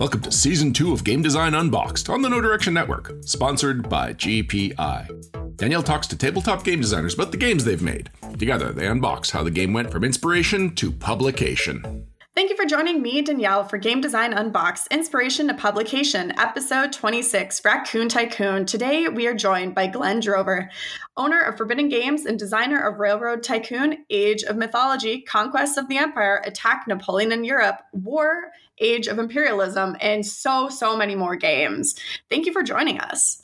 Welcome 0.00 0.22
to 0.22 0.32
season 0.32 0.72
two 0.72 0.94
of 0.94 1.04
Game 1.04 1.20
Design 1.20 1.52
Unboxed 1.52 2.08
on 2.08 2.22
the 2.22 2.30
No 2.30 2.40
Direction 2.40 2.72
Network, 2.72 3.12
sponsored 3.20 3.86
by 3.86 4.14
GPI. 4.14 5.56
Danielle 5.56 5.82
talks 5.82 6.06
to 6.06 6.16
tabletop 6.16 6.64
game 6.64 6.80
designers 6.80 7.12
about 7.12 7.32
the 7.32 7.36
games 7.36 7.66
they've 7.66 7.82
made. 7.82 8.08
Together, 8.38 8.72
they 8.72 8.86
unbox 8.86 9.30
how 9.30 9.42
the 9.42 9.50
game 9.50 9.74
went 9.74 9.92
from 9.92 10.02
inspiration 10.02 10.74
to 10.76 10.90
publication. 10.90 12.06
Thank 12.36 12.48
you 12.48 12.56
for 12.56 12.64
joining 12.64 13.02
me, 13.02 13.22
Danielle, 13.22 13.64
for 13.64 13.76
Game 13.76 14.00
Design 14.00 14.32
Unboxed 14.32 14.86
Inspiration 14.92 15.48
to 15.48 15.54
Publication, 15.54 16.32
episode 16.38 16.92
26, 16.92 17.64
Raccoon 17.64 18.08
Tycoon. 18.08 18.64
Today, 18.66 19.08
we 19.08 19.26
are 19.26 19.34
joined 19.34 19.74
by 19.74 19.88
Glenn 19.88 20.20
Drover, 20.20 20.70
owner 21.16 21.40
of 21.40 21.56
Forbidden 21.56 21.88
Games 21.88 22.26
and 22.26 22.38
designer 22.38 22.80
of 22.80 23.00
Railroad 23.00 23.42
Tycoon, 23.42 24.04
Age 24.10 24.44
of 24.44 24.56
Mythology, 24.56 25.22
Conquest 25.22 25.76
of 25.76 25.88
the 25.88 25.98
Empire, 25.98 26.40
Attack 26.46 26.84
Napoleon 26.86 27.32
in 27.32 27.42
Europe, 27.42 27.80
War, 27.92 28.52
Age 28.78 29.08
of 29.08 29.18
Imperialism, 29.18 29.96
and 30.00 30.24
so, 30.24 30.68
so 30.68 30.96
many 30.96 31.16
more 31.16 31.34
games. 31.34 31.96
Thank 32.30 32.46
you 32.46 32.52
for 32.52 32.62
joining 32.62 33.00
us. 33.00 33.42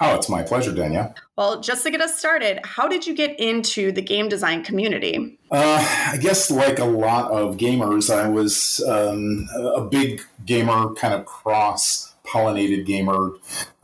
Oh, 0.00 0.14
it's 0.14 0.28
my 0.28 0.42
pleasure, 0.42 0.72
Danielle. 0.72 1.14
Well, 1.36 1.60
just 1.60 1.82
to 1.84 1.90
get 1.90 2.00
us 2.00 2.18
started, 2.18 2.60
how 2.64 2.86
did 2.86 3.06
you 3.06 3.14
get 3.14 3.38
into 3.40 3.92
the 3.92 4.02
game 4.02 4.28
design 4.28 4.62
community? 4.62 5.38
Uh, 5.50 6.08
I 6.12 6.18
guess, 6.20 6.50
like 6.50 6.78
a 6.78 6.84
lot 6.84 7.30
of 7.30 7.56
gamers, 7.56 8.14
I 8.14 8.28
was 8.28 8.84
um, 8.86 9.48
a 9.54 9.82
big 9.82 10.22
gamer, 10.44 10.92
kind 10.94 11.14
of 11.14 11.24
cross 11.24 12.14
pollinated 12.26 12.84
gamer 12.84 13.30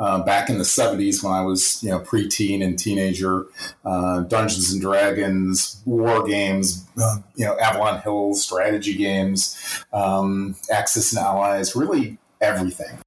uh, 0.00 0.22
back 0.22 0.50
in 0.50 0.58
the 0.58 0.64
70s 0.64 1.22
when 1.22 1.32
I 1.32 1.42
was, 1.42 1.82
you 1.82 1.90
know, 1.90 2.00
preteen 2.00 2.62
and 2.62 2.78
teenager. 2.78 3.46
Uh, 3.84 4.20
Dungeons 4.20 4.72
and 4.72 4.80
Dragons, 4.80 5.80
war 5.86 6.26
games, 6.26 6.84
uh, 7.00 7.18
you 7.36 7.46
know, 7.46 7.56
Avalon 7.58 8.00
Hill 8.02 8.34
strategy 8.34 8.94
games, 8.94 9.84
um, 9.92 10.56
Axis 10.70 11.12
and 11.12 11.24
Allies, 11.24 11.76
really 11.76 12.18
everything. 12.40 12.98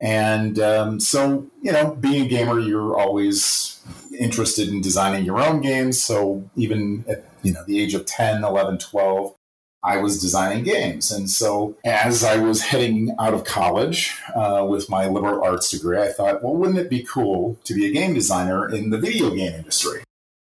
And 0.00 0.58
um, 0.58 1.00
so, 1.00 1.46
you 1.62 1.72
know, 1.72 1.94
being 1.94 2.24
a 2.24 2.28
gamer, 2.28 2.58
you're 2.58 2.98
always 2.98 3.80
interested 4.18 4.68
in 4.68 4.80
designing 4.80 5.24
your 5.24 5.40
own 5.40 5.60
games. 5.60 6.02
So 6.02 6.48
even 6.56 7.04
at, 7.08 7.24
you 7.42 7.52
know, 7.52 7.62
the 7.66 7.80
age 7.80 7.94
of 7.94 8.06
10, 8.06 8.42
11, 8.42 8.78
12, 8.78 9.34
I 9.82 9.96
was 9.96 10.20
designing 10.20 10.64
games. 10.64 11.10
And 11.10 11.28
so 11.28 11.76
as 11.84 12.22
I 12.22 12.36
was 12.36 12.62
heading 12.62 13.14
out 13.18 13.34
of 13.34 13.44
college 13.44 14.14
uh, 14.34 14.66
with 14.68 14.90
my 14.90 15.06
liberal 15.06 15.42
arts 15.42 15.70
degree, 15.70 15.98
I 15.98 16.08
thought, 16.12 16.42
well, 16.42 16.54
wouldn't 16.54 16.78
it 16.78 16.90
be 16.90 17.02
cool 17.02 17.58
to 17.64 17.74
be 17.74 17.86
a 17.86 17.92
game 17.92 18.14
designer 18.14 18.68
in 18.68 18.90
the 18.90 18.98
video 18.98 19.30
game 19.30 19.54
industry? 19.54 20.02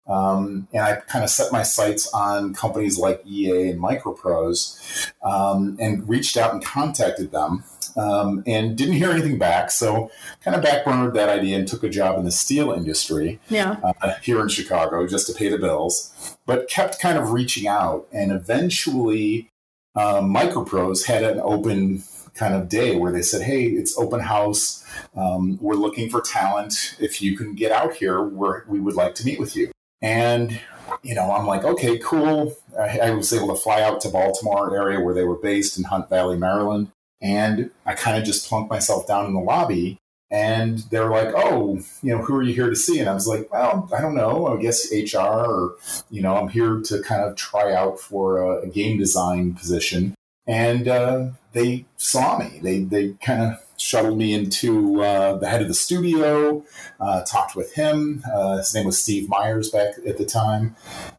Um, 0.06 0.68
and 0.72 0.82
I 0.82 0.96
kind 0.96 1.22
of 1.22 1.30
set 1.30 1.52
my 1.52 1.62
sights 1.62 2.12
on 2.12 2.54
companies 2.54 2.98
like 2.98 3.22
EA 3.26 3.70
and 3.70 3.80
Microprose 3.80 5.12
um, 5.22 5.76
and 5.78 6.08
reached 6.08 6.36
out 6.36 6.52
and 6.52 6.64
contacted 6.64 7.30
them 7.30 7.62
um, 7.96 8.42
and 8.46 8.76
didn't 8.76 8.94
hear 8.94 9.10
anything 9.10 9.38
back. 9.38 9.70
So 9.70 10.10
kind 10.42 10.56
of 10.56 10.64
backburnered 10.64 11.14
that 11.14 11.28
idea 11.28 11.58
and 11.58 11.66
took 11.66 11.82
a 11.82 11.88
job 11.88 12.18
in 12.18 12.24
the 12.24 12.32
steel 12.32 12.72
industry 12.72 13.40
yeah. 13.48 13.76
uh, 13.82 14.14
here 14.22 14.40
in 14.40 14.48
Chicago 14.48 15.06
just 15.06 15.26
to 15.28 15.32
pay 15.32 15.48
the 15.48 15.58
bills, 15.58 16.36
but 16.46 16.68
kept 16.68 17.00
kind 17.00 17.18
of 17.18 17.32
reaching 17.32 17.66
out. 17.66 18.06
And 18.12 18.32
eventually, 18.32 19.50
uh, 19.94 20.20
Microprose 20.20 21.06
had 21.06 21.22
an 21.22 21.40
open 21.40 22.02
kind 22.34 22.54
of 22.54 22.68
day 22.68 22.96
where 22.96 23.12
they 23.12 23.22
said, 23.22 23.42
"Hey, 23.42 23.64
it's 23.64 23.98
open 23.98 24.20
house. 24.20 24.84
Um, 25.16 25.58
we're 25.60 25.74
looking 25.74 26.08
for 26.08 26.20
talent. 26.20 26.96
If 27.00 27.20
you 27.20 27.36
can 27.36 27.54
get 27.54 27.72
out 27.72 27.94
here, 27.94 28.22
we 28.22 28.48
we 28.68 28.80
would 28.80 28.94
like 28.94 29.14
to 29.16 29.24
meet 29.24 29.40
with 29.40 29.56
you." 29.56 29.72
And 30.02 30.60
you 31.02 31.14
know, 31.14 31.32
I'm 31.32 31.46
like, 31.46 31.64
okay, 31.64 31.98
cool. 31.98 32.56
I, 32.78 32.98
I, 32.98 33.10
was 33.10 33.32
able 33.32 33.54
to 33.54 33.60
fly 33.60 33.82
out 33.82 34.00
to 34.02 34.08
Baltimore 34.08 34.74
area 34.76 35.00
where 35.00 35.14
they 35.14 35.24
were 35.24 35.36
based 35.36 35.78
in 35.78 35.84
Hunt 35.84 36.08
Valley, 36.08 36.36
Maryland, 36.36 36.90
and 37.20 37.70
I 37.86 37.94
kind 37.94 38.16
of 38.16 38.24
just 38.24 38.48
plunked 38.48 38.70
myself 38.70 39.06
down 39.06 39.26
in 39.26 39.34
the 39.34 39.40
lobby. 39.40 39.98
And 40.32 40.78
they 40.90 41.00
were 41.00 41.10
like, 41.10 41.34
oh, 41.34 41.80
you 42.02 42.14
know, 42.14 42.22
who 42.22 42.36
are 42.36 42.42
you 42.42 42.54
here 42.54 42.70
to 42.70 42.76
see? 42.76 43.00
And 43.00 43.08
I 43.08 43.14
was 43.14 43.26
like, 43.26 43.52
well, 43.52 43.88
I 43.92 44.00
don't 44.00 44.14
know. 44.14 44.46
I 44.46 44.62
guess 44.62 44.92
HR 44.92 45.18
or, 45.18 45.76
you 46.08 46.22
know, 46.22 46.36
I'm 46.36 46.48
here 46.48 46.80
to 46.80 47.02
kind 47.02 47.22
of 47.22 47.34
try 47.34 47.74
out 47.74 47.98
for 47.98 48.38
a, 48.38 48.62
a 48.62 48.68
game 48.68 48.96
design 48.96 49.54
position. 49.54 50.14
And 50.46 50.86
uh, 50.86 51.30
they 51.52 51.84
saw 51.96 52.38
me. 52.38 52.60
They, 52.62 52.84
they 52.84 53.14
kind 53.14 53.42
of 53.42 53.60
shuttled 53.76 54.18
me 54.18 54.32
into 54.32 55.02
uh, 55.02 55.36
the 55.36 55.48
head 55.48 55.62
of 55.62 55.68
the 55.68 55.74
studio, 55.74 56.64
uh, 57.00 57.24
talked 57.24 57.56
with 57.56 57.74
him. 57.74 58.22
Uh, 58.32 58.58
his 58.58 58.72
name 58.72 58.86
was 58.86 59.02
Steve 59.02 59.28
Myers 59.28 59.70
back 59.70 59.94
at 60.06 60.16
the 60.16 60.24
time. 60.24 60.76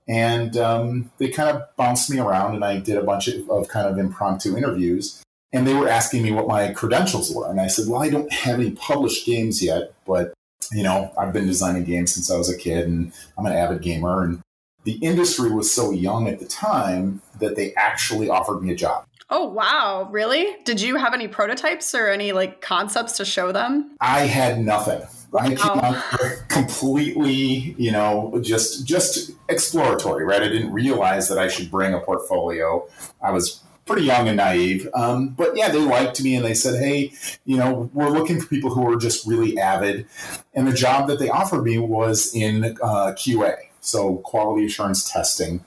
And 0.07 0.55
um, 0.55 1.11
they 1.17 1.27
kind 1.29 1.49
of 1.49 1.63
bounced 1.75 2.09
me 2.09 2.19
around, 2.19 2.55
and 2.55 2.63
I 2.63 2.77
did 2.79 2.97
a 2.97 3.03
bunch 3.03 3.27
of, 3.27 3.49
of 3.49 3.67
kind 3.67 3.87
of 3.87 3.97
impromptu 3.97 4.55
interviews 4.55 5.20
and 5.53 5.67
they 5.67 5.73
were 5.73 5.87
asking 5.87 6.23
me 6.23 6.31
what 6.31 6.47
my 6.47 6.71
credentials 6.71 7.33
were. 7.33 7.49
And 7.49 7.59
I 7.59 7.67
said, 7.67 7.87
well, 7.87 8.01
I 8.01 8.09
don't 8.09 8.31
have 8.31 8.59
any 8.59 8.71
published 8.71 9.25
games 9.25 9.61
yet, 9.61 9.93
but 10.05 10.33
you 10.71 10.83
know, 10.83 11.11
I've 11.17 11.33
been 11.33 11.47
designing 11.47 11.83
games 11.83 12.13
since 12.13 12.31
I 12.31 12.37
was 12.37 12.49
a 12.49 12.57
kid 12.57 12.87
and 12.87 13.11
I'm 13.37 13.45
an 13.45 13.53
avid 13.53 13.81
gamer. 13.81 14.23
And 14.23 14.41
the 14.83 14.93
industry 14.93 15.51
was 15.51 15.73
so 15.73 15.91
young 15.91 16.27
at 16.27 16.39
the 16.39 16.45
time 16.45 17.21
that 17.39 17.55
they 17.55 17.73
actually 17.75 18.29
offered 18.29 18.61
me 18.61 18.71
a 18.71 18.75
job. 18.75 19.05
Oh, 19.29 19.47
wow. 19.47 20.07
Really? 20.11 20.57
Did 20.65 20.81
you 20.81 20.97
have 20.97 21.13
any 21.13 21.27
prototypes 21.27 21.95
or 21.95 22.09
any 22.09 22.31
like 22.31 22.61
concepts 22.61 23.17
to 23.17 23.25
show 23.25 23.51
them? 23.51 23.95
I 24.01 24.21
had 24.21 24.59
nothing. 24.59 25.01
I 25.33 25.55
came 25.55 25.79
out 25.79 26.03
completely, 26.49 27.75
you 27.77 27.91
know, 27.91 28.37
just 28.43 28.85
just 28.85 29.31
exploratory, 29.47 30.25
right? 30.25 30.41
I 30.41 30.49
didn't 30.49 30.73
realize 30.73 31.29
that 31.29 31.37
I 31.37 31.47
should 31.47 31.71
bring 31.71 31.93
a 31.93 32.01
portfolio. 32.01 32.85
I 33.23 33.31
was 33.31 33.61
pretty 33.85 34.03
young 34.03 34.27
and 34.27 34.37
naive. 34.37 34.87
Um, 34.93 35.29
but 35.29 35.55
yeah, 35.55 35.69
they 35.69 35.79
liked 35.79 36.21
me 36.21 36.35
and 36.35 36.45
they 36.45 36.53
said, 36.53 36.81
hey, 36.81 37.13
you 37.45 37.57
know, 37.57 37.89
we're 37.93 38.09
looking 38.09 38.39
for 38.39 38.47
people 38.47 38.69
who 38.73 38.89
are 38.91 38.97
just 38.97 39.25
really 39.25 39.57
avid. 39.59 40.07
And 40.53 40.67
the 40.67 40.73
job 40.73 41.07
that 41.07 41.19
they 41.19 41.29
offered 41.29 41.63
me 41.63 41.77
was 41.77 42.33
in 42.33 42.77
uh, 42.81 43.13
QA. 43.13 43.55
So 43.83 44.17
quality 44.17 44.67
assurance 44.67 45.11
testing, 45.11 45.65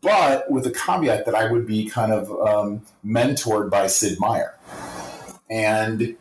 but 0.00 0.50
with 0.50 0.66
a 0.66 0.72
caveat 0.72 1.26
that 1.26 1.36
I 1.36 1.48
would 1.50 1.64
be 1.64 1.88
kind 1.88 2.10
of 2.10 2.28
um, 2.40 2.82
mentored 3.06 3.70
by 3.70 3.86
Sid 3.86 4.18
Meier. 4.18 4.58
And 5.48 6.16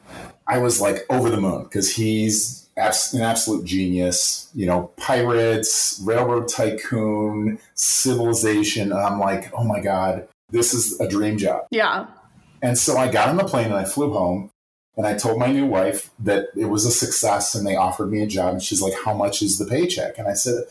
I 0.45 0.59
was 0.59 0.79
like 0.79 1.03
over 1.09 1.31
the 1.31 1.41
moon 1.41 1.63
because 1.63 1.95
he's 1.95 2.69
an 2.77 3.21
absolute 3.21 3.65
genius. 3.65 4.49
You 4.53 4.67
know, 4.67 4.91
pirates, 4.97 5.99
railroad 6.03 6.47
tycoon, 6.47 7.57
civilization. 7.73 8.93
I'm 8.93 9.19
like, 9.19 9.51
oh 9.53 9.63
my 9.63 9.81
god, 9.81 10.27
this 10.51 10.73
is 10.73 10.99
a 10.99 11.07
dream 11.07 11.37
job. 11.37 11.65
Yeah. 11.71 12.07
And 12.61 12.77
so 12.77 12.97
I 12.97 13.11
got 13.11 13.29
on 13.29 13.37
the 13.37 13.43
plane 13.43 13.65
and 13.65 13.75
I 13.75 13.85
flew 13.85 14.13
home 14.13 14.51
and 14.97 15.07
I 15.07 15.17
told 15.17 15.39
my 15.39 15.47
new 15.47 15.65
wife 15.65 16.11
that 16.19 16.47
it 16.55 16.65
was 16.65 16.85
a 16.85 16.91
success 16.91 17.55
and 17.55 17.65
they 17.65 17.75
offered 17.75 18.11
me 18.11 18.21
a 18.21 18.27
job. 18.27 18.53
And 18.53 18.63
she's 18.63 18.81
like, 18.81 18.93
How 19.03 19.13
much 19.13 19.41
is 19.41 19.57
the 19.57 19.65
paycheck? 19.65 20.17
And 20.17 20.27
I 20.27 20.33
said, 20.33 20.65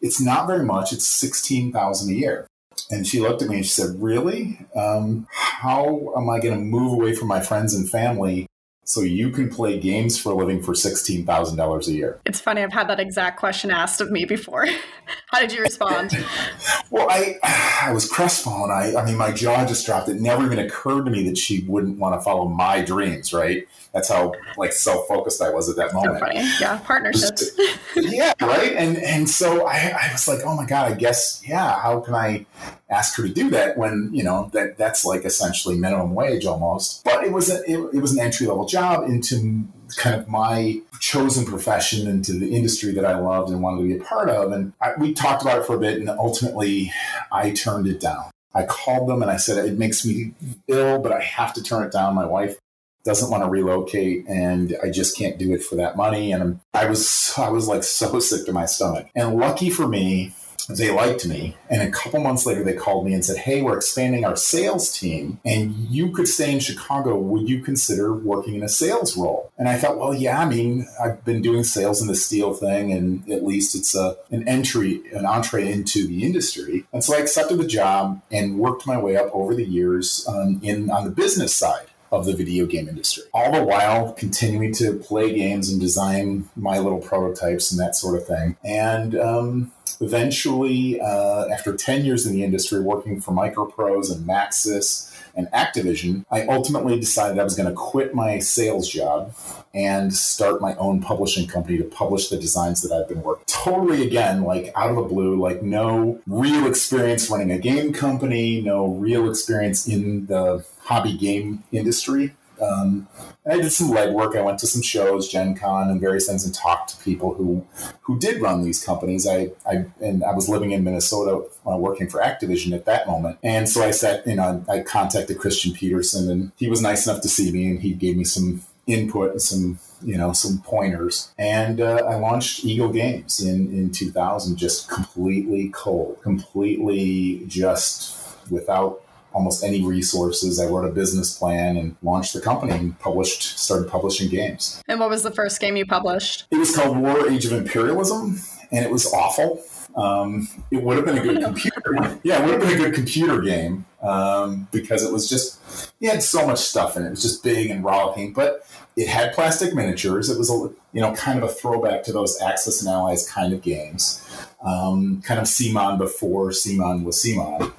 It's 0.00 0.20
not 0.20 0.46
very 0.46 0.64
much. 0.64 0.92
It's 0.92 1.06
16000 1.06 2.10
a 2.10 2.14
year. 2.14 2.46
And 2.90 3.06
she 3.06 3.20
looked 3.20 3.42
at 3.42 3.48
me 3.48 3.56
and 3.56 3.64
she 3.64 3.70
said, 3.70 4.02
Really? 4.02 4.66
Um, 4.74 5.28
how 5.30 6.12
am 6.16 6.28
I 6.28 6.40
going 6.40 6.54
to 6.54 6.60
move 6.60 6.92
away 6.92 7.14
from 7.14 7.28
my 7.28 7.40
friends 7.40 7.72
and 7.72 7.88
family 7.88 8.46
so 8.90 9.02
you 9.02 9.30
can 9.30 9.48
play 9.48 9.78
games 9.78 10.18
for 10.18 10.32
a 10.32 10.34
living 10.34 10.60
for 10.60 10.72
$16,000 10.72 11.86
a 11.86 11.92
year. 11.92 12.18
It's 12.26 12.40
funny, 12.40 12.60
I've 12.60 12.72
had 12.72 12.88
that 12.88 12.98
exact 12.98 13.38
question 13.38 13.70
asked 13.70 14.00
of 14.00 14.10
me 14.10 14.24
before. 14.24 14.66
How 15.28 15.38
did 15.38 15.52
you 15.52 15.62
respond? 15.62 16.10
well, 16.90 17.06
I 17.08 17.38
I 17.82 17.92
was 17.92 18.10
crestfallen. 18.10 18.72
I, 18.72 19.00
I 19.00 19.04
mean, 19.04 19.16
my 19.16 19.30
jaw 19.30 19.64
just 19.64 19.86
dropped. 19.86 20.08
It 20.08 20.20
never 20.20 20.44
even 20.44 20.58
occurred 20.58 21.04
to 21.04 21.10
me 21.12 21.22
that 21.28 21.38
she 21.38 21.60
wouldn't 21.68 21.98
want 21.98 22.16
to 22.16 22.20
follow 22.20 22.48
my 22.48 22.82
dreams, 22.82 23.32
right? 23.32 23.64
That's 23.92 24.08
how 24.08 24.34
like 24.56 24.72
self-focused 24.72 25.40
I 25.40 25.50
was 25.50 25.68
at 25.68 25.76
that 25.76 25.94
moment. 25.94 26.18
So 26.18 26.26
funny. 26.26 26.40
Yeah, 26.60 26.78
partnerships. 26.78 27.50
yeah, 27.96 28.32
right. 28.40 28.72
And 28.72 28.98
and 28.98 29.28
so 29.28 29.66
I, 29.66 29.94
I 30.00 30.12
was 30.12 30.26
like, 30.26 30.40
oh 30.44 30.56
my 30.56 30.66
God, 30.66 30.90
I 30.90 30.96
guess, 30.96 31.42
yeah, 31.46 31.80
how 31.80 32.00
can 32.00 32.14
I 32.14 32.46
ask 32.90 33.16
her 33.16 33.22
to 33.22 33.32
do 33.32 33.50
that 33.50 33.78
when, 33.78 34.10
you 34.12 34.22
know, 34.22 34.50
that 34.52 34.76
that's 34.76 35.04
like 35.04 35.24
essentially 35.24 35.78
minimum 35.78 36.14
wage 36.14 36.44
almost. 36.44 37.04
But 37.04 37.24
it 37.24 37.32
was 37.32 37.50
a, 37.50 37.62
it, 37.70 37.94
it 37.94 38.00
was 38.00 38.12
an 38.12 38.20
entry 38.20 38.46
level 38.46 38.66
job 38.66 39.08
into 39.08 39.64
kind 39.96 40.14
of 40.14 40.28
my 40.28 40.80
chosen 41.00 41.44
profession 41.44 42.08
into 42.08 42.32
the 42.32 42.54
industry 42.54 42.92
that 42.92 43.04
I 43.04 43.18
loved 43.18 43.50
and 43.50 43.62
wanted 43.62 43.82
to 43.82 43.88
be 43.88 43.96
a 43.96 44.04
part 44.04 44.28
of. 44.28 44.52
And 44.52 44.72
I, 44.80 44.92
we 44.98 45.14
talked 45.14 45.42
about 45.42 45.58
it 45.58 45.66
for 45.66 45.76
a 45.76 45.80
bit, 45.80 45.98
and 45.98 46.08
ultimately 46.08 46.92
I 47.32 47.50
turned 47.50 47.86
it 47.86 48.00
down. 48.00 48.30
I 48.54 48.64
called 48.64 49.08
them 49.08 49.22
and 49.22 49.30
I 49.30 49.36
said, 49.36 49.64
it 49.64 49.78
makes 49.78 50.04
me 50.04 50.32
ill, 50.66 50.98
but 51.00 51.12
I 51.12 51.20
have 51.20 51.54
to 51.54 51.62
turn 51.62 51.86
it 51.86 51.92
down. 51.92 52.14
My 52.14 52.26
wife 52.26 52.58
doesn't 53.04 53.30
want 53.30 53.42
to 53.44 53.48
relocate 53.48 54.26
and 54.28 54.76
I 54.82 54.90
just 54.90 55.16
can't 55.16 55.38
do 55.38 55.54
it 55.54 55.62
for 55.62 55.76
that 55.76 55.96
money. 55.96 56.32
And 56.32 56.60
I 56.74 56.86
was, 56.86 57.32
I 57.38 57.48
was 57.48 57.68
like 57.68 57.84
so 57.84 58.18
sick 58.20 58.46
to 58.46 58.52
my 58.52 58.66
stomach. 58.66 59.08
And 59.14 59.36
lucky 59.36 59.70
for 59.70 59.86
me, 59.86 60.34
they 60.66 60.90
liked 60.90 61.26
me. 61.26 61.56
And 61.68 61.82
a 61.82 61.90
couple 61.90 62.20
months 62.20 62.46
later, 62.46 62.64
they 62.64 62.74
called 62.74 63.06
me 63.06 63.14
and 63.14 63.24
said, 63.24 63.38
Hey, 63.38 63.62
we're 63.62 63.76
expanding 63.76 64.24
our 64.24 64.36
sales 64.36 64.96
team 64.96 65.40
and 65.44 65.74
you 65.74 66.10
could 66.10 66.28
stay 66.28 66.52
in 66.52 66.60
Chicago. 66.60 67.18
Would 67.18 67.48
you 67.48 67.62
consider 67.62 68.14
working 68.14 68.54
in 68.54 68.62
a 68.62 68.68
sales 68.68 69.16
role? 69.16 69.52
And 69.58 69.68
I 69.68 69.76
thought, 69.76 69.98
well, 69.98 70.14
yeah, 70.14 70.40
I 70.40 70.46
mean, 70.46 70.86
I've 71.02 71.24
been 71.24 71.42
doing 71.42 71.64
sales 71.64 72.00
in 72.00 72.08
the 72.08 72.14
steel 72.14 72.54
thing 72.54 72.92
and 72.92 73.30
at 73.30 73.44
least 73.44 73.74
it's 73.74 73.94
a, 73.94 74.16
an 74.30 74.46
entry, 74.48 75.02
an 75.12 75.26
entree 75.26 75.70
into 75.70 76.06
the 76.06 76.24
industry. 76.24 76.86
And 76.92 77.04
so 77.04 77.16
I 77.16 77.20
accepted 77.20 77.58
the 77.58 77.66
job 77.66 78.22
and 78.30 78.58
worked 78.58 78.86
my 78.86 78.98
way 78.98 79.16
up 79.16 79.30
over 79.32 79.54
the 79.54 79.66
years 79.66 80.26
um, 80.28 80.60
in 80.62 80.90
on 80.90 81.04
the 81.04 81.10
business 81.10 81.54
side 81.54 81.89
of 82.10 82.26
the 82.26 82.34
video 82.34 82.66
game 82.66 82.88
industry. 82.88 83.24
All 83.32 83.52
the 83.52 83.62
while 83.62 84.12
continuing 84.12 84.72
to 84.74 84.94
play 84.94 85.34
games 85.34 85.70
and 85.70 85.80
design 85.80 86.48
my 86.56 86.78
little 86.78 87.00
prototypes 87.00 87.70
and 87.70 87.80
that 87.80 87.94
sort 87.94 88.16
of 88.16 88.26
thing. 88.26 88.56
And 88.64 89.14
um, 89.18 89.72
eventually, 90.00 91.00
uh, 91.00 91.46
after 91.48 91.74
10 91.74 92.04
years 92.04 92.26
in 92.26 92.32
the 92.32 92.42
industry 92.42 92.80
working 92.80 93.20
for 93.20 93.32
Microprose 93.32 94.14
and 94.14 94.26
Maxis, 94.26 95.10
and 95.34 95.48
Activision, 95.52 96.24
I 96.30 96.46
ultimately 96.46 96.98
decided 96.98 97.38
I 97.38 97.44
was 97.44 97.54
going 97.54 97.68
to 97.68 97.74
quit 97.74 98.14
my 98.14 98.38
sales 98.38 98.88
job 98.88 99.34
and 99.72 100.14
start 100.14 100.60
my 100.60 100.74
own 100.76 101.00
publishing 101.00 101.46
company 101.46 101.78
to 101.78 101.84
publish 101.84 102.28
the 102.28 102.36
designs 102.36 102.82
that 102.82 102.92
I've 102.92 103.08
been 103.08 103.22
working. 103.22 103.44
Totally 103.46 104.06
again, 104.06 104.42
like 104.42 104.72
out 104.74 104.90
of 104.90 104.96
the 104.96 105.02
blue, 105.02 105.40
like 105.40 105.62
no 105.62 106.20
real 106.26 106.66
experience 106.66 107.30
running 107.30 107.50
a 107.50 107.58
game 107.58 107.92
company, 107.92 108.60
no 108.60 108.88
real 108.88 109.28
experience 109.28 109.86
in 109.86 110.26
the 110.26 110.64
hobby 110.90 111.16
game 111.16 111.62
industry. 111.70 112.34
Um, 112.60 113.08
and 113.44 113.54
I 113.54 113.62
did 113.62 113.70
some 113.70 113.90
legwork. 113.90 114.36
I 114.36 114.42
went 114.42 114.58
to 114.58 114.66
some 114.66 114.82
shows, 114.82 115.28
Gen 115.28 115.54
Con, 115.54 115.88
and 115.88 115.98
various 115.98 116.26
things, 116.26 116.44
and 116.44 116.54
talked 116.54 116.90
to 116.90 117.02
people 117.02 117.32
who 117.32 117.64
who 118.02 118.18
did 118.18 118.42
run 118.42 118.64
these 118.64 118.84
companies. 118.84 119.26
I, 119.26 119.50
I 119.64 119.86
and 120.02 120.22
I 120.22 120.34
was 120.34 120.48
living 120.48 120.72
in 120.72 120.84
Minnesota, 120.84 121.46
uh, 121.66 121.76
working 121.76 122.08
for 122.08 122.20
Activision 122.20 122.74
at 122.74 122.84
that 122.84 123.06
moment, 123.06 123.38
and 123.42 123.66
so 123.66 123.82
I 123.82 123.92
said, 123.92 124.24
you 124.26 124.34
know, 124.34 124.62
I 124.68 124.80
contacted 124.80 125.38
Christian 125.38 125.72
Petersen, 125.72 126.30
and 126.30 126.52
he 126.56 126.68
was 126.68 126.82
nice 126.82 127.06
enough 127.06 127.22
to 127.22 127.28
see 127.30 127.50
me, 127.50 127.66
and 127.70 127.80
he 127.80 127.94
gave 127.94 128.18
me 128.18 128.24
some 128.24 128.62
input 128.86 129.30
and 129.30 129.42
some 129.42 129.78
you 130.02 130.16
know 130.16 130.32
some 130.32 130.58
pointers 130.62 131.30
and 131.38 131.80
uh, 131.80 132.02
i 132.08 132.16
launched 132.16 132.64
eagle 132.64 132.88
games 132.88 133.38
in 133.38 133.70
in 133.70 133.92
2000 133.92 134.56
just 134.56 134.88
completely 134.88 135.68
cold 135.68 136.18
completely 136.22 137.44
just 137.46 138.16
without 138.50 139.02
almost 139.32 139.64
any 139.64 139.84
resources. 139.84 140.60
I 140.60 140.66
wrote 140.66 140.84
a 140.84 140.92
business 140.92 141.36
plan 141.36 141.76
and 141.76 141.96
launched 142.02 142.34
the 142.34 142.40
company 142.40 142.72
and 142.72 142.98
published, 142.98 143.58
started 143.58 143.88
publishing 143.88 144.28
games. 144.28 144.82
And 144.88 145.00
what 145.00 145.10
was 145.10 145.22
the 145.22 145.30
first 145.30 145.60
game 145.60 145.76
you 145.76 145.86
published? 145.86 146.46
It 146.50 146.58
was 146.58 146.74
called 146.74 146.98
War 146.98 147.28
Age 147.28 147.46
of 147.46 147.52
Imperialism, 147.52 148.40
and 148.72 148.84
it 148.84 148.90
was 148.90 149.12
awful. 149.12 149.62
Um, 149.96 150.48
it 150.70 150.82
would 150.82 150.96
have 150.96 151.04
been 151.04 151.18
a 151.18 151.22
good 151.22 151.42
computer. 151.44 152.18
Yeah, 152.22 152.42
it 152.42 152.46
would 152.46 152.60
have 152.60 152.62
been 152.62 152.80
a 152.80 152.84
good 152.84 152.94
computer 152.94 153.40
game 153.40 153.84
um, 154.02 154.68
because 154.70 155.02
it 155.02 155.12
was 155.12 155.28
just, 155.28 155.92
it 156.00 156.10
had 156.10 156.22
so 156.22 156.46
much 156.46 156.58
stuff 156.58 156.96
in 156.96 157.02
it. 157.02 157.06
It 157.06 157.10
was 157.10 157.22
just 157.22 157.42
big 157.42 157.70
and 157.70 157.84
rollicking, 157.84 158.32
but 158.32 158.66
it 158.96 159.08
had 159.08 159.32
plastic 159.32 159.74
miniatures. 159.74 160.28
It 160.30 160.38
was 160.38 160.50
a, 160.50 160.70
you 160.92 161.00
know, 161.00 161.14
kind 161.14 161.42
of 161.42 161.48
a 161.48 161.52
throwback 161.52 162.02
to 162.04 162.12
those 162.12 162.40
Axis 162.40 162.80
and 162.80 162.90
Allies 162.90 163.28
kind 163.28 163.52
of 163.52 163.62
games. 163.62 164.24
Um, 164.64 165.22
kind 165.22 165.40
of 165.40 165.46
CMON 165.46 165.98
before 165.98 166.50
CMON 166.50 167.04
was 167.04 167.16
CMON. 167.16 167.72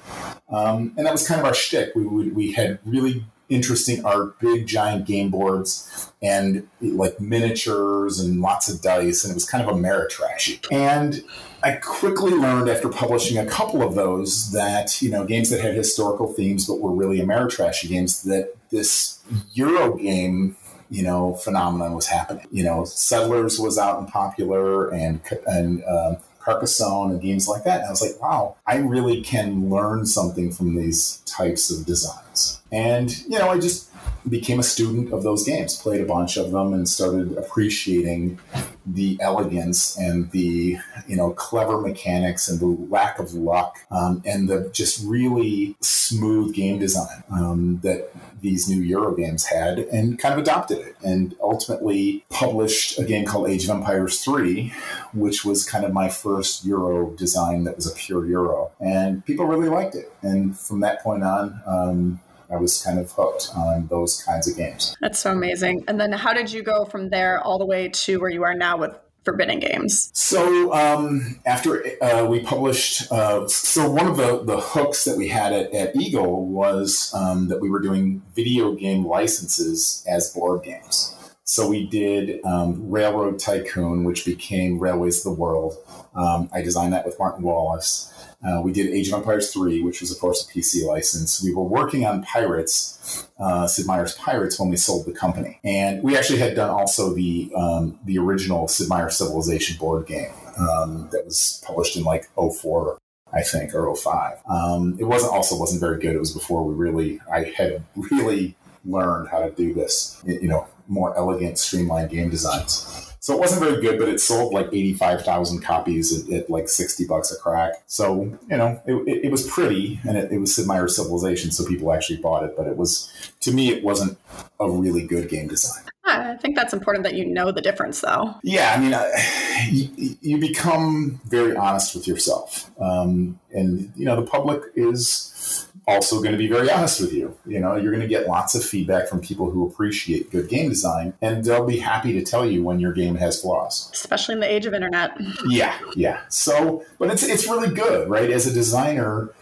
Um, 0.52 0.92
and 0.96 1.06
that 1.06 1.12
was 1.12 1.26
kind 1.26 1.40
of 1.40 1.46
our 1.46 1.54
shtick. 1.54 1.94
We, 1.94 2.04
we, 2.06 2.28
we 2.28 2.52
had 2.52 2.78
really 2.84 3.24
interesting 3.48 4.04
art, 4.04 4.38
big 4.38 4.66
giant 4.66 5.06
game 5.06 5.30
boards, 5.30 6.10
and 6.22 6.66
like 6.80 7.20
miniatures 7.20 8.18
and 8.20 8.40
lots 8.40 8.68
of 8.68 8.80
dice, 8.80 9.24
and 9.24 9.30
it 9.30 9.34
was 9.34 9.48
kind 9.48 9.66
of 9.66 9.74
Ameritrashy. 9.74 10.64
And 10.70 11.22
I 11.62 11.72
quickly 11.72 12.32
learned 12.32 12.68
after 12.68 12.88
publishing 12.88 13.38
a 13.38 13.46
couple 13.46 13.82
of 13.82 13.94
those 13.94 14.52
that 14.52 15.00
you 15.02 15.10
know 15.10 15.24
games 15.24 15.50
that 15.50 15.60
had 15.60 15.74
historical 15.74 16.32
themes 16.32 16.66
but 16.66 16.80
were 16.80 16.92
really 16.92 17.18
Ameritrashy 17.18 17.88
games 17.88 18.22
that 18.24 18.54
this 18.70 19.20
Euro 19.54 19.96
game 19.96 20.56
you 20.90 21.02
know 21.02 21.34
phenomenon 21.34 21.94
was 21.94 22.06
happening. 22.06 22.46
You 22.50 22.64
know, 22.64 22.84
Settlers 22.84 23.58
was 23.58 23.78
out 23.78 23.98
and 23.98 24.08
popular, 24.08 24.90
and 24.90 25.20
and 25.46 25.84
um, 25.84 26.16
Carcassonne 26.44 27.10
and 27.10 27.20
games 27.20 27.48
like 27.48 27.64
that. 27.64 27.80
And 27.80 27.86
I 27.86 27.90
was 27.90 28.02
like, 28.02 28.20
wow, 28.20 28.56
I 28.66 28.76
really 28.76 29.22
can 29.22 29.70
learn 29.70 30.06
something 30.06 30.50
from 30.50 30.74
these 30.76 31.22
types 31.26 31.70
of 31.70 31.86
designs. 31.86 32.60
And, 32.70 33.16
you 33.28 33.38
know, 33.38 33.48
I 33.48 33.58
just 33.58 33.91
became 34.28 34.60
a 34.60 34.62
student 34.62 35.12
of 35.12 35.22
those 35.22 35.44
games, 35.44 35.76
played 35.76 36.00
a 36.00 36.04
bunch 36.04 36.36
of 36.36 36.52
them, 36.52 36.72
and 36.72 36.88
started 36.88 37.36
appreciating 37.36 38.38
the 38.86 39.16
elegance 39.20 39.96
and 39.96 40.30
the 40.32 40.76
you 41.06 41.16
know 41.16 41.30
clever 41.32 41.80
mechanics 41.80 42.48
and 42.48 42.58
the 42.60 42.66
lack 42.66 43.18
of 43.18 43.34
luck 43.34 43.78
um, 43.90 44.22
and 44.24 44.48
the 44.48 44.68
just 44.72 45.04
really 45.06 45.76
smooth 45.80 46.52
game 46.52 46.78
design 46.78 47.22
um, 47.30 47.78
that 47.82 48.10
these 48.40 48.68
new 48.68 48.82
Euro 48.82 49.14
games 49.14 49.46
had, 49.46 49.78
and 49.78 50.18
kind 50.18 50.34
of 50.34 50.40
adopted 50.40 50.78
it, 50.78 50.96
and 51.04 51.34
ultimately 51.40 52.24
published 52.28 52.98
a 52.98 53.04
game 53.04 53.24
called 53.24 53.48
Age 53.48 53.64
of 53.64 53.70
Empires 53.70 54.22
3, 54.22 54.72
which 55.14 55.44
was 55.44 55.64
kind 55.64 55.84
of 55.84 55.92
my 55.92 56.08
first 56.08 56.64
Euro 56.64 57.10
design 57.10 57.64
that 57.64 57.76
was 57.76 57.90
a 57.90 57.94
pure 57.94 58.26
Euro, 58.26 58.72
and 58.80 59.24
people 59.24 59.46
really 59.46 59.68
liked 59.68 59.94
it, 59.94 60.12
and 60.22 60.58
from 60.58 60.80
that 60.80 61.02
point 61.02 61.22
on. 61.22 61.60
Um, 61.66 62.20
I 62.52 62.56
was 62.56 62.82
kind 62.82 62.98
of 62.98 63.10
hooked 63.12 63.50
on 63.56 63.86
those 63.88 64.22
kinds 64.22 64.48
of 64.48 64.56
games. 64.56 64.94
That's 65.00 65.18
so 65.18 65.32
amazing. 65.32 65.84
And 65.88 66.00
then 66.00 66.12
how 66.12 66.32
did 66.32 66.52
you 66.52 66.62
go 66.62 66.84
from 66.84 67.08
there 67.08 67.40
all 67.40 67.58
the 67.58 67.66
way 67.66 67.88
to 67.88 68.20
where 68.20 68.30
you 68.30 68.44
are 68.44 68.54
now 68.54 68.76
with 68.76 68.94
Forbidden 69.24 69.60
Games? 69.60 70.10
So 70.12 70.72
um, 70.74 71.40
after 71.46 71.84
uh, 72.02 72.26
we 72.26 72.40
published, 72.40 73.10
uh, 73.12 73.46
so 73.48 73.90
one 73.90 74.06
of 74.06 74.16
the, 74.16 74.42
the 74.44 74.60
hooks 74.60 75.04
that 75.04 75.16
we 75.16 75.28
had 75.28 75.52
at, 75.52 75.72
at 75.72 75.96
Eagle 75.96 76.46
was 76.46 77.12
um, 77.14 77.48
that 77.48 77.60
we 77.60 77.70
were 77.70 77.80
doing 77.80 78.22
video 78.34 78.74
game 78.74 79.06
licenses 79.06 80.04
as 80.08 80.30
board 80.30 80.64
games. 80.64 81.14
So 81.44 81.68
we 81.68 81.86
did 81.86 82.44
um, 82.44 82.90
Railroad 82.90 83.38
Tycoon, 83.38 84.04
which 84.04 84.24
became 84.24 84.78
Railways 84.78 85.18
of 85.18 85.34
the 85.34 85.40
World. 85.40 85.76
Um, 86.14 86.48
I 86.52 86.62
designed 86.62 86.92
that 86.92 87.04
with 87.04 87.18
Martin 87.18 87.42
Wallace. 87.42 88.12
Uh, 88.44 88.60
we 88.60 88.72
did 88.72 88.92
Age 88.92 89.08
of 89.08 89.14
Empires 89.14 89.52
3, 89.52 89.82
which 89.82 90.00
was, 90.00 90.10
of 90.10 90.18
course, 90.18 90.48
a 90.48 90.52
PC 90.52 90.84
license. 90.84 91.42
We 91.42 91.54
were 91.54 91.64
working 91.64 92.04
on 92.04 92.22
Pirates, 92.24 93.28
uh, 93.38 93.66
Sid 93.66 93.86
Meier's 93.86 94.14
Pirates, 94.14 94.58
when 94.58 94.68
we 94.68 94.76
sold 94.76 95.06
the 95.06 95.12
company. 95.12 95.60
And 95.62 96.02
we 96.02 96.16
actually 96.16 96.40
had 96.40 96.56
done 96.56 96.70
also 96.70 97.14
the, 97.14 97.52
um, 97.56 97.98
the 98.04 98.18
original 98.18 98.66
Sid 98.66 98.88
Meier 98.88 99.10
Civilization 99.10 99.76
board 99.78 100.06
game 100.06 100.32
um, 100.58 101.08
that 101.12 101.24
was 101.24 101.62
published 101.64 101.96
in 101.96 102.04
like 102.04 102.28
04 102.36 102.98
I 103.34 103.40
think, 103.40 103.74
or 103.74 103.94
05. 103.96 104.38
Um, 104.46 104.96
it 105.00 105.04
wasn't 105.04 105.32
also 105.32 105.56
wasn't 105.56 105.80
very 105.80 105.98
good. 105.98 106.14
It 106.14 106.18
was 106.18 106.32
before 106.32 106.64
we 106.64 106.74
really, 106.74 107.18
I 107.32 107.44
had 107.56 107.82
really 107.96 108.56
learned 108.84 109.28
how 109.28 109.40
to 109.40 109.50
do 109.50 109.72
this, 109.72 110.22
you 110.26 110.48
know, 110.48 110.66
more 110.88 111.16
elegant, 111.16 111.58
streamlined 111.58 112.10
game 112.10 112.30
designs. 112.30 113.12
So 113.22 113.34
it 113.34 113.38
wasn't 113.38 113.62
very 113.62 113.80
good, 113.80 114.00
but 114.00 114.08
it 114.08 114.20
sold 114.20 114.52
like 114.52 114.66
85,000 114.72 115.60
copies 115.60 116.28
at, 116.28 116.32
at, 116.32 116.50
like 116.50 116.68
60 116.68 117.06
bucks 117.06 117.30
a 117.30 117.38
crack. 117.38 117.74
So, 117.86 118.36
you 118.50 118.56
know, 118.56 118.82
it, 118.84 118.94
it, 119.06 119.24
it 119.26 119.30
was 119.30 119.46
pretty 119.46 120.00
and 120.08 120.16
it, 120.18 120.32
it, 120.32 120.38
was 120.38 120.52
Sid 120.56 120.66
Meier's 120.66 120.96
Civilization, 120.96 121.52
so 121.52 121.64
people 121.64 121.92
actually 121.92 122.16
bought 122.16 122.42
it. 122.42 122.56
But 122.56 122.66
it 122.66 122.76
was, 122.76 123.12
to 123.42 123.52
me, 123.52 123.70
it 123.70 123.84
wasn't 123.84 124.18
a 124.58 124.68
really 124.68 125.06
good 125.06 125.28
game 125.28 125.46
design. 125.46 125.84
I 126.04 126.36
think 126.36 126.56
that's 126.56 126.72
important 126.72 127.04
that 127.04 127.14
you 127.14 127.24
know 127.24 127.52
the 127.52 127.60
difference, 127.60 128.00
though. 128.00 128.34
Yeah, 128.42 128.74
I 128.76 128.80
mean, 128.80 128.92
I, 128.92 129.68
you, 129.70 130.16
you, 130.20 130.38
become 130.38 131.20
very 131.26 131.54
honest 131.54 131.94
with 131.94 132.08
yourself. 132.08 132.72
Um, 132.80 133.38
and, 133.52 133.92
you 133.94 134.04
know, 134.04 134.16
the 134.16 134.26
public 134.28 134.62
is 134.74 135.68
also 135.86 136.18
going 136.18 136.32
to 136.32 136.38
be 136.38 136.48
very 136.48 136.70
honest 136.70 137.00
with 137.00 137.12
you. 137.12 137.36
You 137.46 137.60
know, 137.60 137.76
you're 137.76 137.90
going 137.92 138.02
to 138.02 138.08
get 138.08 138.26
lots 138.26 138.54
of 138.54 138.64
feedback 138.64 139.08
from 139.08 139.20
people 139.20 139.50
who 139.50 139.66
appreciate 139.66 140.30
good 140.30 140.48
game 140.48 140.68
design, 140.68 141.14
and 141.20 141.44
they'll 141.44 141.66
be 141.66 141.78
happy 141.78 142.12
to 142.12 142.22
tell 142.22 142.46
you 142.46 142.62
when 142.62 142.78
your 142.78 142.92
game 142.92 143.16
has 143.16 143.40
flaws. 143.40 143.90
Especially 143.92 144.34
in 144.34 144.40
the 144.40 144.50
age 144.50 144.66
of 144.66 144.74
internet. 144.74 145.16
yeah, 145.46 145.78
yeah. 145.96 146.20
So, 146.28 146.84
but 146.98 147.10
it's 147.10 147.22
it's 147.22 147.46
really 147.46 147.74
good, 147.74 148.08
right? 148.08 148.30
As 148.30 148.46
a 148.46 148.52
designer, 148.52 149.34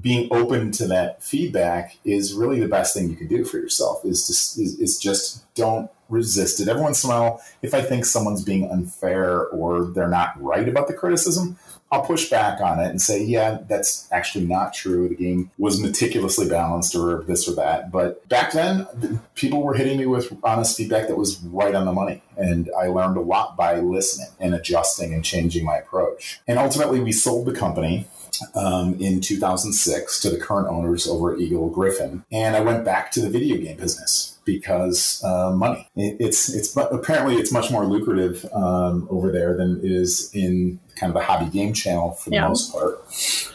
being 0.00 0.28
open 0.30 0.70
to 0.72 0.86
that 0.86 1.22
feedback 1.22 1.96
is 2.04 2.34
really 2.34 2.60
the 2.60 2.68
best 2.68 2.94
thing 2.94 3.10
you 3.10 3.16
can 3.16 3.28
do 3.28 3.44
for 3.44 3.58
yourself. 3.58 4.04
Is 4.04 4.26
just 4.26 4.58
is, 4.58 4.78
is 4.78 4.98
just 4.98 5.52
don't 5.54 5.90
resist 6.08 6.60
it. 6.60 6.68
Every 6.68 6.82
once 6.82 7.04
in 7.04 7.10
a 7.10 7.12
while, 7.12 7.42
if 7.62 7.74
I 7.74 7.82
think 7.82 8.04
someone's 8.04 8.42
being 8.42 8.70
unfair 8.70 9.46
or 9.48 9.86
they're 9.86 10.08
not 10.08 10.40
right 10.42 10.68
about 10.68 10.88
the 10.88 10.94
criticism, 10.94 11.58
I'll 11.90 12.02
push 12.02 12.28
back 12.28 12.60
on 12.60 12.80
it 12.80 12.88
and 12.88 13.00
say, 13.00 13.22
yeah, 13.22 13.58
that's 13.66 14.08
actually 14.12 14.46
not 14.46 14.74
true. 14.74 15.08
The 15.08 15.14
game 15.14 15.50
was 15.56 15.80
meticulously 15.80 16.48
balanced 16.48 16.94
or 16.94 17.22
this 17.22 17.48
or 17.48 17.54
that. 17.54 17.90
But 17.90 18.28
back 18.28 18.52
then, 18.52 19.20
people 19.34 19.62
were 19.62 19.74
hitting 19.74 19.98
me 19.98 20.06
with 20.06 20.36
honest 20.44 20.76
feedback 20.76 21.08
that 21.08 21.16
was 21.16 21.40
right 21.44 21.74
on 21.74 21.86
the 21.86 21.92
money. 21.92 22.22
And 22.36 22.70
I 22.78 22.88
learned 22.88 23.16
a 23.16 23.22
lot 23.22 23.56
by 23.56 23.80
listening 23.80 24.28
and 24.38 24.54
adjusting 24.54 25.14
and 25.14 25.24
changing 25.24 25.64
my 25.64 25.76
approach. 25.76 26.40
And 26.46 26.58
ultimately, 26.58 27.00
we 27.00 27.12
sold 27.12 27.46
the 27.46 27.54
company 27.54 28.06
um, 28.54 28.94
in 29.00 29.20
2006 29.20 30.20
to 30.20 30.30
the 30.30 30.38
current 30.38 30.68
owners 30.68 31.06
over 31.06 31.32
at 31.32 31.40
Eagle 31.40 31.70
Gryphon. 31.70 32.24
And 32.30 32.54
I 32.54 32.60
went 32.60 32.84
back 32.84 33.10
to 33.12 33.20
the 33.20 33.30
video 33.30 33.56
game 33.56 33.76
business 33.76 34.37
because 34.48 35.22
uh, 35.24 35.50
money. 35.50 35.86
It, 35.94 36.16
it's 36.20 36.48
it's 36.48 36.74
apparently 36.76 37.36
it's 37.36 37.52
much 37.52 37.70
more 37.70 37.84
lucrative 37.84 38.46
um, 38.52 39.06
over 39.10 39.30
there 39.30 39.56
than 39.56 39.78
it 39.84 39.90
is 39.90 40.30
in 40.32 40.80
kind 40.98 41.10
of 41.10 41.14
the 41.14 41.24
hobby 41.24 41.50
game 41.50 41.72
channel 41.72 42.12
for 42.12 42.30
the 42.30 42.36
yeah. 42.36 42.48
most 42.48 42.72
part. 42.72 42.98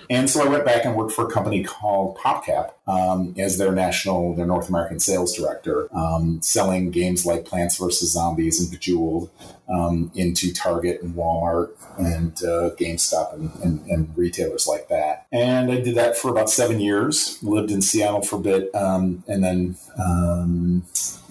And 0.10 0.30
so 0.30 0.46
I 0.46 0.48
went 0.48 0.66
back 0.66 0.86
and 0.86 0.96
worked 0.96 1.14
for 1.14 1.28
a 1.28 1.32
company 1.32 1.64
called 1.64 2.18
PopCap 2.18 2.72
um, 2.88 3.34
as 3.38 3.58
their 3.58 3.72
national, 3.72 4.36
their 4.36 4.46
North 4.46 4.70
American 4.70 5.00
sales 5.00 5.36
director, 5.36 5.88
um, 5.96 6.42
selling 6.42 6.92
games 6.92 7.26
like 7.26 7.46
Plants 7.46 7.78
vs. 7.78 8.12
Zombies 8.12 8.62
and 8.62 8.70
Bejeweled 8.70 9.30
um, 9.70 10.12
into 10.14 10.54
Target 10.54 11.02
and 11.02 11.16
Walmart 11.16 11.72
and 11.98 12.34
uh, 12.44 12.76
GameStop 12.76 13.34
and, 13.34 13.52
and, 13.64 13.86
and, 13.88 14.18
retailers 14.18 14.68
like 14.68 14.90
that. 14.90 15.26
And 15.32 15.72
I 15.72 15.80
did 15.80 15.96
that 15.96 16.18
for 16.18 16.30
about 16.30 16.50
seven 16.50 16.80
years. 16.80 17.42
Lived 17.42 17.72
in 17.72 17.82
Seattle 17.82 18.22
for 18.22 18.36
a 18.38 18.40
bit, 18.40 18.74
um, 18.76 19.24
and 19.28 19.44
then. 19.44 19.78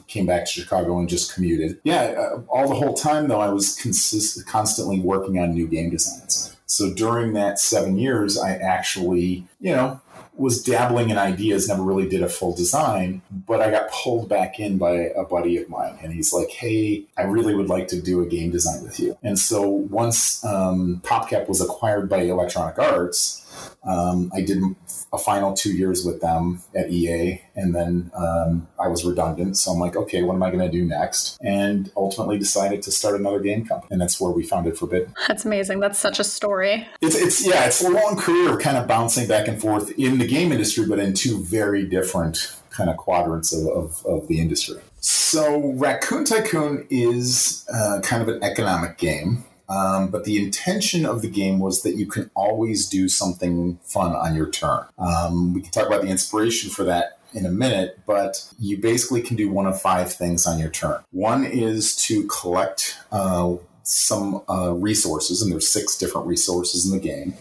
Came 0.09 0.26
back 0.26 0.44
to 0.44 0.50
Chicago 0.50 0.99
and 0.99 1.09
just 1.09 1.35
commuted. 1.35 1.78
Yeah, 1.85 2.02
uh, 2.18 2.42
all 2.49 2.68
the 2.68 2.75
whole 2.75 2.94
time 2.94 3.28
though, 3.28 3.40
I 3.40 3.49
was 3.49 3.76
consist- 3.76 4.47
constantly 4.47 5.00
working 5.00 5.38
on 5.38 5.52
new 5.52 5.66
game 5.66 5.90
designs. 5.90 6.54
So 6.66 6.92
during 6.92 7.35
that 7.35 7.59
seven 7.59 7.99
years, 7.99 8.38
I 8.38 8.54
actually, 8.54 9.47
you 9.61 9.75
know, 9.75 10.00
was 10.35 10.62
dabbling 10.62 11.11
in 11.11 11.18
ideas, 11.18 11.68
never 11.68 11.82
really 11.82 12.09
did 12.09 12.23
a 12.23 12.28
full 12.28 12.54
design, 12.54 13.21
but 13.30 13.61
I 13.61 13.71
got 13.71 13.90
pulled 13.90 14.28
back 14.28 14.59
in 14.59 14.78
by 14.78 14.92
a 14.92 15.25
buddy 15.25 15.59
of 15.59 15.68
mine. 15.68 15.99
And 16.02 16.12
he's 16.12 16.32
like, 16.32 16.49
hey, 16.49 17.04
I 17.18 17.23
really 17.23 17.54
would 17.54 17.68
like 17.68 17.88
to 17.88 18.00
do 18.00 18.23
a 18.23 18.26
game 18.26 18.50
design 18.50 18.82
with 18.82 18.99
you. 18.99 19.18
And 19.23 19.38
so 19.38 19.68
once 19.68 20.42
um, 20.44 21.02
PopCap 21.04 21.49
was 21.49 21.61
acquired 21.61 22.09
by 22.09 22.23
Electronic 22.23 22.78
Arts, 22.78 23.41
um, 23.85 24.30
I 24.35 24.42
did 24.42 24.62
a 25.12 25.18
final 25.18 25.52
two 25.52 25.73
years 25.73 26.04
with 26.04 26.21
them 26.21 26.62
at 26.75 26.90
EA, 26.90 27.42
and 27.54 27.75
then 27.75 28.11
um, 28.14 28.68
I 28.80 28.88
was 28.88 29.04
redundant. 29.04 29.56
So 29.56 29.73
I'm 29.73 29.78
like, 29.78 29.97
okay, 29.97 30.23
what 30.23 30.35
am 30.35 30.42
I 30.42 30.50
going 30.50 30.64
to 30.64 30.71
do 30.71 30.85
next? 30.85 31.38
And 31.42 31.90
ultimately 31.97 32.38
decided 32.38 32.82
to 32.82 32.90
start 32.90 33.18
another 33.18 33.40
game 33.40 33.66
company, 33.66 33.88
and 33.90 34.00
that's 34.00 34.21
where 34.21 34.30
we 34.30 34.42
founded 34.42 34.78
Forbidden. 34.78 35.14
That's 35.28 35.44
amazing. 35.44 35.80
That's 35.80 35.99
such 35.99 36.18
a 36.18 36.25
story. 36.25 36.87
It's, 37.00 37.16
it's 37.16 37.47
yeah, 37.47 37.66
it's 37.66 37.82
a 37.82 37.90
long 37.90 38.16
career 38.16 38.56
kind 38.59 38.76
of 38.76 38.87
bouncing 38.87 39.28
back 39.28 39.49
and 39.49 39.61
forth 39.61 39.90
in 39.99 40.18
the 40.18 40.26
game 40.26 40.52
industry, 40.52 40.87
but 40.87 40.99
in 40.99 41.14
two 41.14 41.42
very 41.44 41.85
different 41.85 42.56
kind 42.71 42.88
of 42.88 42.97
quadrants 42.97 43.52
of, 43.52 43.66
of, 43.68 44.06
of 44.06 44.28
the 44.28 44.40
industry. 44.40 44.80
So 45.00 45.73
Raccoon 45.73 46.25
Tycoon 46.25 46.87
is 46.88 47.66
uh, 47.73 48.00
kind 48.02 48.23
of 48.23 48.28
an 48.28 48.42
economic 48.42 48.99
game. 48.99 49.44
Um, 49.69 50.09
but 50.09 50.25
the 50.25 50.42
intention 50.42 51.07
of 51.07 51.23
the 51.23 51.28
game 51.28 51.59
was 51.59 51.83
that 51.83 51.97
you 51.97 52.07
can 52.07 52.31
always 52.35 52.88
do 52.88 53.09
something 53.09 53.78
fun 53.83 54.14
on 54.14 54.35
your 54.35 54.50
turn. 54.50 54.85
Um, 54.99 55.54
we 55.54 55.62
can 55.62 55.71
talk 55.71 55.87
about 55.87 56.02
the 56.02 56.09
inspiration 56.09 56.71
for 56.71 56.85
that 56.85 57.19
in 57.35 57.47
a 57.47 57.50
minute, 57.50 58.00
but 58.07 58.47
you 58.59 58.76
basically 58.78 59.23
can 59.23 59.37
do 59.37 59.50
one 59.50 59.66
of 59.66 59.81
five 59.81 60.12
things 60.12 60.47
on 60.47 60.59
your 60.59 60.71
turn. 60.71 61.02
One 61.11 61.45
is 61.45 61.97
to 61.97 62.26
collect 62.26 62.99
uh, 63.11 63.54
some 63.83 64.42
uh, 64.49 64.73
resources, 64.75 65.42
and 65.42 65.50
there's 65.50 65.69
six 65.69 65.97
different 65.97 66.26
resources 66.26 66.87
in 66.87 66.92
the 66.92 67.02
game. 67.02 67.35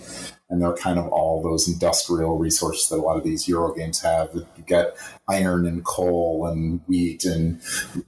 And 0.50 0.62
they're 0.62 0.74
kind 0.74 1.00
of 1.00 1.08
all 1.08 1.42
those 1.42 1.70
industrial 1.70 2.38
resources 2.38 2.90
that 2.90 2.98
a 2.98 3.02
lot 3.02 3.16
of 3.16 3.24
these 3.24 3.48
Euro 3.48 3.74
games 3.74 4.02
have. 4.02 4.32
You 4.34 4.46
get 4.66 4.98
iron 5.30 5.66
and 5.66 5.84
coal 5.86 6.46
and 6.46 6.82
wheat 6.88 7.24
and 7.24 7.62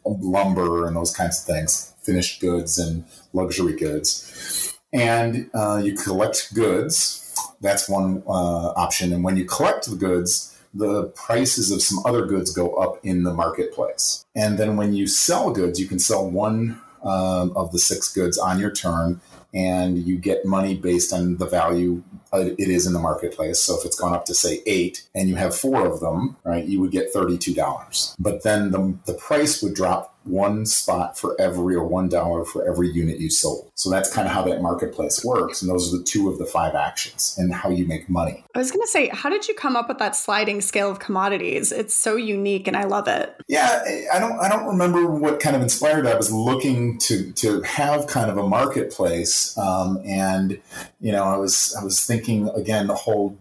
lumber 0.06 0.86
and 0.86 0.98
those 0.98 1.16
kinds 1.16 1.40
of 1.40 1.46
things, 1.46 1.93
finished 2.04 2.42
goods 2.42 2.78
and 2.78 3.06
luxury 3.34 3.76
goods. 3.76 4.78
And 4.92 5.50
uh, 5.54 5.82
you 5.84 5.96
collect 5.96 6.54
goods. 6.54 7.36
That's 7.62 7.90
one 7.90 8.24
uh, 8.28 8.74
option. 8.76 9.12
And 9.14 9.24
when 9.24 9.38
you 9.38 9.46
collect 9.46 9.90
the 9.90 9.96
goods, 9.96 10.58
the 10.74 11.06
prices 11.10 11.72
of 11.72 11.82
some 11.82 12.00
other 12.06 12.26
goods 12.26 12.52
go 12.52 12.74
up 12.76 13.00
in 13.04 13.24
the 13.24 13.34
marketplace. 13.34 14.26
And 14.36 14.58
then 14.58 14.76
when 14.76 14.94
you 14.94 15.08
sell 15.08 15.52
goods, 15.52 15.80
you 15.80 15.88
can 15.88 16.00
sell 16.00 16.30
one 16.30 16.82
um, 17.04 17.52
of 17.56 17.72
the 17.72 17.80
six 17.80 18.12
goods 18.12 18.38
on 18.38 18.60
your 18.60 18.72
turn 18.72 19.22
and 19.54 20.00
you 20.00 20.18
get 20.18 20.46
money 20.46 20.76
based 20.76 21.14
on 21.14 21.38
the 21.38 21.46
value 21.46 22.02
it 22.34 22.70
is 22.70 22.88
in 22.88 22.94
the 22.94 23.00
marketplace. 23.00 23.62
So 23.62 23.78
if 23.78 23.86
it's 23.86 24.00
gone 24.00 24.14
up 24.14 24.26
to 24.26 24.34
say 24.34 24.64
eight 24.66 25.04
and 25.14 25.30
you 25.30 25.36
have 25.36 25.56
four 25.56 25.86
of 25.86 26.00
them, 26.00 26.38
right, 26.44 26.66
you 26.66 26.82
would 26.82 26.92
get 26.92 27.14
$32. 27.14 28.16
But 28.18 28.42
then 28.42 28.72
the, 28.72 28.98
the 29.06 29.14
price 29.14 29.62
would 29.62 29.76
drop 29.76 30.13
one 30.26 30.66
spot 30.66 31.18
for 31.18 31.40
every 31.40 31.76
or 31.76 31.86
one 31.86 32.10
dollar 32.10 32.46
for 32.46 32.68
every 32.68 32.90
unit 32.90 33.20
you 33.20 33.30
sold. 33.30 33.72
So 33.76 33.90
that's 33.90 34.14
kind 34.14 34.28
of 34.28 34.34
how 34.34 34.44
that 34.44 34.62
marketplace 34.62 35.24
works. 35.24 35.62
And 35.62 35.70
those 35.70 35.94
are 35.94 35.98
the 35.98 36.04
two 36.04 36.30
of 36.30 36.38
the 36.38 36.46
five 36.46 36.76
actions 36.76 37.36
and 37.38 37.54
how 37.54 37.70
you 37.70 37.86
make 37.86 38.10
money. 38.10 38.44
I 38.56 38.60
was 38.60 38.72
going 38.72 38.82
to 38.82 38.88
say, 38.88 39.10
how 39.10 39.30
did 39.30 39.48
you 39.48 39.56
come 39.56 39.76
up 39.76 39.90
with 39.90 39.98
that 39.98 40.16
sliding 40.16 40.62
scale 40.62 40.90
of 40.90 41.00
commodities? 41.00 41.72
It's 41.72 41.94
so 41.94 42.16
unique 42.16 42.68
and 42.68 42.78
I 42.78 42.84
love 42.84 43.08
it. 43.08 43.36
Yeah, 43.48 43.84
I 44.14 44.20
don't 44.20 44.40
I 44.40 44.50
don't 44.50 44.66
remember 44.66 45.06
what 45.06 45.40
kind 45.40 45.56
of 45.56 45.62
inspired 45.62 46.06
that. 46.06 46.14
I 46.14 46.18
was 46.18 46.32
looking 46.32 46.98
to 47.00 47.32
to 47.34 47.62
have 47.62 48.08
kind 48.08 48.30
of 48.30 48.38
a 48.38 48.48
marketplace 48.48 49.58
um, 49.58 50.02
and 50.06 50.60
you 51.00 51.12
know, 51.12 51.24
I 51.24 51.38
was 51.38 51.76
I 51.80 51.84
was 51.84 52.06
thinking 52.06 52.50
again 52.50 52.88
the 52.88 52.96
whole 52.96 53.38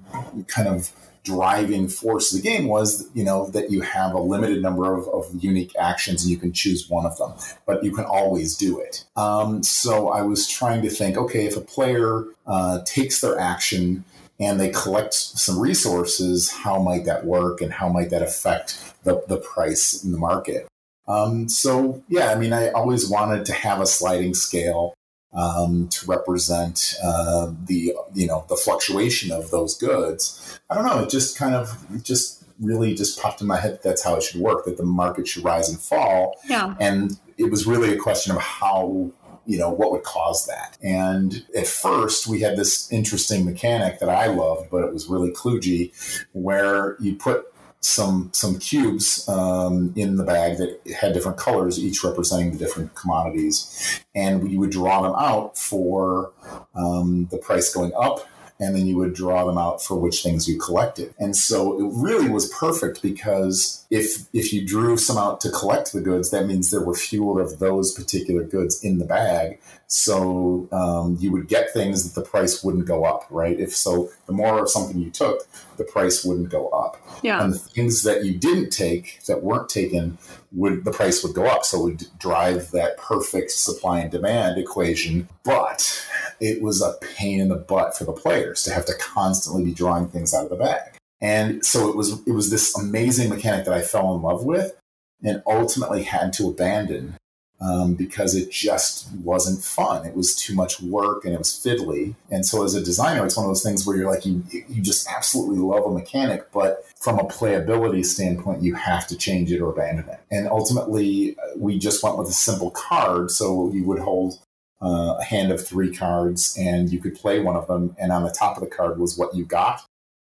kind 0.48 0.68
of 0.68 0.90
driving 1.24 1.88
force 1.88 2.32
of 2.32 2.42
the 2.42 2.48
game 2.48 2.66
was, 2.66 3.08
you 3.14 3.24
know, 3.24 3.46
that 3.50 3.70
you 3.70 3.80
have 3.80 4.12
a 4.14 4.20
limited 4.20 4.60
number 4.60 4.92
of, 4.92 5.06
of 5.08 5.28
unique 5.42 5.72
actions 5.78 6.22
and 6.22 6.30
you 6.30 6.36
can 6.36 6.52
choose 6.52 6.88
one 6.88 7.06
of 7.06 7.16
them, 7.18 7.32
but 7.66 7.84
you 7.84 7.92
can 7.92 8.04
always 8.04 8.56
do 8.56 8.80
it. 8.80 9.04
Um, 9.16 9.62
so 9.62 10.08
I 10.08 10.22
was 10.22 10.48
trying 10.48 10.82
to 10.82 10.90
think, 10.90 11.16
okay, 11.16 11.46
if 11.46 11.56
a 11.56 11.60
player 11.60 12.24
uh, 12.46 12.80
takes 12.84 13.20
their 13.20 13.38
action 13.38 14.04
and 14.40 14.58
they 14.58 14.70
collect 14.70 15.14
some 15.14 15.58
resources, 15.58 16.50
how 16.50 16.82
might 16.82 17.04
that 17.04 17.24
work 17.24 17.60
and 17.60 17.72
how 17.72 17.88
might 17.88 18.10
that 18.10 18.22
affect 18.22 18.78
the, 19.04 19.22
the 19.28 19.36
price 19.36 20.02
in 20.02 20.10
the 20.10 20.18
market? 20.18 20.66
Um, 21.06 21.48
so 21.48 22.02
yeah, 22.08 22.30
I 22.30 22.36
mean, 22.36 22.52
I 22.52 22.70
always 22.70 23.08
wanted 23.08 23.44
to 23.46 23.52
have 23.52 23.80
a 23.80 23.86
sliding 23.86 24.34
scale 24.34 24.94
um, 25.34 25.88
to 25.88 26.06
represent 26.06 26.94
uh, 27.02 27.52
the 27.66 27.94
you 28.14 28.26
know 28.26 28.44
the 28.48 28.56
fluctuation 28.56 29.32
of 29.32 29.50
those 29.50 29.76
goods. 29.76 30.60
I 30.70 30.74
don't 30.74 30.86
know. 30.86 31.00
It 31.00 31.10
just 31.10 31.36
kind 31.36 31.54
of 31.54 32.02
just 32.02 32.44
really 32.60 32.94
just 32.94 33.20
popped 33.20 33.40
in 33.40 33.46
my 33.46 33.58
head. 33.58 33.72
that 33.72 33.82
That's 33.82 34.04
how 34.04 34.16
it 34.16 34.22
should 34.22 34.40
work. 34.40 34.64
That 34.64 34.76
the 34.76 34.84
market 34.84 35.28
should 35.28 35.44
rise 35.44 35.68
and 35.68 35.80
fall. 35.80 36.38
Yeah. 36.48 36.74
And 36.78 37.18
it 37.38 37.50
was 37.50 37.66
really 37.66 37.92
a 37.92 37.98
question 37.98 38.34
of 38.34 38.40
how 38.40 39.10
you 39.44 39.58
know 39.58 39.70
what 39.70 39.90
would 39.90 40.04
cause 40.04 40.46
that 40.46 40.78
and 40.82 41.44
at 41.56 41.66
first 41.66 42.28
we 42.28 42.40
had 42.40 42.56
this 42.56 42.90
interesting 42.92 43.44
mechanic 43.44 43.98
that 43.98 44.08
i 44.08 44.26
loved 44.26 44.70
but 44.70 44.84
it 44.84 44.92
was 44.92 45.08
really 45.08 45.32
kludgy 45.32 45.90
where 46.32 46.96
you 47.00 47.16
put 47.16 47.51
some 47.82 48.30
some 48.32 48.58
cubes 48.58 49.28
um, 49.28 49.92
in 49.96 50.16
the 50.16 50.24
bag 50.24 50.56
that 50.58 50.80
had 51.00 51.12
different 51.12 51.36
colors, 51.36 51.78
each 51.78 52.02
representing 52.04 52.52
the 52.52 52.58
different 52.58 52.94
commodities, 52.94 54.00
and 54.14 54.50
you 54.50 54.58
would 54.60 54.70
draw 54.70 55.02
them 55.02 55.14
out 55.16 55.58
for 55.58 56.32
um, 56.74 57.26
the 57.30 57.38
price 57.38 57.74
going 57.74 57.92
up 57.98 58.26
and 58.62 58.76
then 58.76 58.86
you 58.86 58.96
would 58.96 59.12
draw 59.12 59.44
them 59.44 59.58
out 59.58 59.82
for 59.82 59.96
which 59.96 60.22
things 60.22 60.48
you 60.48 60.56
collected. 60.56 61.12
And 61.18 61.36
so 61.36 61.78
it 61.80 61.92
really 61.96 62.30
was 62.30 62.48
perfect 62.50 63.02
because 63.02 63.84
if 63.90 64.26
if 64.32 64.52
you 64.52 64.64
drew 64.64 64.96
some 64.96 65.18
out 65.18 65.40
to 65.40 65.50
collect 65.50 65.92
the 65.92 66.00
goods, 66.00 66.30
that 66.30 66.46
means 66.46 66.70
there 66.70 66.80
were 66.80 66.94
fewer 66.94 67.40
of 67.40 67.58
those 67.58 67.92
particular 67.92 68.44
goods 68.44 68.82
in 68.84 68.98
the 68.98 69.04
bag. 69.04 69.58
So 69.88 70.68
um, 70.72 71.18
you 71.20 71.32
would 71.32 71.48
get 71.48 71.72
things 71.72 72.04
that 72.04 72.18
the 72.18 72.26
price 72.26 72.62
wouldn't 72.62 72.86
go 72.86 73.04
up, 73.04 73.26
right? 73.30 73.58
If 73.58 73.76
so, 73.76 74.10
the 74.26 74.32
more 74.32 74.62
of 74.62 74.70
something 74.70 74.98
you 74.98 75.10
took, 75.10 75.46
the 75.76 75.84
price 75.84 76.24
wouldn't 76.24 76.48
go 76.48 76.68
up. 76.68 76.96
Yeah. 77.22 77.44
And 77.44 77.52
the 77.52 77.58
things 77.58 78.04
that 78.04 78.24
you 78.24 78.32
didn't 78.38 78.70
take, 78.70 79.20
that 79.26 79.42
weren't 79.42 79.68
taken, 79.68 80.18
would 80.52 80.84
the 80.84 80.92
price 80.92 81.22
would 81.22 81.34
go 81.34 81.46
up. 81.46 81.64
So 81.64 81.80
it 81.80 81.84
would 81.84 82.18
drive 82.18 82.70
that 82.70 82.96
perfect 82.96 83.50
supply 83.50 84.00
and 84.00 84.10
demand 84.10 84.56
equation. 84.56 85.28
But 85.42 86.06
it 86.42 86.60
was 86.60 86.82
a 86.82 86.94
pain 87.16 87.40
in 87.40 87.48
the 87.48 87.56
butt 87.56 87.96
for 87.96 88.04
the 88.04 88.12
players 88.12 88.64
to 88.64 88.72
have 88.72 88.84
to 88.86 88.94
constantly 88.98 89.64
be 89.64 89.72
drawing 89.72 90.08
things 90.08 90.34
out 90.34 90.44
of 90.44 90.50
the 90.50 90.56
bag. 90.56 90.96
And 91.20 91.64
so 91.64 91.88
it 91.88 91.96
was 91.96 92.20
it 92.26 92.32
was 92.32 92.50
this 92.50 92.76
amazing 92.76 93.30
mechanic 93.30 93.64
that 93.64 93.74
I 93.74 93.80
fell 93.80 94.14
in 94.14 94.22
love 94.22 94.44
with 94.44 94.76
and 95.22 95.40
ultimately 95.46 96.02
had 96.02 96.32
to 96.34 96.48
abandon 96.48 97.14
um, 97.60 97.94
because 97.94 98.34
it 98.34 98.50
just 98.50 99.08
wasn't 99.22 99.62
fun. 99.62 100.04
It 100.04 100.16
was 100.16 100.34
too 100.34 100.56
much 100.56 100.80
work 100.80 101.24
and 101.24 101.32
it 101.32 101.38
was 101.38 101.50
fiddly. 101.50 102.16
And 102.28 102.44
so 102.44 102.64
as 102.64 102.74
a 102.74 102.82
designer, 102.82 103.24
it's 103.24 103.36
one 103.36 103.46
of 103.46 103.50
those 103.50 103.62
things 103.62 103.86
where 103.86 103.96
you're 103.96 104.10
like, 104.10 104.26
you, 104.26 104.42
you 104.50 104.82
just 104.82 105.08
absolutely 105.08 105.58
love 105.58 105.86
a 105.86 105.90
mechanic, 105.90 106.50
but 106.50 106.84
from 107.00 107.20
a 107.20 107.24
playability 107.24 108.04
standpoint, 108.04 108.62
you 108.62 108.74
have 108.74 109.06
to 109.06 109.16
change 109.16 109.52
it 109.52 109.60
or 109.60 109.70
abandon 109.70 110.08
it. 110.08 110.18
And 110.32 110.48
ultimately, 110.48 111.36
uh, 111.38 111.56
we 111.56 111.78
just 111.78 112.02
went 112.02 112.18
with 112.18 112.28
a 112.28 112.32
simple 112.32 112.72
card. 112.72 113.30
So 113.30 113.70
you 113.72 113.84
would 113.84 114.00
hold 114.00 114.40
uh, 114.82 115.16
a 115.18 115.24
hand 115.24 115.52
of 115.52 115.64
three 115.64 115.94
cards 115.94 116.56
and 116.58 116.90
you 116.90 117.00
could 117.00 117.14
play 117.14 117.40
one 117.40 117.56
of 117.56 117.66
them. 117.68 117.94
And 117.98 118.10
on 118.10 118.24
the 118.24 118.30
top 118.30 118.56
of 118.56 118.62
the 118.62 118.68
card 118.68 118.98
was 118.98 119.16
what 119.16 119.34
you 119.34 119.44
got. 119.44 119.82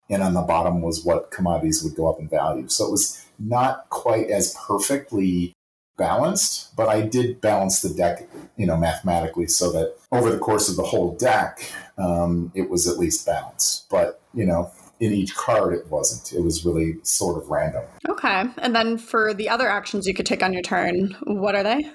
And 0.09 0.21
on 0.21 0.33
the 0.33 0.41
bottom 0.41 0.81
was 0.81 1.03
what 1.03 1.31
commodities 1.31 1.83
would 1.83 1.95
go 1.95 2.07
up 2.07 2.19
in 2.19 2.29
value. 2.29 2.67
So 2.69 2.85
it 2.85 2.91
was 2.91 3.25
not 3.39 3.89
quite 3.89 4.29
as 4.29 4.55
perfectly 4.67 5.53
balanced, 5.97 6.75
but 6.75 6.89
I 6.89 7.01
did 7.01 7.41
balance 7.41 7.81
the 7.81 7.89
deck, 7.89 8.27
you 8.57 8.65
know, 8.65 8.77
mathematically 8.77 9.47
so 9.47 9.71
that 9.71 9.95
over 10.12 10.29
the 10.29 10.38
course 10.38 10.69
of 10.69 10.75
the 10.75 10.83
whole 10.83 11.15
deck, 11.15 11.71
um, 11.97 12.51
it 12.53 12.69
was 12.69 12.88
at 12.88 12.97
least 12.97 13.25
balanced. 13.25 13.89
But, 13.89 14.21
you 14.33 14.45
know, 14.45 14.71
in 15.00 15.12
each 15.12 15.35
card, 15.35 15.74
it 15.74 15.89
wasn't. 15.89 16.38
It 16.38 16.43
was 16.43 16.65
really 16.65 16.97
sort 17.03 17.41
of 17.41 17.50
random. 17.50 17.83
Okay. 18.07 18.45
And 18.57 18.75
then 18.75 18.97
for 18.97 19.33
the 19.33 19.50
other 19.50 19.67
actions 19.67 20.07
you 20.07 20.13
could 20.13 20.25
take 20.25 20.43
on 20.43 20.53
your 20.53 20.62
turn, 20.62 21.15
what 21.24 21.55
are 21.55 21.63
they? 21.63 21.89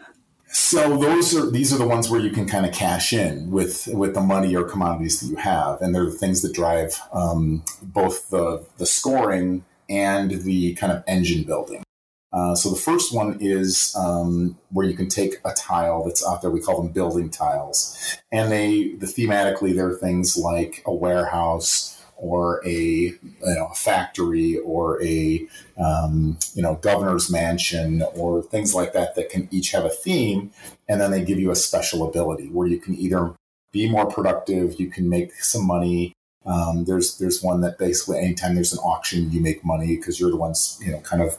So 0.53 0.97
those 0.97 1.35
are 1.37 1.49
these 1.49 1.73
are 1.73 1.79
the 1.79 1.87
ones 1.87 2.11
where 2.11 2.21
you 2.21 2.31
can 2.31 2.47
kind 2.47 2.67
of 2.67 2.73
cash 2.73 3.13
in 3.13 3.51
with 3.51 3.87
with 3.93 4.15
the 4.15 4.21
money 4.21 4.57
or 4.57 4.65
commodities 4.65 5.21
that 5.21 5.29
you 5.29 5.37
have, 5.37 5.81
and 5.81 5.95
they're 5.95 6.07
the 6.07 6.11
things 6.11 6.43
that 6.43 6.53
drive 6.53 7.01
um, 7.13 7.65
both 7.83 8.31
the 8.31 8.67
the 8.79 8.87
scoring 8.87 9.65
and 9.89 10.43
the 10.43 10.75
kind 10.75 10.93
of 10.93 11.05
engine 11.07 11.45
building. 11.45 11.85
Uh, 12.33 12.55
so 12.55 12.71
the 12.71 12.77
first 12.77 13.15
one 13.15 13.37
is 13.41 13.95
um, 13.97 14.57
where 14.71 14.87
you 14.87 14.95
can 14.95 15.09
take 15.09 15.35
a 15.45 15.53
tile 15.53 16.05
that's 16.05 16.27
out 16.27 16.43
there. 16.43 16.51
We 16.51 16.61
call 16.61 16.83
them 16.83 16.93
building 16.93 17.31
tiles, 17.31 18.17
and 18.33 18.51
they 18.51 18.95
the 18.95 19.07
thematically 19.07 19.75
they're 19.75 19.93
things 19.93 20.37
like 20.37 20.83
a 20.85 20.93
warehouse 20.93 22.00
or 22.21 22.61
a 22.67 22.71
you 22.73 23.19
know 23.43 23.69
factory 23.75 24.59
or 24.59 25.03
a 25.03 25.47
um, 25.79 26.39
you 26.55 26.63
know 26.63 26.77
governor's 26.77 27.31
mansion 27.31 28.03
or 28.15 28.43
things 28.43 28.75
like 28.75 28.93
that 28.93 29.15
that 29.17 29.31
can 29.31 29.49
each 29.51 29.73
have 29.73 29.85
a 29.85 29.91
theme, 29.91 30.53
and 30.89 31.01
then 31.01 31.11
they 31.11 31.25
give 31.25 31.39
you 31.39 31.51
a 31.51 31.57
special 31.57 32.07
ability 32.07 32.49
where 32.49 32.69
you 32.69 32.79
can 32.79 32.95
either 32.95 33.35
be 33.73 33.89
more 33.89 34.07
productive, 34.07 34.79
you 34.79 34.91
can 34.91 35.09
make 35.09 35.35
some 35.35 35.67
money. 35.67 36.13
Um, 36.45 36.85
there's 36.85 37.19
there's 37.19 37.43
one 37.43 37.61
that 37.63 37.79
basically 37.79 38.19
anytime 38.19 38.55
there's 38.55 38.73
an 38.73 38.81
auction, 38.81 39.31
you 39.31 39.41
make 39.41 39.65
money 39.65 39.97
because 39.97 40.21
you're 40.21 40.31
the 40.31 40.37
ones 40.37 40.79
you 40.85 40.93
know 40.93 41.01
kind 41.01 41.23
of 41.23 41.39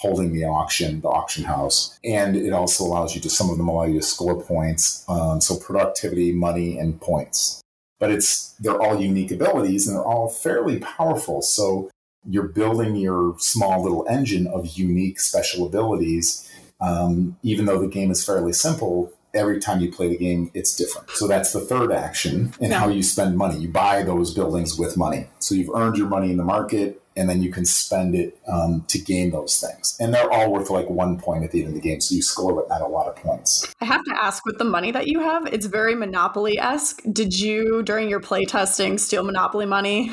holding 0.00 0.32
the 0.32 0.44
auction, 0.44 1.00
the 1.02 1.08
auction 1.08 1.44
house. 1.44 1.98
And 2.02 2.34
it 2.34 2.54
also 2.54 2.84
allows 2.84 3.14
you 3.14 3.20
to, 3.20 3.28
some 3.28 3.50
of 3.50 3.58
them 3.58 3.68
allow 3.68 3.84
you 3.84 4.00
to 4.00 4.02
score 4.02 4.42
points. 4.42 5.04
Um, 5.10 5.42
so 5.42 5.56
productivity, 5.58 6.32
money, 6.32 6.78
and 6.78 6.98
points. 6.98 7.60
But 8.00 8.10
it's, 8.10 8.54
they're 8.58 8.80
all 8.80 9.00
unique 9.00 9.30
abilities 9.30 9.86
and 9.86 9.96
they're 9.96 10.04
all 10.04 10.28
fairly 10.28 10.80
powerful. 10.80 11.42
So 11.42 11.90
you're 12.28 12.48
building 12.48 12.96
your 12.96 13.36
small 13.38 13.82
little 13.82 14.06
engine 14.08 14.48
of 14.48 14.76
unique 14.76 15.20
special 15.20 15.66
abilities. 15.66 16.50
Um, 16.80 17.36
even 17.42 17.66
though 17.66 17.78
the 17.78 17.86
game 17.86 18.10
is 18.10 18.24
fairly 18.24 18.52
simple, 18.52 19.12
every 19.34 19.60
time 19.60 19.80
you 19.80 19.92
play 19.92 20.08
the 20.08 20.16
game, 20.16 20.50
it's 20.54 20.74
different. 20.74 21.10
So 21.10 21.28
that's 21.28 21.52
the 21.52 21.60
third 21.60 21.92
action 21.92 22.52
and 22.60 22.72
how 22.72 22.88
you 22.88 23.02
spend 23.02 23.36
money. 23.36 23.58
You 23.58 23.68
buy 23.68 24.02
those 24.02 24.34
buildings 24.34 24.78
with 24.78 24.96
money. 24.96 25.28
So 25.38 25.54
you've 25.54 25.70
earned 25.74 25.96
your 25.96 26.08
money 26.08 26.30
in 26.30 26.36
the 26.36 26.44
market 26.44 26.99
and 27.16 27.28
then 27.28 27.42
you 27.42 27.50
can 27.50 27.64
spend 27.64 28.14
it 28.14 28.38
um, 28.46 28.84
to 28.88 28.98
gain 28.98 29.30
those 29.30 29.60
things. 29.60 29.96
And 30.00 30.14
they're 30.14 30.30
all 30.30 30.52
worth 30.52 30.70
like 30.70 30.88
one 30.88 31.18
point 31.18 31.44
at 31.44 31.50
the 31.50 31.60
end 31.60 31.68
of 31.68 31.74
the 31.74 31.80
game. 31.80 32.00
So 32.00 32.14
you 32.14 32.22
score 32.22 32.54
but 32.54 32.68
not 32.68 32.82
a 32.82 32.86
lot 32.86 33.08
of 33.08 33.16
points. 33.16 33.72
I 33.80 33.84
have 33.84 34.04
to 34.04 34.14
ask 34.14 34.44
with 34.46 34.58
the 34.58 34.64
money 34.64 34.90
that 34.92 35.08
you 35.08 35.20
have, 35.20 35.46
it's 35.46 35.66
very 35.66 35.94
Monopoly 35.94 36.58
esque. 36.58 37.02
Did 37.12 37.38
you, 37.38 37.82
during 37.82 38.08
your 38.08 38.20
play 38.20 38.44
testing, 38.44 38.98
steal 38.98 39.24
Monopoly 39.24 39.66
money? 39.66 40.10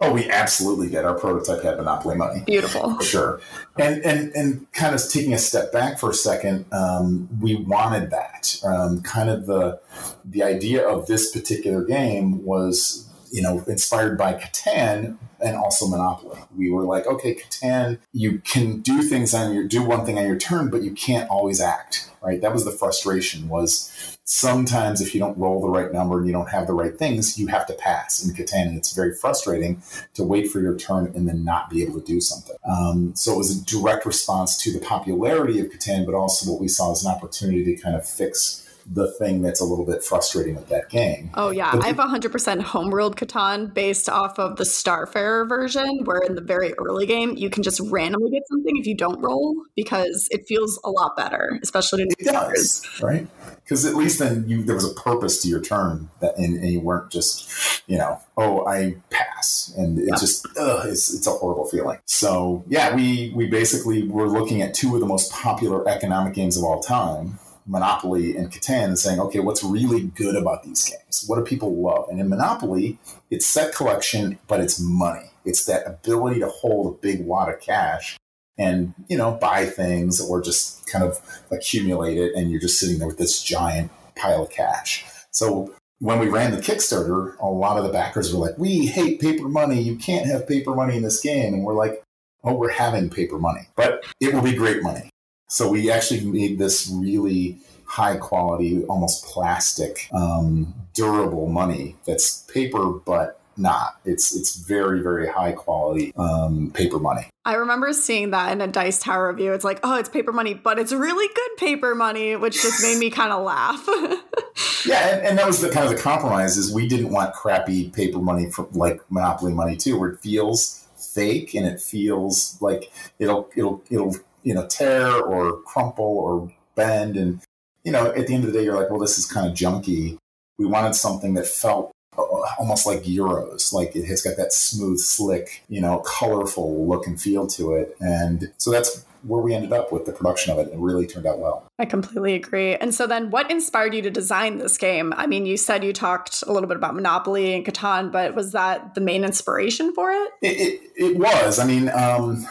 Oh, 0.00 0.12
we 0.12 0.28
absolutely 0.28 0.90
did. 0.90 1.04
Our 1.04 1.14
prototype 1.14 1.62
had 1.62 1.76
Monopoly 1.78 2.16
money. 2.16 2.42
Beautiful. 2.44 2.98
Sure. 2.98 3.40
And 3.78 4.04
and 4.04 4.32
and 4.34 4.72
kind 4.72 4.94
of 4.94 5.08
taking 5.08 5.32
a 5.32 5.38
step 5.38 5.72
back 5.72 5.98
for 5.98 6.10
a 6.10 6.14
second, 6.14 6.66
um, 6.72 7.28
we 7.40 7.54
wanted 7.54 8.10
that. 8.10 8.60
Um, 8.64 9.02
kind 9.02 9.30
of 9.30 9.46
the 9.46 9.80
the 10.24 10.42
idea 10.42 10.86
of 10.86 11.06
this 11.06 11.30
particular 11.30 11.84
game 11.84 12.44
was 12.44 13.08
you 13.34 13.42
know, 13.42 13.64
inspired 13.66 14.16
by 14.16 14.32
Catan 14.34 15.16
and 15.40 15.56
also 15.56 15.88
Monopoly. 15.88 16.38
We 16.56 16.70
were 16.70 16.84
like, 16.84 17.04
okay, 17.08 17.34
Catan, 17.34 17.98
you 18.12 18.38
can 18.38 18.80
do 18.80 19.02
things 19.02 19.34
on 19.34 19.52
your 19.52 19.64
do 19.64 19.82
one 19.82 20.06
thing 20.06 20.18
on 20.18 20.26
your 20.26 20.38
turn, 20.38 20.70
but 20.70 20.82
you 20.82 20.92
can't 20.92 21.28
always 21.28 21.60
act. 21.60 22.08
Right. 22.22 22.40
That 22.40 22.54
was 22.54 22.64
the 22.64 22.70
frustration. 22.70 23.48
Was 23.48 24.16
sometimes 24.24 25.00
if 25.00 25.14
you 25.14 25.20
don't 25.20 25.36
roll 25.36 25.60
the 25.60 25.68
right 25.68 25.92
number 25.92 26.18
and 26.18 26.26
you 26.28 26.32
don't 26.32 26.48
have 26.48 26.68
the 26.68 26.72
right 26.72 26.96
things, 26.96 27.36
you 27.36 27.48
have 27.48 27.66
to 27.66 27.74
pass 27.74 28.24
in 28.24 28.34
Catan, 28.34 28.68
and 28.68 28.78
it's 28.78 28.94
very 28.94 29.12
frustrating 29.12 29.82
to 30.14 30.22
wait 30.22 30.50
for 30.50 30.60
your 30.60 30.76
turn 30.76 31.12
and 31.16 31.28
then 31.28 31.44
not 31.44 31.68
be 31.68 31.82
able 31.82 32.00
to 32.00 32.06
do 32.06 32.20
something. 32.20 32.56
Um, 32.64 33.16
so 33.16 33.34
it 33.34 33.38
was 33.38 33.60
a 33.60 33.64
direct 33.64 34.06
response 34.06 34.56
to 34.62 34.72
the 34.72 34.78
popularity 34.78 35.58
of 35.58 35.70
Catan, 35.70 36.06
but 36.06 36.14
also 36.14 36.50
what 36.50 36.60
we 36.60 36.68
saw 36.68 36.92
as 36.92 37.04
an 37.04 37.10
opportunity 37.10 37.64
to 37.64 37.82
kind 37.82 37.96
of 37.96 38.08
fix 38.08 38.63
the 38.86 39.10
thing 39.12 39.42
that's 39.42 39.60
a 39.60 39.64
little 39.64 39.84
bit 39.84 40.02
frustrating 40.04 40.54
with 40.54 40.68
that 40.68 40.88
game. 40.90 41.30
Oh 41.34 41.50
yeah, 41.50 41.70
I 41.80 41.86
have 41.88 41.96
100% 41.96 42.62
homeworld 42.62 43.16
Catan 43.16 43.72
based 43.72 44.08
off 44.08 44.38
of 44.38 44.56
the 44.56 44.64
Starfarer 44.64 45.48
version, 45.48 46.04
where 46.04 46.20
in 46.20 46.34
the 46.34 46.40
very 46.40 46.74
early 46.74 47.06
game 47.06 47.36
you 47.36 47.50
can 47.50 47.62
just 47.62 47.80
randomly 47.80 48.30
get 48.30 48.46
something 48.48 48.76
if 48.76 48.86
you 48.86 48.94
don't 48.94 49.20
roll 49.20 49.54
because 49.76 50.28
it 50.30 50.46
feels 50.46 50.78
a 50.84 50.90
lot 50.90 51.16
better, 51.16 51.58
especially 51.62 52.04
to 52.04 52.16
new 52.20 52.30
players. 52.30 52.82
Right? 53.02 53.26
Because 53.62 53.86
at 53.86 53.94
least 53.94 54.18
then 54.18 54.44
you 54.46 54.62
there 54.62 54.74
was 54.74 54.90
a 54.90 54.94
purpose 54.94 55.40
to 55.42 55.48
your 55.48 55.60
turn 55.60 56.10
that 56.20 56.36
and, 56.36 56.56
and 56.56 56.70
you 56.70 56.80
weren't 56.80 57.10
just 57.10 57.82
you 57.88 57.96
know 57.96 58.20
oh 58.36 58.66
I 58.66 58.96
pass 59.10 59.72
and 59.76 59.98
it 59.98 60.08
yeah. 60.08 60.16
just 60.16 60.46
ugh, 60.58 60.86
it's 60.86 61.12
it's 61.14 61.26
a 61.26 61.30
horrible 61.30 61.66
feeling. 61.66 61.98
So 62.04 62.64
yeah, 62.68 62.94
we 62.94 63.32
we 63.34 63.46
basically 63.46 64.06
were 64.06 64.28
looking 64.28 64.60
at 64.60 64.74
two 64.74 64.94
of 64.94 65.00
the 65.00 65.06
most 65.06 65.32
popular 65.32 65.88
economic 65.88 66.34
games 66.34 66.56
of 66.56 66.64
all 66.64 66.80
time 66.80 67.38
Monopoly 67.66 68.36
and 68.36 68.52
Catan 68.52 68.84
and 68.84 68.98
saying, 68.98 69.20
okay, 69.20 69.40
what's 69.40 69.64
really 69.64 70.02
good 70.02 70.36
about 70.36 70.62
these 70.62 70.88
games? 70.88 71.24
What 71.26 71.36
do 71.36 71.44
people 71.44 71.74
love? 71.74 72.08
And 72.08 72.20
in 72.20 72.28
Monopoly, 72.28 72.98
it's 73.30 73.46
set 73.46 73.74
collection, 73.74 74.38
but 74.46 74.60
it's 74.60 74.78
money. 74.80 75.30
It's 75.44 75.64
that 75.66 75.86
ability 75.86 76.40
to 76.40 76.48
hold 76.48 76.94
a 76.94 76.98
big 76.98 77.24
wad 77.24 77.52
of 77.52 77.60
cash 77.60 78.16
and, 78.58 78.94
you 79.08 79.16
know, 79.16 79.32
buy 79.32 79.66
things 79.66 80.20
or 80.20 80.40
just 80.40 80.86
kind 80.86 81.04
of 81.04 81.20
accumulate 81.50 82.18
it. 82.18 82.34
And 82.34 82.50
you're 82.50 82.60
just 82.60 82.78
sitting 82.78 82.98
there 82.98 83.08
with 83.08 83.18
this 83.18 83.42
giant 83.42 83.90
pile 84.16 84.42
of 84.42 84.50
cash. 84.50 85.04
So 85.30 85.74
when 85.98 86.18
we 86.18 86.28
ran 86.28 86.50
the 86.50 86.58
Kickstarter, 86.58 87.36
a 87.38 87.46
lot 87.46 87.78
of 87.78 87.84
the 87.84 87.92
backers 87.92 88.32
were 88.32 88.40
like, 88.40 88.58
we 88.58 88.86
hate 88.86 89.20
paper 89.20 89.48
money. 89.48 89.80
You 89.80 89.96
can't 89.96 90.26
have 90.26 90.46
paper 90.46 90.74
money 90.74 90.96
in 90.96 91.02
this 91.02 91.20
game. 91.20 91.54
And 91.54 91.64
we're 91.64 91.74
like, 91.74 92.02
oh, 92.44 92.54
we're 92.54 92.70
having 92.70 93.10
paper 93.10 93.38
money, 93.38 93.68
but 93.74 94.04
it 94.20 94.34
will 94.34 94.42
be 94.42 94.54
great 94.54 94.82
money. 94.82 95.08
So 95.48 95.68
we 95.68 95.90
actually 95.90 96.20
made 96.20 96.58
this 96.58 96.90
really 96.92 97.58
high 97.84 98.16
quality, 98.16 98.84
almost 98.84 99.24
plastic, 99.24 100.08
um, 100.12 100.74
durable 100.94 101.48
money 101.48 101.96
that's 102.06 102.42
paper, 102.42 102.90
but 102.90 103.40
not. 103.56 104.00
It's 104.04 104.34
it's 104.34 104.56
very 104.56 105.00
very 105.00 105.28
high 105.28 105.52
quality 105.52 106.12
um, 106.16 106.70
paper 106.72 106.98
money. 106.98 107.28
I 107.44 107.54
remember 107.54 107.92
seeing 107.92 108.30
that 108.30 108.52
in 108.52 108.60
a 108.60 108.66
Dice 108.66 109.00
Tower 109.00 109.30
review. 109.30 109.52
It's 109.52 109.64
like, 109.64 109.80
oh, 109.82 109.98
it's 109.98 110.08
paper 110.08 110.32
money, 110.32 110.54
but 110.54 110.78
it's 110.78 110.92
really 110.92 111.28
good 111.34 111.56
paper 111.58 111.94
money, 111.94 112.36
which 112.36 112.60
just 112.62 112.82
made 112.82 112.98
me 112.98 113.10
kind 113.10 113.32
of 113.32 113.44
laugh. 113.44 113.86
yeah, 114.86 115.14
and, 115.14 115.26
and, 115.26 115.38
that 115.38 115.46
was 115.46 115.60
the 115.60 115.68
kind 115.68 115.86
of 115.86 115.94
the 115.94 116.00
compromise 116.00 116.56
is 116.56 116.72
we 116.72 116.88
didn't 116.88 117.10
want 117.10 117.34
crappy 117.34 117.90
paper 117.90 118.18
money 118.18 118.50
for 118.50 118.66
like 118.72 119.00
Monopoly 119.10 119.52
money 119.52 119.76
too, 119.76 119.98
where 119.98 120.10
it 120.10 120.20
feels 120.20 120.86
fake 120.96 121.54
and 121.54 121.66
it 121.66 121.80
feels 121.80 122.56
like 122.60 122.90
it'll 123.18 123.50
it'll 123.54 123.82
it'll 123.90 124.16
you 124.44 124.54
know 124.54 124.66
tear 124.66 125.20
or 125.20 125.60
crumple 125.62 126.04
or 126.04 126.52
bend. 126.76 127.16
And 127.16 127.40
you 127.82 127.92
know 127.92 128.06
at 128.06 128.26
the 128.26 128.34
end 128.34 128.44
of 128.44 128.52
the 128.52 128.58
day 128.58 128.64
you're 128.64 128.76
like 128.76 128.90
well 128.90 129.00
this 129.00 129.18
is 129.18 129.26
kind 129.26 129.46
of 129.46 129.54
junky. 129.54 130.18
We 130.58 130.66
wanted 130.66 130.94
something 130.94 131.34
that 131.34 131.48
felt 131.48 131.90
uh, 132.16 132.22
almost 132.58 132.86
like 132.86 133.02
euros 133.02 133.72
like 133.72 133.96
it 133.96 134.04
has 134.04 134.22
got 134.22 134.36
that 134.36 134.52
smooth 134.52 135.00
slick 135.00 135.64
you 135.68 135.80
know 135.80 135.98
colorful 136.06 136.86
look 136.86 137.06
and 137.06 137.20
feel 137.20 137.46
to 137.48 137.74
it. 137.74 137.96
And 138.00 138.52
so 138.58 138.70
that's 138.70 139.04
where 139.26 139.40
we 139.40 139.54
ended 139.54 139.72
up 139.72 139.92
with 139.92 140.04
the 140.06 140.12
production 140.12 140.52
of 140.52 140.58
it. 140.58 140.72
It 140.72 140.78
really 140.78 141.06
turned 141.06 141.26
out 141.26 141.38
well. 141.38 141.66
I 141.78 141.84
completely 141.84 142.34
agree. 142.34 142.76
And 142.76 142.94
so 142.94 143.06
then 143.06 143.30
what 143.30 143.50
inspired 143.50 143.94
you 143.94 144.02
to 144.02 144.10
design 144.10 144.58
this 144.58 144.78
game? 144.78 145.12
I 145.16 145.26
mean, 145.26 145.46
you 145.46 145.56
said 145.56 145.82
you 145.82 145.92
talked 145.92 146.42
a 146.46 146.52
little 146.52 146.68
bit 146.68 146.76
about 146.76 146.94
Monopoly 146.94 147.54
and 147.54 147.64
Catan, 147.64 148.12
but 148.12 148.34
was 148.34 148.52
that 148.52 148.94
the 148.94 149.00
main 149.00 149.24
inspiration 149.24 149.92
for 149.94 150.10
it? 150.10 150.30
It, 150.42 150.46
it, 150.48 150.92
it 150.96 151.18
was. 151.18 151.58
I 151.58 151.66
mean, 151.66 151.88
um, 151.90 152.46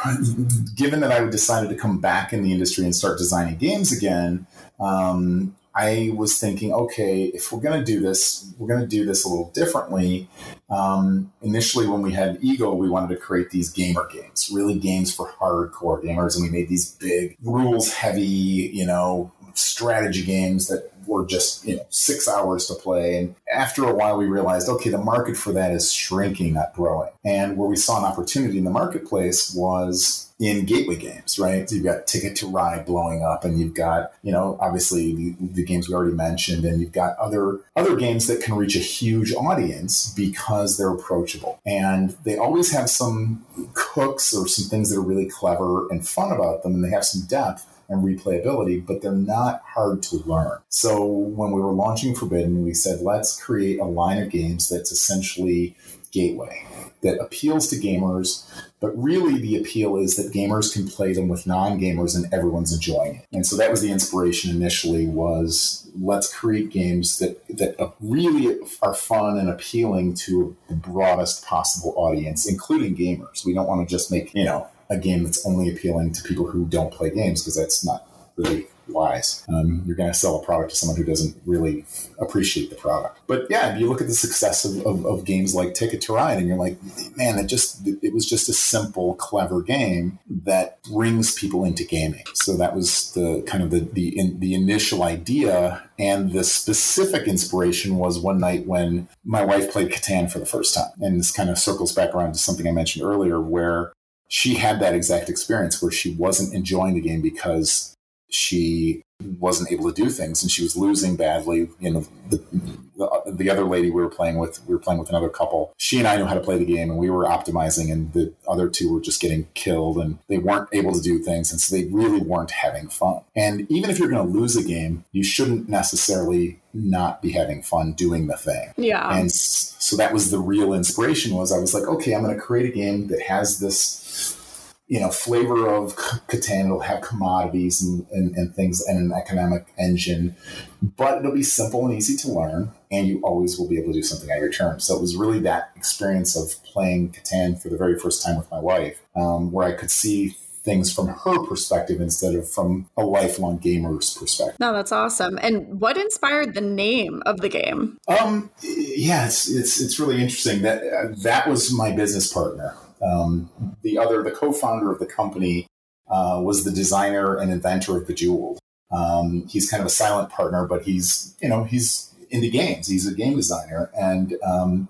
given 0.75 0.99
that 1.01 1.11
I 1.11 1.25
decided 1.25 1.69
to 1.69 1.75
come 1.75 1.99
back 1.99 2.33
in 2.33 2.43
the 2.43 2.51
industry 2.51 2.83
and 2.83 2.95
start 2.95 3.17
designing 3.17 3.55
games 3.55 3.91
again, 3.91 4.47
um, 4.79 5.55
I 5.75 6.11
was 6.15 6.39
thinking, 6.39 6.71
okay, 6.71 7.25
if 7.25 7.51
we're 7.51 7.61
going 7.61 7.79
to 7.79 7.85
do 7.85 7.99
this, 7.99 8.53
we're 8.57 8.67
going 8.67 8.81
to 8.81 8.87
do 8.87 9.05
this 9.05 9.25
a 9.25 9.29
little 9.29 9.49
differently. 9.51 10.29
Um, 10.69 11.31
initially, 11.41 11.87
when 11.87 12.01
we 12.01 12.13
had 12.13 12.37
Eagle, 12.41 12.77
we 12.77 12.89
wanted 12.89 13.09
to 13.09 13.17
create 13.19 13.49
these 13.49 13.69
gamer 13.69 14.07
games, 14.11 14.49
really 14.53 14.77
games 14.77 15.13
for 15.13 15.31
hardcore 15.39 16.03
gamers, 16.03 16.35
and 16.35 16.43
we 16.43 16.49
made 16.51 16.69
these 16.69 16.91
big, 16.95 17.37
rules 17.41 17.91
heavy, 17.91 18.21
you 18.21 18.85
know, 18.85 19.31
strategy 19.55 20.23
games 20.23 20.67
that 20.67 20.91
were 21.07 21.25
just 21.25 21.65
you 21.65 21.75
know 21.75 21.85
six 21.89 22.27
hours 22.27 22.65
to 22.67 22.73
play 22.73 23.17
and 23.17 23.35
after 23.53 23.83
a 23.83 23.93
while 23.93 24.17
we 24.17 24.25
realized 24.25 24.69
okay 24.69 24.89
the 24.89 24.97
market 24.97 25.35
for 25.35 25.51
that 25.51 25.71
is 25.71 25.91
shrinking 25.91 26.53
not 26.53 26.73
growing 26.73 27.11
and 27.25 27.57
where 27.57 27.67
we 27.67 27.75
saw 27.75 27.99
an 27.99 28.05
opportunity 28.05 28.57
in 28.57 28.63
the 28.63 28.71
marketplace 28.71 29.53
was 29.53 30.32
in 30.43 30.65
gateway 30.65 30.97
games, 30.97 31.39
right? 31.39 31.69
So 31.69 31.75
you've 31.75 31.85
got 31.85 32.05
Ticket 32.05 32.35
to 32.37 32.47
Ride 32.47 32.85
blowing 32.85 33.23
up, 33.23 33.45
and 33.45 33.57
you've 33.57 33.73
got, 33.73 34.11
you 34.23 34.31
know, 34.33 34.57
obviously 34.59 35.15
the, 35.15 35.35
the, 35.39 35.63
games 35.63 35.87
we 35.87 35.95
already 35.95 36.13
mentioned, 36.13 36.65
and 36.65 36.81
you've 36.81 36.91
got 36.91 37.17
other 37.17 37.61
other 37.77 37.95
games 37.95 38.27
that 38.27 38.43
can 38.43 38.55
reach 38.55 38.75
a 38.75 38.79
huge 38.79 39.33
audience 39.33 40.13
because 40.13 40.77
they're 40.77 40.91
approachable, 40.93 41.61
and 41.65 42.17
they 42.25 42.37
always 42.37 42.71
have 42.71 42.89
some 42.89 43.45
hooks 43.73 44.33
or 44.33 44.45
some 44.45 44.69
things 44.69 44.89
that 44.89 44.97
are 44.97 45.01
really 45.01 45.29
clever 45.29 45.87
and 45.89 46.05
fun 46.05 46.31
about 46.31 46.61
them, 46.61 46.73
and 46.73 46.83
they 46.83 46.89
have 46.89 47.05
some 47.05 47.25
depth 47.25 47.65
and 47.87 48.03
replayability, 48.03 48.85
but 48.85 49.01
they're 49.01 49.11
not 49.13 49.61
hard 49.65 50.03
to 50.03 50.17
learn. 50.25 50.59
So 50.67 51.05
when 51.05 51.51
we 51.51 51.61
were 51.61 51.73
launching 51.73 52.15
Forbidden, 52.15 52.65
we 52.65 52.73
said, 52.73 53.01
let's 53.01 53.41
create 53.41 53.79
a 53.79 53.85
line 53.85 54.21
of 54.21 54.29
games 54.29 54.69
that's 54.69 54.91
essentially 54.91 55.75
gateway 56.13 56.65
that 57.01 57.19
appeals 57.19 57.67
to 57.67 57.75
gamers, 57.75 58.49
but 58.79 58.97
really 58.97 59.39
the 59.39 59.57
appeal 59.57 59.97
is 59.97 60.15
that 60.15 60.31
gamers 60.33 60.73
can 60.73 60.87
play 60.87 61.13
them 61.13 61.27
with 61.27 61.45
non-gamers 61.45 62.15
and 62.15 62.33
everyone's 62.33 62.73
enjoying 62.73 63.15
it. 63.15 63.25
And 63.33 63.45
so 63.45 63.57
that 63.57 63.69
was 63.69 63.81
the 63.81 63.91
inspiration 63.91 64.49
initially 64.49 65.05
was 65.05 65.89
let's 65.99 66.33
create 66.33 66.71
games 66.71 67.19
that 67.19 67.45
that 67.49 67.93
really 67.99 68.57
are 68.81 68.95
fun 68.95 69.37
and 69.37 69.49
appealing 69.49 70.15
to 70.15 70.55
the 70.69 70.75
broadest 70.75 71.45
possible 71.45 71.93
audience, 71.97 72.47
including 72.47 72.95
gamers. 72.95 73.45
We 73.45 73.53
don't 73.53 73.67
want 73.67 73.87
to 73.87 73.93
just 73.93 74.09
make, 74.09 74.33
you 74.33 74.45
know, 74.45 74.67
a 74.89 74.97
game 74.97 75.23
that's 75.23 75.45
only 75.45 75.69
appealing 75.69 76.13
to 76.13 76.23
people 76.23 76.47
who 76.47 76.65
don't 76.65 76.93
play 76.93 77.09
games 77.09 77.41
because 77.41 77.57
that's 77.57 77.85
not 77.85 78.07
really 78.37 78.67
wise. 78.87 79.45
Um, 79.49 79.83
you're 79.85 79.95
going 79.95 80.11
to 80.11 80.17
sell 80.17 80.35
a 80.35 80.43
product 80.43 80.71
to 80.71 80.75
someone 80.75 80.97
who 80.97 81.03
doesn't 81.03 81.35
really 81.45 81.85
appreciate 82.19 82.69
the 82.69 82.75
product. 82.75 83.19
But 83.27 83.47
yeah, 83.49 83.75
you 83.77 83.89
look 83.89 84.01
at 84.01 84.07
the 84.07 84.13
success 84.13 84.65
of, 84.65 84.85
of, 84.85 85.05
of 85.05 85.25
games 85.25 85.55
like 85.55 85.73
Ticket 85.73 86.01
to 86.01 86.13
Ride, 86.13 86.37
and 86.37 86.47
you're 86.47 86.57
like, 86.57 86.77
man, 87.15 87.39
it 87.39 87.47
just 87.47 87.87
it 87.87 88.13
was 88.13 88.27
just 88.27 88.49
a 88.49 88.53
simple, 88.53 89.15
clever 89.15 89.61
game 89.61 90.19
that 90.29 90.81
brings 90.83 91.33
people 91.33 91.63
into 91.65 91.83
gaming. 91.83 92.23
So 92.33 92.57
that 92.57 92.75
was 92.75 93.11
the 93.13 93.43
kind 93.47 93.63
of 93.63 93.71
the 93.71 93.81
the 93.81 94.17
in, 94.17 94.39
the 94.39 94.53
initial 94.53 95.03
idea, 95.03 95.83
and 95.97 96.31
the 96.31 96.43
specific 96.43 97.27
inspiration 97.27 97.97
was 97.97 98.19
one 98.19 98.39
night 98.39 98.65
when 98.65 99.07
my 99.23 99.43
wife 99.43 99.71
played 99.71 99.91
Catan 99.91 100.31
for 100.31 100.39
the 100.39 100.45
first 100.45 100.73
time, 100.73 100.91
and 100.99 101.19
this 101.19 101.31
kind 101.31 101.49
of 101.49 101.57
circles 101.57 101.93
back 101.93 102.13
around 102.13 102.33
to 102.33 102.39
something 102.39 102.67
I 102.67 102.71
mentioned 102.71 103.05
earlier, 103.05 103.39
where 103.39 103.93
she 104.27 104.55
had 104.55 104.79
that 104.79 104.95
exact 104.95 105.29
experience 105.29 105.79
where 105.79 105.91
she 105.91 106.15
wasn't 106.15 106.55
enjoying 106.55 106.95
the 106.95 107.01
game 107.01 107.21
because 107.21 107.95
she 108.33 109.03
wasn't 109.39 109.71
able 109.71 109.91
to 109.91 110.01
do 110.01 110.09
things 110.09 110.41
and 110.41 110.51
she 110.51 110.63
was 110.63 110.75
losing 110.75 111.15
badly. 111.15 111.69
You 111.79 111.91
know, 111.91 112.07
the, 112.29 112.43
the, 112.51 113.31
the, 113.31 113.49
other 113.49 113.63
lady 113.63 113.89
we 113.89 114.01
were 114.01 114.09
playing 114.09 114.37
with, 114.37 114.65
we 114.67 114.73
were 114.73 114.79
playing 114.79 114.99
with 114.99 115.09
another 115.09 115.29
couple. 115.29 115.73
She 115.77 115.99
and 115.99 116.07
I 116.07 116.17
knew 116.17 116.25
how 116.25 116.33
to 116.33 116.41
play 116.41 116.57
the 116.57 116.65
game 116.65 116.89
and 116.89 116.99
we 116.99 117.09
were 117.09 117.25
optimizing 117.25 117.91
and 117.91 118.11
the 118.13 118.33
other 118.47 118.69
two 118.69 118.93
were 118.93 119.01
just 119.01 119.21
getting 119.21 119.47
killed 119.53 119.97
and 119.97 120.19
they 120.27 120.37
weren't 120.37 120.69
able 120.73 120.93
to 120.93 121.01
do 121.01 121.19
things. 121.19 121.51
And 121.51 121.61
so 121.61 121.75
they 121.75 121.85
really 121.85 122.21
weren't 122.21 122.51
having 122.51 122.89
fun. 122.89 123.21
And 123.35 123.69
even 123.71 123.89
if 123.89 123.99
you're 123.99 124.09
going 124.09 124.25
to 124.25 124.39
lose 124.39 124.55
a 124.55 124.63
game, 124.63 125.05
you 125.11 125.23
shouldn't 125.23 125.69
necessarily 125.69 126.59
not 126.73 127.21
be 127.21 127.31
having 127.31 127.61
fun 127.61 127.93
doing 127.93 128.27
the 128.27 128.37
thing. 128.37 128.73
Yeah. 128.77 129.15
And 129.15 129.31
so 129.31 129.95
that 129.97 130.11
was 130.11 130.31
the 130.31 130.39
real 130.39 130.73
inspiration 130.73 131.35
was 131.35 131.51
I 131.51 131.59
was 131.59 131.73
like, 131.73 131.83
okay, 131.83 132.13
I'm 132.13 132.23
going 132.23 132.35
to 132.35 132.41
create 132.41 132.69
a 132.69 132.75
game 132.75 133.07
that 133.07 133.21
has 133.21 133.59
this 133.59 134.39
you 134.87 134.99
know, 134.99 135.09
flavor 135.09 135.67
of 135.67 135.95
Catan. 136.27 136.65
It'll 136.65 136.79
have 136.81 137.01
commodities 137.01 137.81
and, 137.81 138.05
and, 138.11 138.35
and, 138.35 138.53
things 138.53 138.85
and 138.85 138.99
an 138.99 139.17
economic 139.17 139.73
engine, 139.77 140.35
but 140.81 141.17
it'll 141.17 141.31
be 141.31 141.43
simple 141.43 141.85
and 141.85 141.93
easy 141.93 142.17
to 142.17 142.31
learn, 142.31 142.71
and 142.91 143.07
you 143.07 143.21
always 143.21 143.57
will 143.57 143.67
be 143.67 143.79
able 143.79 143.93
to 143.93 143.99
do 143.99 144.03
something 144.03 144.29
on 144.29 144.39
your 144.39 144.51
terms. 144.51 144.85
So 144.85 144.95
it 144.95 145.01
was 145.01 145.15
really 145.15 145.39
that 145.39 145.71
experience 145.75 146.35
of 146.35 146.63
playing 146.63 147.13
Catan 147.13 147.61
for 147.61 147.69
the 147.69 147.77
very 147.77 147.97
first 147.97 148.23
time 148.23 148.37
with 148.37 148.51
my 148.51 148.59
wife, 148.59 149.01
um, 149.15 149.51
where 149.51 149.67
I 149.67 149.73
could 149.73 149.91
see 149.91 150.35
things 150.63 150.93
from 150.93 151.07
her 151.07 151.45
perspective 151.45 151.99
instead 151.99 152.35
of 152.35 152.49
from 152.49 152.89
a 152.95 153.03
lifelong 153.03 153.57
gamer's 153.57 154.13
perspective. 154.17 154.59
No, 154.59 154.73
that's 154.73 154.91
awesome. 154.91 155.37
And 155.41 155.79
what 155.81 155.97
inspired 155.97 156.53
the 156.53 156.61
name 156.61 157.21
of 157.25 157.41
the 157.41 157.49
game? 157.49 157.99
Um, 158.07 158.49
yeah, 158.61 159.25
it's 159.25 159.49
it's, 159.49 159.81
it's 159.81 159.99
really 159.99 160.21
interesting. 160.21 160.61
That 160.61 160.83
uh, 160.83 161.13
that 161.23 161.47
was 161.47 161.73
my 161.73 161.91
business 161.91 162.31
partner. 162.31 162.75
Um, 163.05 163.49
the 163.81 163.97
other, 163.97 164.23
the 164.23 164.31
co-founder 164.31 164.91
of 164.91 164.99
the 164.99 165.05
company, 165.05 165.67
uh, 166.09 166.39
was 166.41 166.63
the 166.63 166.71
designer 166.71 167.37
and 167.37 167.51
inventor 167.51 167.97
of 167.97 168.07
Bejeweled. 168.07 168.59
Um, 168.91 169.47
he's 169.47 169.69
kind 169.69 169.81
of 169.81 169.87
a 169.87 169.91
silent 169.91 170.29
partner, 170.29 170.67
but 170.67 170.83
he's 170.83 171.35
you 171.41 171.49
know 171.49 171.63
he's 171.63 172.13
into 172.29 172.49
games. 172.49 172.87
He's 172.87 173.07
a 173.07 173.13
game 173.13 173.35
designer, 173.35 173.89
and 173.97 174.35
um, 174.45 174.89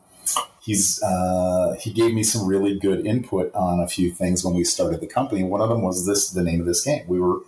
he's 0.61 1.01
uh, 1.01 1.75
he 1.79 1.91
gave 1.91 2.13
me 2.13 2.23
some 2.23 2.47
really 2.47 2.77
good 2.77 3.05
input 3.05 3.53
on 3.53 3.79
a 3.79 3.87
few 3.87 4.11
things 4.11 4.43
when 4.43 4.53
we 4.53 4.63
started 4.63 4.99
the 4.99 5.07
company. 5.07 5.43
One 5.43 5.61
of 5.61 5.69
them 5.69 5.81
was 5.81 6.05
this: 6.05 6.29
the 6.29 6.43
name 6.43 6.59
of 6.59 6.65
this 6.65 6.83
game. 6.83 7.05
We 7.07 7.19
were 7.19 7.39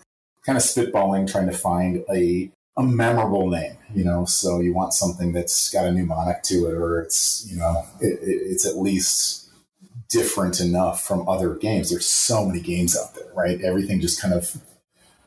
kind 0.46 0.58
of 0.58 0.64
spitballing, 0.64 1.30
trying 1.30 1.48
to 1.48 1.58
find 1.58 2.04
a 2.10 2.50
a 2.78 2.84
memorable 2.84 3.50
name, 3.50 3.78
you 3.94 4.04
know. 4.04 4.26
So 4.26 4.60
you 4.60 4.74
want 4.74 4.94
something 4.94 5.34
that's 5.34 5.72
got 5.72 5.86
a 5.86 5.92
mnemonic 5.92 6.44
to 6.44 6.68
it, 6.68 6.74
or 6.74 7.02
it's 7.02 7.46
you 7.50 7.58
know 7.58 7.86
it, 8.00 8.20
it, 8.22 8.42
it's 8.52 8.66
at 8.66 8.78
least 8.78 9.45
different 10.10 10.60
enough 10.60 11.02
from 11.02 11.28
other 11.28 11.56
games. 11.56 11.90
There's 11.90 12.06
so 12.06 12.46
many 12.46 12.62
games 12.62 12.98
out 12.98 13.16
there, 13.16 13.32
right? 13.34 13.62
Everything 13.62 14.00
just 14.00 14.22
kind 14.22 14.34
of, 14.34 14.58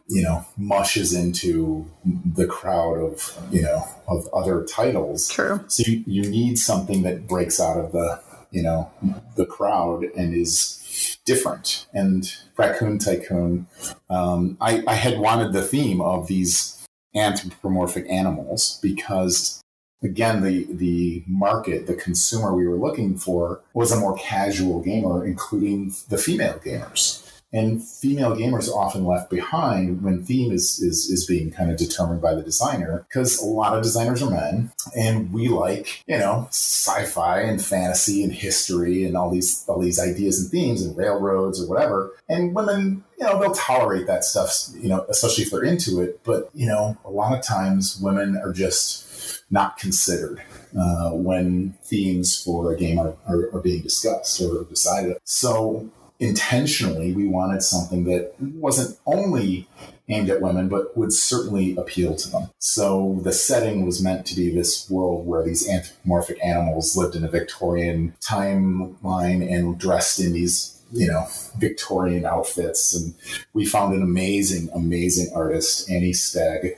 you 0.06 0.22
know, 0.22 0.46
mushes 0.56 1.12
into 1.12 1.86
the 2.04 2.46
crowd 2.46 2.98
of, 2.98 3.38
you 3.50 3.62
know, 3.62 3.86
of 4.06 4.28
other 4.32 4.64
titles. 4.64 5.28
True. 5.28 5.64
So 5.68 5.84
you, 5.86 6.04
you 6.06 6.22
need 6.30 6.58
something 6.58 7.02
that 7.02 7.26
breaks 7.26 7.60
out 7.60 7.78
of 7.78 7.92
the, 7.92 8.20
you 8.50 8.62
know, 8.62 8.90
the 9.36 9.46
crowd 9.46 10.04
and 10.16 10.34
is 10.34 11.18
different. 11.24 11.86
And 11.92 12.32
Raccoon 12.56 12.98
Tycoon, 12.98 13.66
um, 14.08 14.56
I, 14.60 14.82
I 14.86 14.94
had 14.94 15.18
wanted 15.18 15.52
the 15.52 15.62
theme 15.62 16.00
of 16.00 16.26
these 16.26 16.74
anthropomorphic 17.14 18.06
animals 18.08 18.78
because 18.82 19.60
again, 20.02 20.42
the 20.42 20.66
the 20.70 21.24
market, 21.26 21.86
the 21.86 21.94
consumer 21.94 22.54
we 22.54 22.66
were 22.66 22.76
looking 22.76 23.16
for 23.16 23.60
was 23.74 23.92
a 23.92 24.00
more 24.00 24.16
casual 24.16 24.80
gamer, 24.80 25.26
including 25.26 25.94
the 26.08 26.18
female 26.18 26.58
gamers. 26.64 27.27
And 27.52 27.82
female 27.82 28.36
gamers 28.36 28.68
are 28.68 28.78
often 28.78 29.04
left 29.04 29.30
behind 29.30 30.02
when 30.02 30.22
theme 30.22 30.52
is, 30.52 30.80
is, 30.80 31.08
is 31.10 31.26
being 31.26 31.50
kind 31.50 31.70
of 31.70 31.78
determined 31.78 32.20
by 32.20 32.34
the 32.34 32.42
designer 32.42 33.06
because 33.08 33.40
a 33.40 33.46
lot 33.46 33.76
of 33.76 33.82
designers 33.82 34.22
are 34.22 34.30
men 34.30 34.70
and 34.96 35.32
we 35.32 35.48
like, 35.48 36.04
you 36.06 36.18
know, 36.18 36.46
sci-fi 36.50 37.40
and 37.40 37.62
fantasy 37.64 38.22
and 38.22 38.32
history 38.32 39.04
and 39.04 39.16
all 39.16 39.30
these 39.30 39.64
all 39.66 39.80
these 39.80 39.98
ideas 39.98 40.40
and 40.40 40.50
themes 40.50 40.84
and 40.84 40.96
railroads 40.96 41.62
or 41.62 41.68
whatever. 41.68 42.12
And 42.28 42.54
women, 42.54 43.02
you 43.18 43.24
know, 43.24 43.40
they'll 43.40 43.54
tolerate 43.54 44.06
that 44.06 44.24
stuff, 44.24 44.68
you 44.78 44.88
know, 44.88 45.06
especially 45.08 45.44
if 45.44 45.50
they're 45.50 45.64
into 45.64 46.02
it. 46.02 46.20
But, 46.24 46.50
you 46.54 46.66
know, 46.66 46.98
a 47.04 47.10
lot 47.10 47.36
of 47.36 47.42
times 47.42 47.98
women 48.02 48.36
are 48.36 48.52
just 48.52 49.08
not 49.50 49.78
considered 49.78 50.42
uh, 50.78 51.10
when 51.10 51.74
themes 51.82 52.40
for 52.42 52.72
a 52.72 52.76
game 52.76 52.98
are, 52.98 53.14
are, 53.26 53.50
are, 53.54 53.60
being 53.60 53.82
discussed 53.82 54.40
or 54.42 54.64
decided. 54.64 55.16
So 55.24 55.90
intentionally, 56.20 57.12
we 57.12 57.26
wanted 57.26 57.62
something 57.62 58.04
that 58.04 58.34
wasn't 58.38 58.98
only 59.06 59.68
aimed 60.08 60.30
at 60.30 60.40
women, 60.40 60.68
but 60.68 60.96
would 60.96 61.12
certainly 61.12 61.76
appeal 61.76 62.16
to 62.16 62.30
them. 62.30 62.50
So 62.58 63.20
the 63.22 63.32
setting 63.32 63.84
was 63.84 64.02
meant 64.02 64.26
to 64.26 64.36
be 64.36 64.50
this 64.50 64.88
world 64.90 65.26
where 65.26 65.44
these 65.44 65.68
anthropomorphic 65.68 66.42
animals 66.42 66.96
lived 66.96 67.14
in 67.14 67.24
a 67.24 67.28
Victorian 67.28 68.14
timeline 68.20 69.46
and 69.48 69.78
dressed 69.78 70.18
in 70.18 70.32
these 70.32 70.74
you 70.92 71.06
know 71.06 71.26
Victorian 71.58 72.24
outfits, 72.24 72.94
and 72.94 73.14
we 73.52 73.66
found 73.66 73.94
an 73.94 74.02
amazing, 74.02 74.70
amazing 74.74 75.30
artist, 75.34 75.90
Annie 75.90 76.12
Stegg, 76.12 76.76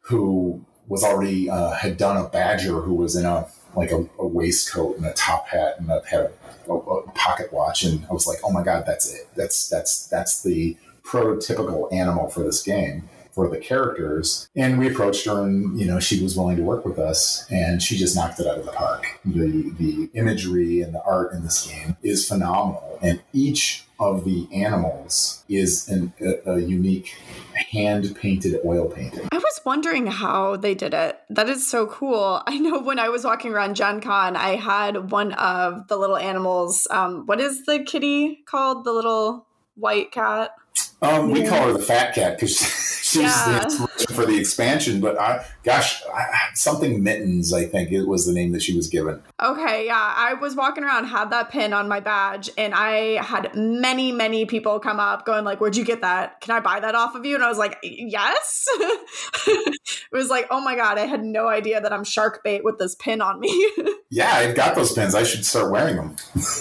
who 0.00 0.64
was 0.88 1.04
already 1.04 1.48
uh, 1.48 1.70
had 1.72 1.96
done 1.96 2.16
a 2.16 2.28
badger 2.28 2.80
who 2.80 2.94
was 2.94 3.16
in 3.16 3.24
a 3.24 3.46
like 3.74 3.92
a, 3.92 4.08
a 4.18 4.26
waistcoat 4.26 4.96
and 4.96 5.06
a 5.06 5.12
top 5.12 5.46
hat 5.48 5.76
and 5.78 5.90
a, 5.90 6.02
a, 6.12 6.30
pocket 7.14 7.52
watch 7.52 7.82
and 7.84 8.04
I 8.08 8.12
was 8.12 8.26
like, 8.26 8.38
oh 8.44 8.50
my 8.50 8.62
god, 8.62 8.84
that's 8.86 9.12
it. 9.12 9.28
That's 9.34 9.68
that's 9.68 10.06
that's 10.06 10.42
the 10.42 10.76
prototypical 11.02 11.92
animal 11.92 12.28
for 12.28 12.40
this 12.40 12.62
game 12.62 13.08
for 13.36 13.48
the 13.48 13.58
characters. 13.58 14.48
And 14.56 14.78
we 14.78 14.88
approached 14.88 15.26
her 15.26 15.42
and, 15.42 15.78
you 15.78 15.86
know, 15.86 16.00
she 16.00 16.22
was 16.22 16.36
willing 16.36 16.56
to 16.56 16.62
work 16.62 16.86
with 16.86 16.98
us 16.98 17.46
and 17.50 17.82
she 17.82 17.96
just 17.98 18.16
knocked 18.16 18.40
it 18.40 18.46
out 18.46 18.58
of 18.58 18.64
the 18.64 18.72
park. 18.72 19.04
The 19.24 19.70
the 19.78 20.10
imagery 20.14 20.80
and 20.80 20.94
the 20.94 21.02
art 21.04 21.32
in 21.32 21.42
this 21.44 21.66
game 21.66 21.96
is 22.02 22.26
phenomenal. 22.26 22.98
And 23.02 23.22
each 23.32 23.85
of 23.98 24.24
the 24.24 24.46
animals 24.52 25.42
is 25.48 25.88
an, 25.88 26.12
a, 26.20 26.52
a 26.52 26.60
unique 26.60 27.16
hand 27.70 28.14
painted 28.16 28.60
oil 28.64 28.88
painting. 28.88 29.28
I 29.32 29.38
was 29.38 29.60
wondering 29.64 30.06
how 30.06 30.56
they 30.56 30.74
did 30.74 30.94
it. 30.94 31.18
That 31.30 31.48
is 31.48 31.66
so 31.66 31.86
cool. 31.86 32.42
I 32.46 32.58
know 32.58 32.80
when 32.80 32.98
I 32.98 33.08
was 33.08 33.24
walking 33.24 33.52
around 33.52 33.76
Gen 33.76 34.00
Con, 34.00 34.36
I 34.36 34.56
had 34.56 35.10
one 35.10 35.32
of 35.34 35.88
the 35.88 35.96
little 35.96 36.16
animals. 36.16 36.86
Um, 36.90 37.26
what 37.26 37.40
is 37.40 37.64
the 37.64 37.82
kitty 37.82 38.42
called? 38.46 38.84
The 38.84 38.92
little 38.92 39.46
white 39.74 40.12
cat? 40.12 40.50
Um, 41.06 41.30
we 41.30 41.46
call 41.46 41.68
her 41.68 41.72
the 41.72 41.78
fat 41.78 42.14
cat 42.14 42.36
because 42.36 42.58
she's 43.02 43.22
yeah. 43.22 43.58
the 43.58 43.62
inspiration 43.64 44.14
for 44.14 44.26
the 44.26 44.38
expansion. 44.38 45.00
But 45.00 45.18
I, 45.18 45.46
gosh, 45.62 46.02
I, 46.12 46.24
something 46.54 47.02
mittens, 47.02 47.52
I 47.52 47.64
think 47.64 47.92
it 47.92 48.04
was 48.04 48.26
the 48.26 48.32
name 48.32 48.52
that 48.52 48.62
she 48.62 48.76
was 48.76 48.88
given. 48.88 49.22
Okay, 49.42 49.86
yeah, 49.86 50.14
I 50.16 50.34
was 50.34 50.56
walking 50.56 50.84
around, 50.84 51.06
had 51.06 51.30
that 51.30 51.50
pin 51.50 51.72
on 51.72 51.88
my 51.88 52.00
badge, 52.00 52.50
and 52.58 52.74
I 52.74 53.22
had 53.22 53.54
many, 53.54 54.12
many 54.12 54.46
people 54.46 54.80
come 54.80 54.98
up 54.98 55.24
going 55.24 55.44
like, 55.44 55.60
"Where'd 55.60 55.76
you 55.76 55.84
get 55.84 56.00
that? 56.00 56.40
Can 56.40 56.54
I 56.54 56.60
buy 56.60 56.80
that 56.80 56.94
off 56.94 57.14
of 57.14 57.24
you?" 57.24 57.34
And 57.34 57.44
I 57.44 57.48
was 57.48 57.58
like, 57.58 57.78
"Yes." 57.82 58.66
it 59.46 59.78
was 60.12 60.28
like, 60.28 60.46
"Oh 60.50 60.60
my 60.60 60.74
god, 60.74 60.98
I 60.98 61.06
had 61.06 61.22
no 61.22 61.48
idea 61.48 61.80
that 61.80 61.92
I'm 61.92 62.04
shark 62.04 62.42
bait 62.42 62.64
with 62.64 62.78
this 62.78 62.94
pin 62.94 63.20
on 63.20 63.40
me." 63.40 63.72
yeah, 64.10 64.32
I've 64.32 64.56
got 64.56 64.74
those 64.74 64.92
pins. 64.92 65.14
I 65.14 65.22
should 65.22 65.44
start 65.44 65.70
wearing 65.70 65.96
them. 65.96 66.16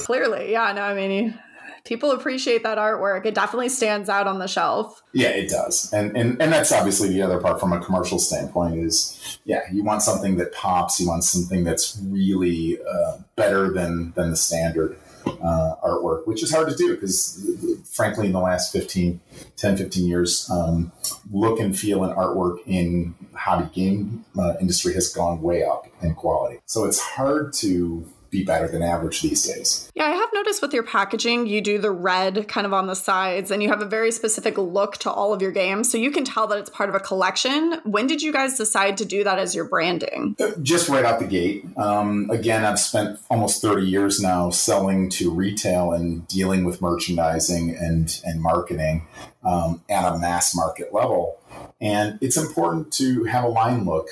Clearly, 0.06 0.52
yeah. 0.52 0.72
No, 0.74 0.84
I 0.84 0.94
mean 0.94 1.40
people 1.86 2.12
appreciate 2.12 2.64
that 2.64 2.78
artwork. 2.78 3.26
It 3.26 3.36
definitely 3.36 3.70
stands 3.70 4.10
out 4.10 4.28
on 4.28 4.40
the 4.40 4.48
shelf. 4.48 5.02
Yeah, 5.14 5.30
it 5.30 5.50
does. 5.50 5.92
And, 5.94 6.16
and 6.18 6.42
and 6.42 6.52
that's 6.52 6.72
obviously 6.72 7.10
the 7.10 7.22
other 7.22 7.40
part 7.40 7.60
from 7.60 7.72
a 7.72 7.80
commercial 7.80 8.20
standpoint 8.20 8.76
is 8.76 9.40
yeah, 9.46 9.62
you 9.72 9.84
want 9.84 10.02
something 10.02 10.36
that 10.38 10.54
pops, 10.54 11.00
you 11.00 11.08
want 11.08 11.24
something 11.24 11.64
that's 11.64 11.98
really 12.04 12.78
uh, 12.82 13.18
better 13.36 13.72
than 13.72 14.12
than 14.16 14.32
the 14.32 14.36
standard 14.36 14.98
uh, 15.26 15.76
artwork, 15.84 16.28
which 16.28 16.44
is 16.44 16.52
hard 16.52 16.70
to 16.70 16.76
do 16.76 16.94
because 16.94 17.44
frankly 17.92 18.28
in 18.28 18.34
the 18.34 18.40
last 18.40 18.72
15 18.72 19.20
10 19.56 19.78
15 19.78 20.08
years 20.08 20.50
um, 20.52 20.92
look 21.32 21.60
and 21.60 21.78
feel 21.78 22.04
and 22.04 22.14
artwork 22.16 22.60
in 22.66 23.16
hobby 23.34 23.70
game 23.74 24.26
uh, 24.38 24.54
industry 24.60 24.94
has 24.94 25.10
gone 25.10 25.42
way 25.42 25.64
up 25.64 25.88
in 26.02 26.14
quality. 26.14 26.60
So 26.66 26.86
it's 26.86 27.00
hard 27.00 27.54
to 27.54 28.06
be 28.36 28.44
better 28.44 28.68
than 28.68 28.84
average 28.84 29.22
these 29.22 29.46
days. 29.46 29.92
Yeah, 29.96 30.06
I 30.06 30.12
have 30.12 30.30
noticed 30.34 30.62
with 30.62 30.74
your 30.74 30.84
packaging, 30.84 31.48
you 31.48 31.62
do 31.62 31.78
the 31.78 31.92
red 31.92 32.48
kind 32.48 32.66
of 32.66 32.74
on 32.74 32.88
the 32.88 32.96
sides, 32.96 33.52
and 33.52 33.64
you 33.64 33.70
have 33.70 33.82
a 33.82 33.86
very 33.86 34.12
specific 34.12 34.58
look 34.58 34.98
to 34.98 35.12
all 35.12 35.34
of 35.34 35.42
your 35.42 35.52
games. 35.52 35.92
So 35.92 35.98
you 35.98 36.12
can 36.12 36.26
tell 36.26 36.48
that 36.48 36.58
it's 36.58 36.70
part 36.70 36.90
of 36.90 36.96
a 36.96 37.00
collection. 37.00 37.80
When 37.84 38.08
did 38.08 38.22
you 38.22 38.34
guys 38.34 38.58
decide 38.58 38.98
to 38.98 39.06
do 39.06 39.24
that 39.24 39.40
as 39.40 39.56
your 39.56 39.66
branding? 39.66 40.36
Uh, 40.40 40.52
just 40.62 40.90
right 40.90 41.06
out 41.06 41.20
the 41.20 41.28
gate. 41.28 41.66
Um, 41.78 42.30
again, 42.30 42.66
I've 42.66 42.80
spent 42.80 43.20
almost 43.30 43.62
30 43.62 43.86
years 43.86 44.20
now 44.20 44.50
selling 44.50 45.10
to 45.12 45.32
retail 45.32 45.94
and 45.94 46.28
dealing 46.28 46.66
with 46.66 46.82
merchandising 46.82 47.76
and, 47.76 48.20
and 48.26 48.42
marketing 48.42 49.08
um, 49.44 49.82
at 49.90 50.12
a 50.12 50.18
mass 50.18 50.56
market 50.56 50.94
level. 50.94 51.40
And 51.80 52.18
it's 52.22 52.38
important 52.38 52.92
to 52.94 53.26
have 53.26 53.44
a 53.44 53.48
line 53.48 53.86
look, 53.86 54.08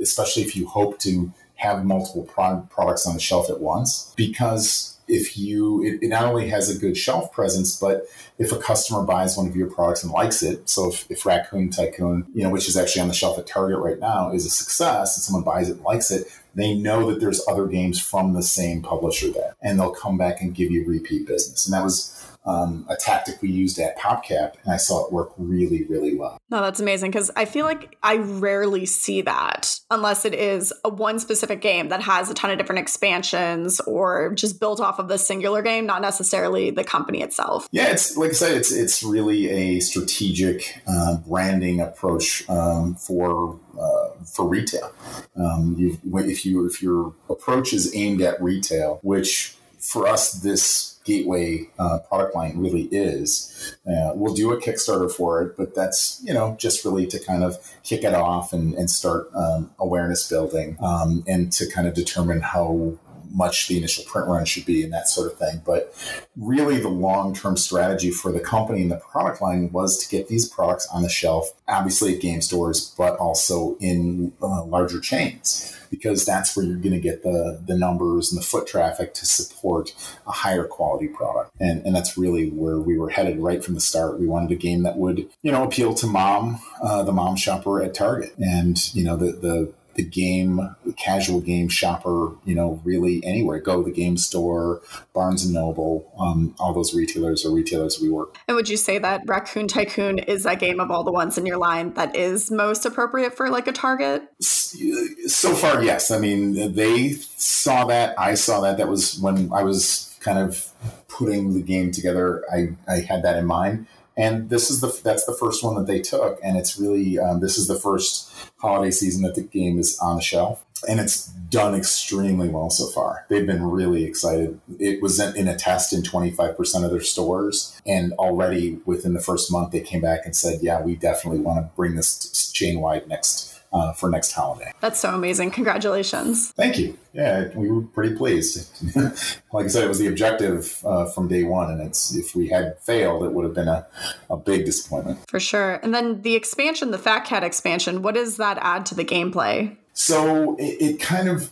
especially 0.00 0.42
if 0.42 0.56
you 0.56 0.66
hope 0.66 0.98
to 1.00 1.32
have 1.56 1.84
multiple 1.84 2.24
pro- 2.24 2.66
products 2.70 3.06
on 3.06 3.14
the 3.14 3.20
shelf 3.20 3.48
at 3.50 3.60
once. 3.60 4.12
Because 4.16 4.90
if 5.06 5.36
you 5.36 5.82
it, 5.84 6.02
it, 6.02 6.08
not 6.08 6.24
only 6.24 6.48
has 6.48 6.74
a 6.74 6.78
good 6.78 6.96
shelf 6.96 7.30
presence 7.30 7.78
but 7.78 8.06
if 8.38 8.52
a 8.52 8.58
customer 8.58 9.02
buys 9.02 9.36
one 9.36 9.46
of 9.46 9.54
your 9.54 9.68
products 9.68 10.02
and 10.02 10.10
likes 10.10 10.42
it 10.42 10.66
so 10.66 10.88
if, 10.88 11.10
if 11.10 11.26
raccoon 11.26 11.68
tycoon 11.68 12.26
you 12.32 12.42
know 12.42 12.48
which 12.48 12.66
is 12.66 12.74
actually 12.74 13.02
on 13.02 13.08
the 13.08 13.12
shelf 13.12 13.38
at 13.38 13.46
target 13.46 13.78
right 13.80 13.98
now 13.98 14.32
is 14.32 14.46
a 14.46 14.48
success 14.48 15.14
and 15.14 15.22
someone 15.22 15.44
buys 15.44 15.68
it 15.68 15.76
and 15.76 15.84
likes 15.84 16.10
it 16.10 16.26
they 16.54 16.74
know 16.74 17.10
that 17.10 17.20
there's 17.20 17.46
other 17.48 17.66
games 17.66 18.00
from 18.00 18.32
the 18.32 18.42
same 18.42 18.82
publisher 18.82 19.30
there 19.30 19.54
and 19.62 19.78
they'll 19.78 19.94
come 19.94 20.16
back 20.16 20.40
and 20.40 20.54
give 20.54 20.70
you 20.70 20.86
repeat 20.86 21.26
business. 21.26 21.66
And 21.66 21.74
that 21.74 21.82
was 21.82 22.33
um, 22.46 22.86
a 22.88 22.96
tactic 22.96 23.40
we 23.40 23.50
used 23.50 23.78
at 23.78 23.98
PopCap, 23.98 24.54
and 24.64 24.72
I 24.72 24.76
saw 24.76 25.06
it 25.06 25.12
work 25.12 25.32
really, 25.38 25.84
really 25.84 26.14
well. 26.14 26.38
No, 26.50 26.60
that's 26.60 26.80
amazing 26.80 27.10
because 27.10 27.30
I 27.36 27.44
feel 27.46 27.64
like 27.64 27.96
I 28.02 28.16
rarely 28.16 28.86
see 28.86 29.22
that 29.22 29.78
unless 29.90 30.24
it 30.24 30.34
is 30.34 30.72
a 30.84 30.88
one 30.88 31.18
specific 31.18 31.60
game 31.60 31.88
that 31.88 32.02
has 32.02 32.30
a 32.30 32.34
ton 32.34 32.50
of 32.50 32.58
different 32.58 32.80
expansions 32.80 33.80
or 33.80 34.34
just 34.34 34.60
built 34.60 34.80
off 34.80 34.98
of 34.98 35.08
the 35.08 35.16
singular 35.18 35.62
game, 35.62 35.86
not 35.86 36.02
necessarily 36.02 36.70
the 36.70 36.84
company 36.84 37.22
itself. 37.22 37.66
Yeah, 37.72 37.90
it's 37.90 38.16
like 38.16 38.30
I 38.30 38.34
said, 38.34 38.56
it's 38.56 38.72
it's 38.72 39.02
really 39.02 39.48
a 39.48 39.80
strategic 39.80 40.82
uh, 40.86 41.16
branding 41.18 41.80
approach 41.80 42.48
um, 42.50 42.94
for 42.94 43.58
uh, 43.78 44.08
for 44.24 44.46
retail. 44.46 44.92
Um, 45.36 45.76
you, 45.78 45.98
if 46.04 46.44
you 46.44 46.66
if 46.66 46.82
your 46.82 47.14
approach 47.30 47.72
is 47.72 47.94
aimed 47.94 48.20
at 48.20 48.40
retail, 48.42 48.98
which 49.02 49.56
for 49.78 50.06
us 50.06 50.32
this 50.32 50.93
gateway 51.04 51.68
uh, 51.78 51.98
product 52.08 52.34
line 52.34 52.58
really 52.58 52.88
is. 52.90 53.76
Uh, 53.86 54.12
we'll 54.14 54.34
do 54.34 54.52
a 54.52 54.60
Kickstarter 54.60 55.10
for 55.10 55.42
it, 55.42 55.56
but 55.56 55.74
that's 55.74 56.20
you 56.24 56.34
know 56.34 56.56
just 56.58 56.84
really 56.84 57.06
to 57.06 57.18
kind 57.18 57.44
of 57.44 57.58
kick 57.82 58.04
it 58.04 58.14
off 58.14 58.52
and, 58.52 58.74
and 58.74 58.90
start 58.90 59.28
um, 59.34 59.70
awareness 59.78 60.28
building 60.28 60.76
um, 60.80 61.24
and 61.26 61.52
to 61.52 61.68
kind 61.70 61.86
of 61.86 61.94
determine 61.94 62.40
how 62.40 62.98
much 63.34 63.68
the 63.68 63.76
initial 63.76 64.04
print 64.04 64.28
run 64.28 64.44
should 64.44 64.64
be 64.64 64.82
and 64.82 64.92
that 64.92 65.08
sort 65.08 65.30
of 65.30 65.38
thing. 65.38 65.60
But 65.64 65.94
really, 66.36 66.78
the 66.78 66.88
long 66.88 67.34
term 67.34 67.56
strategy 67.56 68.10
for 68.10 68.32
the 68.32 68.40
company 68.40 68.82
and 68.82 68.90
the 68.90 68.96
product 68.96 69.42
line 69.42 69.70
was 69.72 69.98
to 69.98 70.08
get 70.08 70.28
these 70.28 70.48
products 70.48 70.86
on 70.92 71.02
the 71.02 71.08
shelf, 71.08 71.52
obviously 71.68 72.14
at 72.14 72.20
game 72.20 72.40
stores, 72.40 72.94
but 72.96 73.16
also 73.16 73.76
in 73.80 74.32
uh, 74.40 74.64
larger 74.64 75.00
chains 75.00 75.76
because 75.94 76.24
that's 76.24 76.56
where 76.56 76.66
you're 76.66 76.76
going 76.76 76.92
to 76.92 77.00
get 77.00 77.22
the 77.22 77.60
the 77.66 77.76
numbers 77.76 78.32
and 78.32 78.40
the 78.40 78.44
foot 78.44 78.66
traffic 78.66 79.14
to 79.14 79.26
support 79.26 79.94
a 80.26 80.32
higher 80.32 80.64
quality 80.64 81.08
product. 81.08 81.50
And 81.60 81.84
and 81.86 81.94
that's 81.94 82.18
really 82.18 82.50
where 82.50 82.78
we 82.78 82.98
were 82.98 83.10
headed 83.10 83.38
right 83.38 83.64
from 83.64 83.74
the 83.74 83.80
start. 83.80 84.18
We 84.18 84.26
wanted 84.26 84.50
a 84.50 84.56
game 84.56 84.82
that 84.82 84.96
would 84.96 85.28
you 85.42 85.52
know 85.52 85.64
appeal 85.64 85.94
to 85.94 86.06
mom, 86.06 86.60
uh, 86.82 87.02
the 87.02 87.12
mom 87.12 87.36
shopper 87.36 87.82
at 87.82 87.94
Target, 87.94 88.34
and 88.38 88.94
you 88.94 89.04
know 89.04 89.16
the 89.16 89.32
the 89.32 89.72
the 89.94 90.04
game 90.04 90.56
the 90.84 90.92
casual 90.92 91.40
game 91.40 91.68
shopper 91.68 92.32
you 92.44 92.54
know 92.54 92.80
really 92.84 93.24
anywhere. 93.24 93.58
Go 93.58 93.82
the 93.82 93.90
game 93.90 94.16
store 94.16 94.82
barnes 95.12 95.44
and 95.44 95.54
noble 95.54 96.12
um, 96.18 96.54
all 96.58 96.72
those 96.72 96.94
retailers 96.94 97.44
are 97.44 97.50
retailers 97.50 98.00
we 98.00 98.10
work 98.10 98.36
and 98.48 98.56
would 98.56 98.68
you 98.68 98.76
say 98.76 98.98
that 98.98 99.22
raccoon 99.26 99.68
tycoon 99.68 100.18
is 100.18 100.42
that 100.42 100.58
game 100.58 100.80
of 100.80 100.90
all 100.90 101.04
the 101.04 101.12
ones 101.12 101.38
in 101.38 101.46
your 101.46 101.56
line 101.56 101.94
that 101.94 102.14
is 102.16 102.50
most 102.50 102.84
appropriate 102.84 103.36
for 103.36 103.50
like 103.50 103.66
a 103.66 103.72
target? 103.72 104.22
So 104.40 105.54
far 105.54 105.82
yes. 105.82 106.10
I 106.10 106.18
mean 106.18 106.74
they 106.74 107.12
saw 107.12 107.84
that. 107.86 108.18
I 108.18 108.34
saw 108.34 108.60
that. 108.60 108.78
That 108.78 108.88
was 108.88 109.18
when 109.20 109.52
i 109.52 109.62
was 109.62 110.16
kind 110.20 110.38
of 110.38 110.68
putting 111.08 111.54
the 111.54 111.62
game 111.62 111.92
together. 111.92 112.42
I, 112.52 112.70
I 112.88 113.00
had 113.00 113.22
that 113.22 113.36
in 113.36 113.46
mind 113.46 113.86
and 114.16 114.48
this 114.48 114.70
is 114.70 114.80
the 114.80 114.98
that's 115.02 115.24
the 115.24 115.32
first 115.32 115.64
one 115.64 115.74
that 115.76 115.86
they 115.86 116.00
took. 116.00 116.38
And 116.42 116.56
it's 116.56 116.78
really 116.78 117.18
um, 117.18 117.40
this 117.40 117.58
is 117.58 117.66
the 117.66 117.74
first 117.78 118.30
holiday 118.58 118.90
season 118.90 119.22
that 119.22 119.34
the 119.34 119.42
game 119.42 119.78
is 119.78 119.98
on 119.98 120.16
the 120.16 120.22
shelf. 120.22 120.64
And 120.88 121.00
it's 121.00 121.26
done 121.26 121.74
extremely 121.74 122.48
well 122.48 122.68
so 122.68 122.86
far. 122.88 123.24
They've 123.28 123.46
been 123.46 123.64
really 123.64 124.04
excited. 124.04 124.60
It 124.78 125.00
was 125.00 125.18
in 125.18 125.48
a 125.48 125.56
test 125.56 125.92
in 125.94 126.02
25% 126.02 126.84
of 126.84 126.90
their 126.90 127.00
stores. 127.00 127.80
And 127.86 128.12
already 128.14 128.78
within 128.84 129.14
the 129.14 129.20
first 129.20 129.50
month 129.50 129.70
they 129.72 129.80
came 129.80 130.02
back 130.02 130.20
and 130.24 130.36
said 130.36 130.60
yeah 130.62 130.80
we 130.80 130.94
definitely 130.94 131.40
want 131.40 131.58
to 131.58 131.74
bring 131.74 131.96
this 131.96 132.50
chain 132.52 132.80
wide 132.80 133.08
next 133.08 133.53
uh, 133.74 133.92
for 133.92 134.08
next 134.08 134.32
holiday. 134.32 134.72
That's 134.80 135.00
so 135.00 135.12
amazing. 135.14 135.50
Congratulations. 135.50 136.52
Thank 136.52 136.78
you. 136.78 136.96
Yeah, 137.12 137.48
we 137.54 137.70
were 137.70 137.82
pretty 137.82 138.14
pleased. 138.14 138.70
like 139.52 139.64
I 139.64 139.68
said, 139.68 139.84
it 139.84 139.88
was 139.88 139.98
the 139.98 140.06
objective 140.06 140.80
uh, 140.86 141.06
from 141.06 141.28
day 141.28 141.42
one, 141.42 141.70
and 141.70 141.80
it's 141.80 142.14
if 142.14 142.34
we 142.34 142.48
had 142.48 142.78
failed, 142.80 143.24
it 143.24 143.32
would 143.32 143.44
have 143.44 143.54
been 143.54 143.68
a, 143.68 143.86
a 144.30 144.36
big 144.36 144.64
disappointment. 144.64 145.18
For 145.28 145.40
sure. 145.40 145.74
And 145.82 145.92
then 145.92 146.22
the 146.22 146.36
expansion, 146.36 146.92
the 146.92 146.98
Fat 146.98 147.24
Cat 147.24 147.42
expansion, 147.42 148.02
what 148.02 148.14
does 148.14 148.36
that 148.36 148.58
add 148.60 148.86
to 148.86 148.94
the 148.94 149.04
gameplay? 149.04 149.76
So 149.92 150.56
it, 150.56 150.76
it 150.80 151.00
kind 151.00 151.28
of 151.28 151.50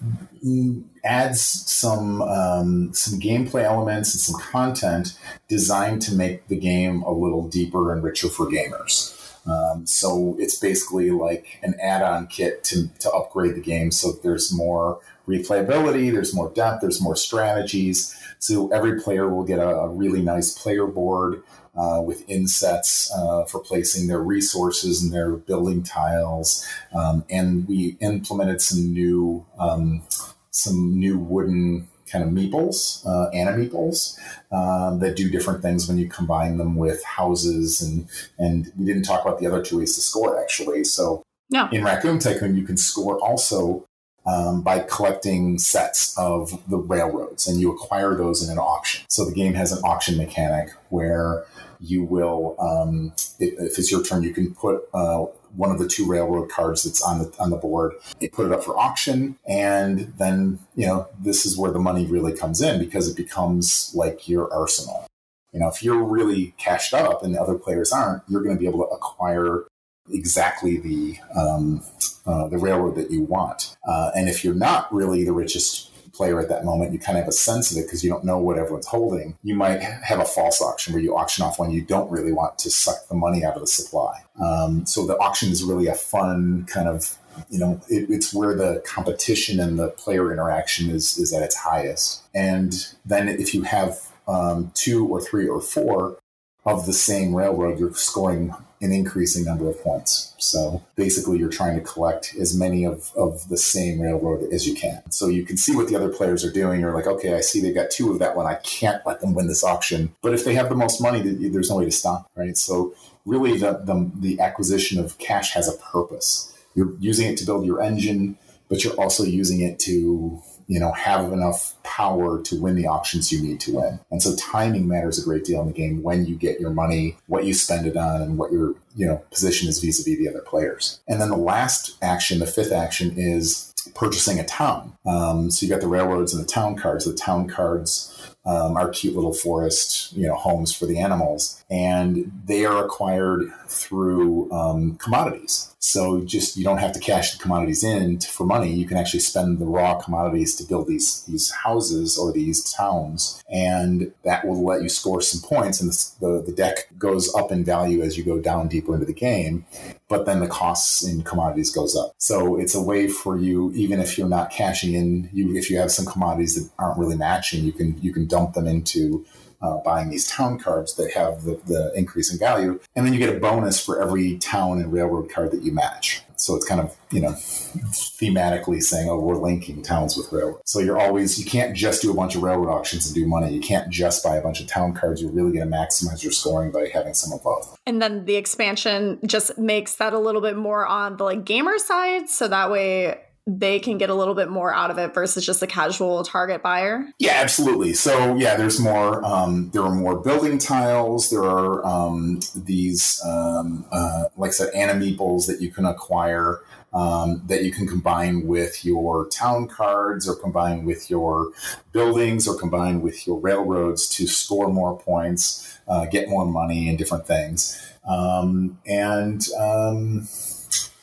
adds 1.05 1.41
some 1.41 2.23
um, 2.23 2.93
some 2.93 3.21
gameplay 3.21 3.63
elements 3.63 4.15
and 4.15 4.21
some 4.21 4.41
content 4.41 5.17
designed 5.49 6.03
to 6.03 6.15
make 6.15 6.49
the 6.49 6.57
game 6.57 7.03
a 7.03 7.13
little 7.13 7.49
deeper 7.49 7.93
and 7.93 8.03
richer 8.03 8.29
for 8.29 8.47
gamers. 8.47 9.19
Um, 9.47 9.87
so 9.87 10.37
it's 10.39 10.59
basically 10.59 11.11
like 11.11 11.59
an 11.63 11.75
add-on 11.81 12.27
kit 12.29 12.63
to, 12.65 12.89
to 13.01 13.11
upgrade 13.11 13.57
the 13.57 13.61
game. 13.61 13.91
So 13.91 14.13
there's 14.23 14.53
more 14.53 15.01
replayability, 15.27 16.13
there's 16.13 16.35
more 16.35 16.51
depth, 16.51 16.81
there's 16.81 17.01
more 17.01 17.17
strategies. 17.17 18.17
So 18.39 18.69
every 18.73 19.01
player 19.01 19.29
will 19.29 19.45
get 19.45 19.59
a, 19.59 19.69
a 19.69 19.89
really 19.89 20.23
nice 20.23 20.53
player 20.53 20.87
board 20.87 21.43
uh, 21.77 22.03
with 22.05 22.29
insets 22.29 23.11
uh, 23.17 23.45
for 23.45 23.61
placing 23.61 24.09
their 24.09 24.21
resources 24.21 25.03
and 25.03 25.13
their 25.13 25.33
building 25.33 25.83
tiles. 25.83 26.67
Um, 26.95 27.25
and 27.31 27.67
we 27.67 27.97
implemented 28.01 28.61
some 28.61 28.93
new 28.93 29.47
um, 29.59 30.03
some 30.51 30.99
new 30.99 31.19
wooden 31.19 31.89
kind 32.13 32.23
of 32.25 32.31
meeples, 32.31 33.05
uh, 33.07 33.31
meeples 33.33 34.19
um, 34.53 34.99
that 35.01 35.17
do 35.17 35.31
different 35.31 35.63
things 35.63 35.89
when 35.89 35.97
you 35.97 36.09
combine 36.09 36.59
them 36.59 36.77
with 36.77 37.03
houses. 37.05 37.81
And, 37.81 38.07
and 38.39 38.71
we 38.79 38.85
didn't 38.85 39.05
talk 39.05 39.25
about 39.25 39.41
the 39.41 39.47
other 39.47 39.63
two 39.63 39.79
ways 39.79 39.95
to 39.95 40.03
score 40.03 40.41
actually. 40.41 40.85
So 40.85 41.23
no. 41.51 41.69
in 41.73 41.83
Raccoon 41.83 42.19
Tycoon, 42.19 42.57
you 42.57 42.65
can 42.65 42.77
score 42.77 43.19
also 43.19 43.87
um, 44.25 44.63
by 44.63 44.81
collecting 44.81 45.59
sets 45.59 46.17
of 46.17 46.63
the 46.69 46.77
railroads 46.77 47.49
and 47.49 47.61
you 47.61 47.73
acquire 47.73 48.15
those 48.15 48.47
in 48.47 48.53
an 48.53 48.59
auction. 48.59 49.05
So 49.09 49.25
the 49.25 49.35
game 49.35 49.55
has 49.55 49.73
an 49.73 49.83
auction 49.83 50.17
mechanic 50.17 50.71
where 50.91 51.45
you 51.83 52.05
will, 52.05 52.55
um, 52.59 53.13
if, 53.39 53.79
it's 53.79 53.91
your 53.91 54.03
turn, 54.03 54.23
you 54.23 54.33
can 54.33 54.55
put 54.55 54.89
uh, 54.95 55.25
one 55.55 55.71
of 55.71 55.79
the 55.79 55.89
two 55.89 56.07
railroad 56.07 56.49
cards 56.49 56.85
that's 56.85 57.03
on 57.03 57.19
the 57.19 57.35
on 57.39 57.51
the 57.51 57.57
board. 57.57 57.95
They 58.21 58.29
put 58.29 58.47
it 58.47 58.53
up 58.53 58.65
for 58.65 58.79
auction, 58.79 59.37
and 59.47 60.13
then 60.17 60.61
you 60.75 60.87
know 60.87 61.09
this 61.21 61.45
is 61.45 61.59
where 61.59 61.73
the 61.73 61.79
money 61.79 62.07
really 62.07 62.33
comes 62.33 62.61
in 62.63 62.79
because 62.79 63.09
it 63.09 63.17
becomes 63.17 63.93
like 63.95 64.29
your 64.29 64.53
arsenal. 64.53 65.07
You 65.53 65.61
know, 65.61 65.69
if 65.69 65.83
you're 65.83 66.03
really 66.03 66.55
cashed 66.57 66.95
up 66.95 67.23
and 67.23 67.35
the 67.35 67.43
other 67.43 67.59
players 67.59 67.93
aren't, 67.93 68.23
you're 68.29 68.43
going 68.43 68.57
to 68.57 68.61
be 68.61 68.67
able 68.67 68.87
to 68.87 68.95
acquire 68.95 69.65
exactly 70.11 70.79
the 70.79 71.17
um, 71.37 71.83
uh, 72.27 72.47
the 72.49 72.59
railroad 72.59 72.95
that 72.95 73.11
you 73.11 73.23
want. 73.23 73.77
Uh, 73.87 74.13
and 74.15 74.29
if 74.29 74.45
you're 74.45 74.55
not 74.55 74.93
really 74.95 75.25
the 75.25 75.33
richest 75.33 75.92
player 76.13 76.41
at 76.41 76.49
that 76.49 76.65
moment, 76.65 76.93
you 76.93 76.99
kind 76.99 77.19
of 77.19 77.25
have 77.25 77.29
a 77.29 77.33
sense 77.33 77.71
of 77.71 77.79
it 77.79 77.87
because 77.87 78.05
you 78.05 78.11
don't 78.11 78.25
know 78.25 78.39
what 78.39 78.59
everyone's 78.59 78.87
holding. 78.87 79.37
You 79.43 79.55
might 79.55 79.81
have 79.81 80.21
a 80.21 80.25
false 80.25 80.61
auction 80.61 80.93
where 80.93 81.03
you 81.03 81.17
auction 81.17 81.45
off 81.45 81.59
one 81.59 81.71
you 81.71 81.83
don't 81.83 82.11
really 82.11 82.33
want 82.33 82.59
to 82.59 82.71
suck 82.71 83.09
the 83.09 83.15
money 83.15 83.45
out 83.45 83.55
of 83.55 83.61
the 83.61 83.67
supply. 83.67 84.23
Um, 84.41 84.87
so 84.87 85.07
the 85.07 85.17
auction 85.19 85.51
is 85.51 85.63
really 85.65 85.87
a 85.87 85.95
fun 85.95 86.65
kind 86.67 86.89
of 86.89 87.17
you 87.49 87.59
know 87.59 87.81
it, 87.89 88.11
it's 88.11 88.35
where 88.35 88.55
the 88.55 88.83
competition 88.85 89.59
and 89.59 89.79
the 89.79 89.89
player 89.89 90.31
interaction 90.31 90.91
is 90.91 91.17
is 91.17 91.33
at 91.33 91.43
its 91.43 91.57
highest 91.57 92.23
and 92.35 92.95
then 93.07 93.27
if 93.27 93.55
you 93.55 93.63
have 93.63 93.99
um, 94.29 94.71
two 94.75 95.07
or 95.07 95.19
three 95.19 95.49
or 95.49 95.61
four 95.61 96.19
of 96.65 96.87
the 96.87 96.93
same 96.93 97.35
railroad, 97.35 97.79
you're 97.79 97.95
scoring 97.95 98.55
an 98.83 98.93
increasing 98.93 99.45
number 99.45 99.71
of 99.71 99.81
points. 99.83 100.35
So 100.39 100.83
basically, 100.97 101.39
you're 101.39 101.49
trying 101.49 101.77
to 101.77 101.81
collect 101.81 102.35
as 102.39 102.55
many 102.55 102.85
of, 102.85 103.13
of 103.17 103.49
the 103.49 103.57
same 103.57 104.01
railroad 104.01 104.53
as 104.53 104.67
you 104.67 104.75
can. 104.75 105.09
So 105.11 105.29
you 105.29 105.47
can 105.47 105.57
see 105.57 105.75
what 105.75 105.89
the 105.89 105.97
other 105.97 106.09
players 106.09 106.45
are 106.45 106.53
doing. 106.53 106.81
You're 106.81 106.93
like, 106.93 107.07
okay, 107.07 107.35
I 107.35 107.41
see 107.41 107.61
they 107.61 107.73
got 107.73 107.91
two 107.91 108.11
of 108.11 108.19
that 108.19 108.37
one. 108.37 108.47
I 108.47 108.57
can't 108.57 109.05
let 109.07 109.21
them 109.21 109.35
win 109.35 109.47
this 109.47 109.63
auction. 109.63 110.15
But 110.21 110.35
if 110.35 110.45
they 110.45 110.55
have 110.55 110.69
the 110.69 110.75
most 110.75 111.01
money, 111.01 111.21
there's 111.23 111.71
no 111.71 111.77
way 111.77 111.85
to 111.85 111.93
stop, 111.93 112.29
right? 112.37 112.57
So 112.57 112.95
really, 113.25 113.57
the, 113.57 113.75
the, 113.85 114.11
the 114.17 114.41
acquisition 114.41 114.99
of 114.99 115.17
cash 115.19 115.53
has 115.53 115.73
a 115.73 115.79
purpose. 115.79 116.53
You're 116.75 116.93
using 116.99 117.29
it 117.29 117.37
to 117.39 117.47
build 117.47 117.65
your 117.65 117.81
engine, 117.81 118.37
but 118.69 118.83
you're 118.83 118.99
also 119.01 119.23
using 119.23 119.61
it 119.61 119.79
to 119.81 120.43
you 120.67 120.81
know, 120.81 120.93
have 120.93 121.33
enough 121.33 121.75
power 121.83 122.43
to 122.43 122.61
win 122.61 122.75
the 122.75 122.87
auctions 122.87 123.33
you 123.33 123.43
need 123.43 123.61
to 123.61 123.75
win. 123.75 124.01
And 124.11 124.23
so 124.23 124.35
timing 124.37 124.89
matters 124.89 125.19
a 125.19 125.25
great 125.25 125.45
deal 125.45 125.61
in 125.61 125.67
the 125.67 125.73
game 125.73 126.03
when 126.03 126.27
you 126.27 126.37
get 126.37 126.61
your 126.61 126.71
money, 126.71 127.17
what 127.27 127.45
you 127.45 127.55
spend 127.55 127.87
it 127.87 127.97
on, 127.97 128.23
and 128.23 128.39
what 128.39 128.53
your, 128.53 128.75
you 128.97 129.07
know, 129.07 129.23
position 129.31 129.69
is 129.69 129.81
vis-a-vis 129.81 130.19
the 130.19 130.29
other 130.29 130.41
players. 130.41 131.01
And 131.09 131.21
then 131.21 131.31
the 131.31 131.37
last 131.37 131.97
action, 132.03 132.39
the 132.39 132.47
fifth 132.47 132.73
action 132.73 133.15
is 133.17 133.73
purchasing 133.95 134.39
a 134.39 134.45
town. 134.45 134.97
Um, 135.05 135.51
so 135.51 135.67
you 135.67 135.71
got 135.71 135.81
the 135.81 135.89
railroads 135.89 136.33
and 136.33 136.43
the 136.43 136.49
town 136.49 136.77
cards. 136.77 137.05
The 137.05 137.15
town 137.15 137.49
cards 137.49 138.13
um, 138.45 138.77
our 138.77 138.89
cute 138.89 139.15
little 139.15 139.33
forest, 139.33 140.13
you 140.15 140.27
know, 140.27 140.35
homes 140.35 140.75
for 140.75 140.87
the 140.87 140.99
animals, 140.99 141.63
and 141.71 142.33
they 142.45 142.65
are 142.65 142.85
acquired 142.85 143.53
through 143.73 144.51
um, 144.53 144.97
commodities. 144.97 145.75
So 145.79 146.23
just 146.23 146.57
you 146.57 146.63
don't 146.63 146.79
have 146.79 146.93
to 146.93 147.01
cash 147.01 147.33
the 147.33 147.43
commodities 147.43 147.83
in 147.83 148.21
for 148.21 148.47
money. 148.47 148.73
You 148.73 148.87
can 148.87 148.97
actually 148.97 149.21
spend 149.21 149.59
the 149.59 149.65
raw 149.65 150.01
commodities 150.01 150.55
to 150.57 150.65
build 150.65 150.87
these 150.87 151.25
these 151.25 151.51
houses 151.51 152.17
or 152.17 152.33
these 152.33 152.73
towns, 152.73 153.43
and 153.51 154.13
that 154.23 154.47
will 154.47 154.65
let 154.65 154.83
you 154.83 154.89
score 154.89 155.21
some 155.21 155.41
points. 155.49 155.81
And 155.81 155.91
the, 155.91 156.13
the, 156.21 156.43
the 156.47 156.53
deck 156.53 156.89
goes 156.99 157.35
up 157.35 157.51
in 157.51 157.65
value 157.65 158.03
as 158.03 158.17
you 158.17 158.25
go 158.25 158.39
down 158.39 158.69
deeper 158.69 158.95
into 158.95 159.07
the 159.07 159.13
game, 159.13 159.67
but 160.09 160.25
then 160.25 160.41
the 160.41 160.47
costs 160.47 161.05
in 161.05 161.23
commodities 161.23 161.71
goes 161.71 161.97
up. 161.97 162.15
So 162.19 162.61
it's 162.61 162.75
a 162.75 162.83
way 162.83 163.09
for 163.09 163.37
you, 163.37 163.73
even 163.75 163.99
if 163.99 164.17
you're 164.17 164.29
not 164.29 164.51
cashing 164.51 164.95
in, 164.95 165.31
you 165.33 165.57
if 165.57 165.69
you 165.69 165.79
have 165.79 165.91
some 165.91 166.07
commodities 166.07 166.55
that 166.55 166.71
aren't 166.79 166.99
really 166.99 167.17
matching, 167.17 167.65
you 167.65 167.73
can 167.73 168.01
you 168.01 168.13
can 168.13 168.27
dump 168.27 168.55
them 168.55 168.69
into 168.69 169.27
uh, 169.63 169.79
buying 169.79 170.11
these 170.11 170.27
town 170.29 170.59
cards 170.59 170.97
that 170.97 171.13
have 171.13 171.45
the, 171.45 171.61
the 171.67 171.93
increase 171.95 172.33
in 172.33 172.39
value. 172.39 172.81
And 172.97 173.07
then 173.07 173.13
you 173.13 173.19
get 173.19 173.35
a 173.35 173.39
bonus 173.39 173.85
for 173.85 174.03
every 174.03 174.39
town 174.39 174.79
and 174.79 174.93
railroad 174.93 175.31
card 175.31 175.53
that 175.53 175.63
you 175.63 175.73
match. 175.73 176.23
So 176.37 176.57
it's 176.57 176.67
kind 176.67 176.81
of, 176.81 176.97
you 177.13 177.21
know, 177.21 177.31
thematically 177.31 178.83
saying, 178.83 179.09
oh, 179.09 179.21
we're 179.21 179.37
linking 179.37 179.81
towns 179.81 180.17
with 180.17 180.33
railroad. 180.33 180.63
So 180.65 180.81
you're 180.81 180.99
always, 180.99 181.39
you 181.39 181.45
can't 181.45 181.77
just 181.77 182.03
do 182.03 182.11
a 182.11 182.15
bunch 182.15 182.35
of 182.35 182.43
railroad 182.43 182.69
auctions 182.69 183.07
and 183.07 183.15
do 183.15 183.27
money. 183.27 183.55
You 183.55 183.61
can't 183.61 183.89
just 183.91 184.25
buy 184.25 184.37
a 184.37 184.43
bunch 184.43 184.61
of 184.61 184.67
town 184.67 184.93
cards. 184.93 185.23
You're 185.23 185.31
really 185.31 185.53
going 185.53 185.69
to 185.69 185.73
maximize 185.73 186.23
your 186.25 186.33
scoring 186.33 186.73
by 186.73 186.89
having 186.93 187.15
some 187.15 187.33
of 187.33 187.45
both. 187.45 187.79
And 187.87 188.03
then 188.03 188.25
the 188.25 188.35
expansion 188.35 189.21
just 189.25 189.57
makes 189.57 189.95
that 189.97 190.15
a 190.15 190.19
little 190.19 190.41
bit 190.41 190.57
more 190.57 190.85
on 190.85 191.17
the 191.17 191.23
like 191.23 191.45
gamer 191.45 191.79
side. 191.79 192.29
So 192.29 192.49
that 192.49 192.73
way 192.73 193.21
they 193.47 193.81
can 193.81 193.99
get 193.99 194.09
a 194.09 194.15
little 194.15 194.35
bit 194.35 194.49
more 194.49 194.73
out 194.73 194.91
of 194.91 194.99
it 194.99 195.15
versus 195.15 195.45
just 195.45 195.63
a 195.63 195.67
casual 195.67 196.23
target 196.23 196.63
buyer? 196.63 197.07
Yeah, 197.19 197.33
absolutely. 197.35 197.93
So 197.95 198.37
yeah, 198.37 198.57
there's 198.57 198.79
more. 198.79 199.25
Um, 199.25 199.71
there 199.73 199.83
are 199.83 199.95
more 199.95 200.21
building 200.21 200.59
tiles. 200.59 201.31
There 201.31 201.43
are 201.43 201.85
um, 201.85 202.41
these, 202.55 203.21
um, 203.25 203.85
uh, 203.91 204.25
like 204.37 204.51
I 204.51 204.53
said, 204.53 204.73
animeeples 204.75 205.47
that 205.47 205.61
you 205.61 205.71
can 205.71 205.85
acquire. 205.85 206.61
Um, 206.95 207.43
that 207.47 207.65
you 207.65 207.73
can 207.73 207.89
combine 207.89 208.47
with 208.47 208.85
your 208.85 209.27
town 209.29 209.67
cards 209.67 210.29
or 210.29 210.35
combine 210.35 210.85
with 210.85 211.09
your 211.09 211.51
buildings 211.91 212.47
or 212.47 212.55
combine 212.55 213.01
with 213.01 213.27
your 213.27 213.41
railroads 213.41 214.11
to 214.11 214.27
score 214.27 214.69
more 214.69 214.99
points, 214.99 215.79
uh, 215.89 216.05
get 216.05 216.29
more 216.29 216.45
money, 216.45 216.91
and 216.91 216.99
different 216.99 217.27
things. 217.27 217.81
Um, 218.07 218.79
and 218.85 219.43
um, 219.59 220.29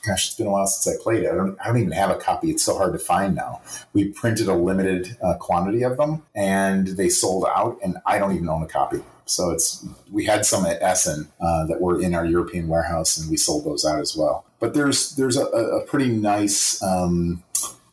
gosh, 0.06 0.28
it's 0.28 0.36
been 0.36 0.48
a 0.48 0.52
while 0.52 0.68
since 0.68 0.96
I 0.96 1.02
played 1.02 1.24
it. 1.24 1.32
I 1.32 1.36
don't, 1.36 1.58
I 1.64 1.68
don't 1.68 1.78
even 1.78 1.92
have 1.92 2.10
a 2.10 2.16
copy. 2.16 2.50
It's 2.50 2.64
so 2.64 2.78
hard 2.78 2.94
to 2.94 3.00
find 3.00 3.36
now. 3.36 3.62
We 3.94 4.10
printed 4.10 4.48
a 4.48 4.54
limited 4.54 5.18
uh, 5.22 5.36
quantity 5.36 5.84
of 5.84 5.98
them 5.98 6.24
and 6.36 6.88
they 6.88 7.10
sold 7.10 7.46
out, 7.46 7.78
and 7.84 7.98
I 8.06 8.20
don't 8.20 8.36
even 8.36 8.50
own 8.50 8.64
a 8.64 8.68
copy. 8.68 9.02
So 9.26 9.52
it's 9.52 9.86
we 10.12 10.26
had 10.26 10.46
some 10.46 10.66
at 10.66 10.82
Essen 10.82 11.28
uh, 11.40 11.66
that 11.68 11.80
were 11.80 12.02
in 12.02 12.16
our 12.16 12.26
European 12.26 12.68
warehouse, 12.68 13.18
and 13.18 13.30
we 13.30 13.38
sold 13.38 13.64
those 13.64 13.86
out 13.86 14.00
as 14.00 14.16
well. 14.16 14.46
But 14.60 14.74
there's 14.74 15.16
there's 15.16 15.38
a, 15.38 15.46
a 15.46 15.86
pretty 15.86 16.10
nice 16.10 16.82
um, 16.82 17.44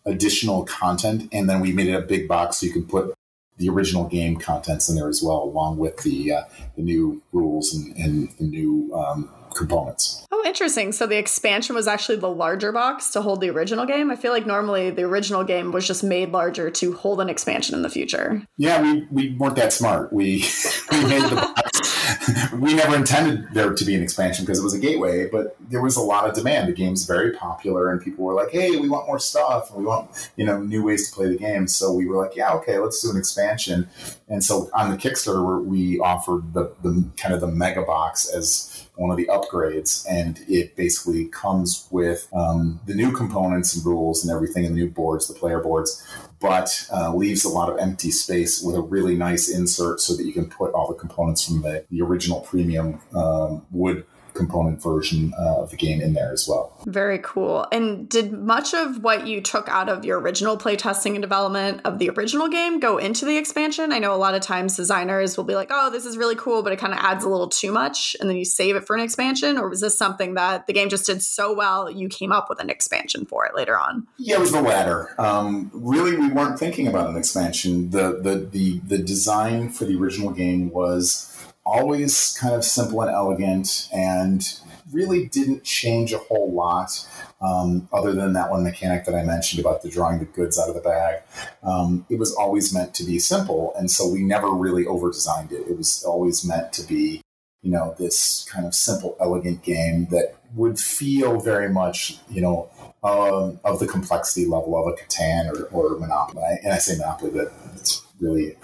additional 0.06 0.64
content, 0.64 1.28
and 1.32 1.48
then 1.48 1.60
we 1.60 1.72
made 1.72 1.88
it 1.88 1.94
a 1.94 2.00
big 2.00 2.26
box 2.26 2.58
so 2.58 2.66
you 2.66 2.72
can 2.72 2.86
put 2.86 3.12
the 3.58 3.68
original 3.68 4.04
game 4.04 4.36
contents 4.36 4.88
in 4.88 4.96
there 4.96 5.08
as 5.08 5.22
well, 5.22 5.42
along 5.42 5.78
with 5.78 5.98
the 5.98 6.32
uh, 6.32 6.42
the 6.76 6.82
new 6.82 7.22
rules 7.32 7.74
and, 7.74 7.94
and 7.96 8.30
the 8.38 8.44
new 8.44 8.94
um, 8.94 9.30
components. 9.56 10.26
Oh, 10.30 10.42
interesting. 10.44 10.92
So 10.92 11.06
the 11.06 11.16
expansion 11.16 11.74
was 11.74 11.88
actually 11.88 12.16
the 12.16 12.30
larger 12.30 12.72
box 12.72 13.10
to 13.10 13.22
hold 13.22 13.40
the 13.40 13.50
original 13.50 13.86
game. 13.86 14.10
I 14.10 14.16
feel 14.16 14.32
like 14.32 14.46
normally 14.46 14.90
the 14.90 15.02
original 15.02 15.44
game 15.44 15.72
was 15.72 15.86
just 15.86 16.04
made 16.04 16.30
larger 16.30 16.70
to 16.70 16.92
hold 16.94 17.20
an 17.20 17.28
expansion 17.28 17.74
in 17.74 17.82
the 17.82 17.88
future. 17.88 18.42
Yeah, 18.56 18.82
we, 18.82 19.06
we 19.10 19.36
weren't 19.36 19.56
that 19.56 19.72
smart. 19.72 20.12
We 20.12 20.44
we 20.92 21.04
made 21.06 21.22
the 21.22 21.36
box. 21.36 22.52
we 22.54 22.74
never 22.74 22.96
intended 22.96 23.46
there 23.52 23.72
to 23.72 23.84
be 23.84 23.94
an 23.94 24.02
expansion 24.02 24.44
because 24.44 24.58
it 24.58 24.62
was 24.62 24.74
a 24.74 24.78
gateway, 24.78 25.28
but 25.28 25.56
there 25.70 25.82
was 25.82 25.96
a 25.96 26.00
lot 26.00 26.28
of 26.28 26.34
demand. 26.34 26.68
The 26.68 26.72
game's 26.72 27.06
very 27.06 27.32
popular, 27.32 27.90
and 27.90 28.00
people 28.00 28.24
were 28.24 28.34
like, 28.34 28.50
"Hey, 28.50 28.76
we 28.76 28.88
want 28.88 29.06
more 29.06 29.18
stuff, 29.18 29.70
and 29.70 29.78
we 29.78 29.84
want 29.84 30.30
you 30.36 30.44
know 30.44 30.60
new 30.60 30.84
ways 30.84 31.08
to 31.08 31.14
play 31.14 31.28
the 31.28 31.36
game." 31.36 31.68
So 31.68 31.92
we 31.92 32.06
were 32.06 32.16
like, 32.16 32.36
"Yeah, 32.36 32.52
okay, 32.54 32.78
let's 32.78 33.00
do 33.02 33.10
an 33.10 33.16
expansion." 33.16 33.88
And 34.28 34.42
so 34.42 34.70
on 34.74 34.90
the 34.90 34.96
Kickstarter, 34.96 35.64
we 35.64 36.00
offered 36.00 36.52
the, 36.52 36.72
the 36.82 37.04
kind 37.16 37.34
of 37.34 37.40
the 37.40 37.46
mega 37.46 37.82
box 37.82 38.28
as 38.28 38.75
one 38.96 39.10
of 39.10 39.16
the 39.16 39.26
upgrades, 39.26 40.04
and 40.08 40.40
it 40.48 40.74
basically 40.74 41.26
comes 41.26 41.86
with 41.90 42.28
um, 42.32 42.80
the 42.86 42.94
new 42.94 43.12
components 43.12 43.76
and 43.76 43.84
rules 43.84 44.24
and 44.24 44.34
everything, 44.34 44.64
and 44.64 44.74
the 44.74 44.80
new 44.80 44.90
boards, 44.90 45.28
the 45.28 45.34
player 45.34 45.60
boards, 45.60 46.02
but 46.40 46.86
uh, 46.92 47.14
leaves 47.14 47.44
a 47.44 47.48
lot 47.48 47.68
of 47.68 47.78
empty 47.78 48.10
space 48.10 48.62
with 48.62 48.74
a 48.74 48.80
really 48.80 49.16
nice 49.16 49.48
insert 49.48 50.00
so 50.00 50.16
that 50.16 50.24
you 50.24 50.32
can 50.32 50.48
put 50.48 50.72
all 50.72 50.88
the 50.88 50.94
components 50.94 51.44
from 51.44 51.62
the, 51.62 51.84
the 51.90 52.00
original 52.02 52.40
premium 52.40 53.00
um, 53.14 53.64
wood 53.70 54.04
component 54.36 54.82
version 54.82 55.32
uh, 55.38 55.62
of 55.62 55.70
the 55.70 55.76
game 55.76 56.00
in 56.00 56.14
there 56.14 56.32
as 56.32 56.46
well. 56.48 56.72
Very 56.86 57.18
cool. 57.18 57.66
And 57.72 58.08
did 58.08 58.32
much 58.32 58.74
of 58.74 59.02
what 59.02 59.26
you 59.26 59.40
took 59.40 59.68
out 59.68 59.88
of 59.88 60.04
your 60.04 60.20
original 60.20 60.56
playtesting 60.56 61.12
and 61.12 61.22
development 61.22 61.80
of 61.84 61.98
the 61.98 62.10
original 62.10 62.48
game 62.48 62.80
go 62.80 62.98
into 62.98 63.24
the 63.24 63.36
expansion? 63.36 63.92
I 63.92 63.98
know 63.98 64.14
a 64.14 64.16
lot 64.16 64.34
of 64.34 64.42
times 64.42 64.76
designers 64.76 65.36
will 65.36 65.44
be 65.44 65.54
like, 65.54 65.68
oh, 65.70 65.90
this 65.90 66.04
is 66.04 66.16
really 66.16 66.36
cool, 66.36 66.62
but 66.62 66.72
it 66.72 66.78
kind 66.78 66.92
of 66.92 66.98
adds 67.00 67.24
a 67.24 67.28
little 67.28 67.48
too 67.48 67.72
much. 67.72 68.16
And 68.20 68.28
then 68.28 68.36
you 68.36 68.44
save 68.44 68.76
it 68.76 68.86
for 68.86 68.94
an 68.94 69.02
expansion. 69.02 69.58
Or 69.58 69.68
was 69.68 69.80
this 69.80 69.96
something 69.96 70.34
that 70.34 70.66
the 70.66 70.72
game 70.72 70.88
just 70.88 71.06
did 71.06 71.22
so 71.22 71.54
well, 71.54 71.90
you 71.90 72.08
came 72.08 72.32
up 72.32 72.48
with 72.48 72.60
an 72.60 72.70
expansion 72.70 73.26
for 73.26 73.46
it 73.46 73.54
later 73.54 73.78
on? 73.78 74.06
Yeah, 74.18 74.36
it 74.36 74.40
was 74.40 74.52
the 74.52 74.62
latter. 74.62 75.14
Um, 75.20 75.70
really, 75.72 76.16
we 76.16 76.28
weren't 76.28 76.58
thinking 76.58 76.86
about 76.86 77.10
an 77.10 77.16
expansion. 77.16 77.90
The, 77.90 78.20
the, 78.22 78.48
the, 78.50 78.78
the 78.80 78.98
design 78.98 79.70
for 79.70 79.84
the 79.84 79.96
original 79.96 80.30
game 80.30 80.70
was 80.70 81.35
always 81.66 82.36
kind 82.40 82.54
of 82.54 82.64
simple 82.64 83.02
and 83.02 83.10
elegant 83.10 83.88
and 83.92 84.60
really 84.92 85.26
didn't 85.26 85.64
change 85.64 86.12
a 86.12 86.18
whole 86.18 86.52
lot 86.52 87.06
um, 87.40 87.88
other 87.92 88.12
than 88.12 88.32
that 88.34 88.50
one 88.50 88.62
mechanic 88.62 89.04
that 89.04 89.14
I 89.14 89.24
mentioned 89.24 89.60
about 89.60 89.82
the 89.82 89.90
drawing 89.90 90.20
the 90.20 90.24
goods 90.26 90.58
out 90.58 90.68
of 90.68 90.76
the 90.76 90.80
bag. 90.80 91.22
Um, 91.64 92.06
it 92.08 92.18
was 92.18 92.32
always 92.34 92.72
meant 92.72 92.94
to 92.94 93.04
be 93.04 93.18
simple, 93.18 93.74
and 93.76 93.90
so 93.90 94.08
we 94.08 94.22
never 94.22 94.48
really 94.48 94.86
over 94.86 95.10
designed 95.10 95.52
it. 95.52 95.66
It 95.68 95.76
was 95.76 96.04
always 96.04 96.46
meant 96.46 96.72
to 96.74 96.86
be, 96.86 97.20
you 97.62 97.72
know, 97.72 97.96
this 97.98 98.48
kind 98.50 98.64
of 98.64 98.74
simple, 98.74 99.16
elegant 99.20 99.62
game 99.62 100.06
that 100.06 100.36
would 100.54 100.78
feel 100.78 101.40
very 101.40 101.68
much, 101.68 102.18
you 102.30 102.40
know, 102.40 102.70
um, 103.02 103.60
of 103.64 103.80
the 103.80 103.86
complexity 103.86 104.46
level 104.46 104.76
of 104.78 104.92
a 104.92 104.96
Catan 104.96 105.52
or, 105.52 105.64
or 105.66 105.98
Monopoly. 105.98 106.42
And 106.62 106.72
I 106.72 106.78
say 106.78 106.96
Monopoly, 106.96 107.32
but 107.32 107.52
it's 107.74 108.02
really 108.20 108.56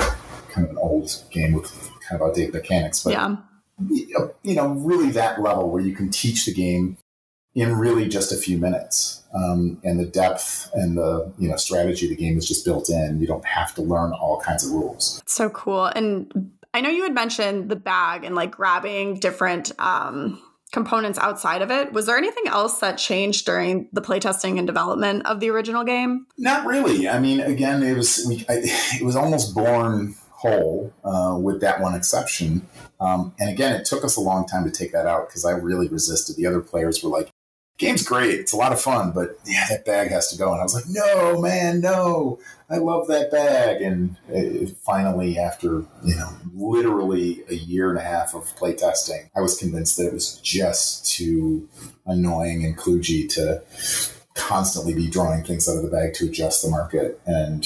kind 0.49 0.65
of 0.67 0.71
an 0.71 0.79
old 0.79 1.25
game 1.31 1.53
with 1.53 1.92
kind 2.13 2.23
of 2.23 2.29
outdated 2.29 2.55
mechanics. 2.55 3.03
But 3.03 3.13
yeah. 3.13 3.37
you 4.43 4.55
know, 4.55 4.69
really 4.69 5.11
that 5.13 5.41
level 5.41 5.71
where 5.71 5.83
you 5.83 5.95
can 5.95 6.11
teach 6.11 6.47
the 6.47 6.53
game 6.53 6.99
in 7.55 7.77
really 7.77 8.09
just 8.09 8.33
a 8.33 8.37
few 8.37 8.59
minutes. 8.59 9.23
Um, 9.35 9.81
and 9.83 9.99
the 9.99 10.05
depth 10.05 10.71
and 10.75 10.97
the 10.97 11.33
you 11.39 11.49
know 11.49 11.57
strategy 11.57 12.07
of 12.07 12.11
the 12.11 12.17
game 12.17 12.37
is 12.37 12.47
just 12.47 12.65
built 12.65 12.91
in. 12.91 13.21
You 13.21 13.27
don't 13.27 13.45
have 13.45 13.75
to 13.77 13.83
learn 13.83 14.13
all 14.13 14.41
kinds 14.41 14.67
of 14.67 14.73
rules. 14.73 15.23
So 15.27 15.49
cool. 15.51 15.87
And 15.87 16.53
I 16.75 16.81
know 16.81 16.91
you 16.91 17.03
had 17.03 17.15
mentioned 17.15 17.71
the 17.71 17.77
bag 17.77 18.25
and 18.25 18.35
like 18.35 18.51
grabbing 18.51 19.21
different 19.21 19.73
um, 19.79 20.43
components 20.73 21.19
outside 21.19 21.63
of 21.63 21.71
it. 21.71 21.93
Was 21.93 22.07
there 22.07 22.17
anything 22.17 22.45
else 22.47 22.81
that 22.81 22.99
changed 22.99 23.47
during 23.47 23.89
the 23.93 24.01
playtesting 24.01 24.59
and 24.59 24.67
development 24.67 25.27
of 25.27 25.41
the 25.41 25.51
original 25.51 25.85
game? 25.85 26.27
Not 26.37 26.67
really. 26.67 27.09
I 27.09 27.19
mean, 27.21 27.41
again, 27.41 27.83
it 27.83 27.97
was 27.97 28.25
we, 28.29 28.45
I, 28.49 28.61
it 29.01 29.05
was 29.05 29.17
almost 29.17 29.55
born 29.55 30.15
whole, 30.43 30.93
uh, 31.05 31.39
with 31.39 31.61
that 31.61 31.81
one 31.81 31.95
exception. 31.95 32.67
Um, 33.01 33.33
and 33.39 33.49
again, 33.49 33.75
it 33.75 33.85
took 33.85 34.05
us 34.05 34.17
a 34.17 34.21
long 34.21 34.47
time 34.47 34.65
to 34.65 34.73
take 34.73 34.91
that 34.93 35.07
out 35.07 35.29
because 35.29 35.45
I 35.45 35.53
really 35.53 35.89
resisted. 35.89 36.37
The 36.37 36.47
other 36.47 36.61
players 36.61 37.03
were 37.03 37.11
like, 37.11 37.31
game's 37.79 38.03
great. 38.03 38.41
It's 38.41 38.53
a 38.53 38.57
lot 38.57 38.73
of 38.73 38.81
fun, 38.81 39.13
but 39.13 39.39
yeah, 39.47 39.67
that 39.71 39.85
bag 39.85 40.11
has 40.11 40.31
to 40.33 40.39
go. 40.39 40.51
And 40.51 40.61
I 40.61 40.65
was 40.65 40.75
like, 40.75 40.85
no, 40.89 41.41
man, 41.41 41.81
no, 41.81 42.41
I 42.69 42.79
love 42.79 43.07
that 43.07 43.31
bag. 43.31 43.83
And 43.83 44.17
it, 44.29 44.77
finally, 44.79 45.39
after, 45.39 45.85
you 46.05 46.17
know, 46.17 46.31
literally 46.55 47.45
a 47.49 47.55
year 47.55 47.91
and 47.91 47.99
a 47.99 48.03
half 48.03 48.35
of 48.35 48.45
playtesting, 48.57 49.31
I 49.37 49.41
was 49.41 49.57
convinced 49.57 49.97
that 49.97 50.09
it 50.09 50.13
was 50.13 50.39
just 50.39 51.07
too 51.07 51.69
annoying 52.05 52.65
and 52.65 52.77
kludgy 52.77 53.29
to 53.35 53.63
constantly 54.35 54.95
be 54.95 55.09
drawing 55.09 55.45
things 55.45 55.69
out 55.69 55.77
of 55.77 55.85
the 55.85 55.91
bag 55.91 56.15
to 56.15 56.27
adjust 56.27 56.65
the 56.65 56.71
market. 56.71 57.21
And 57.27 57.65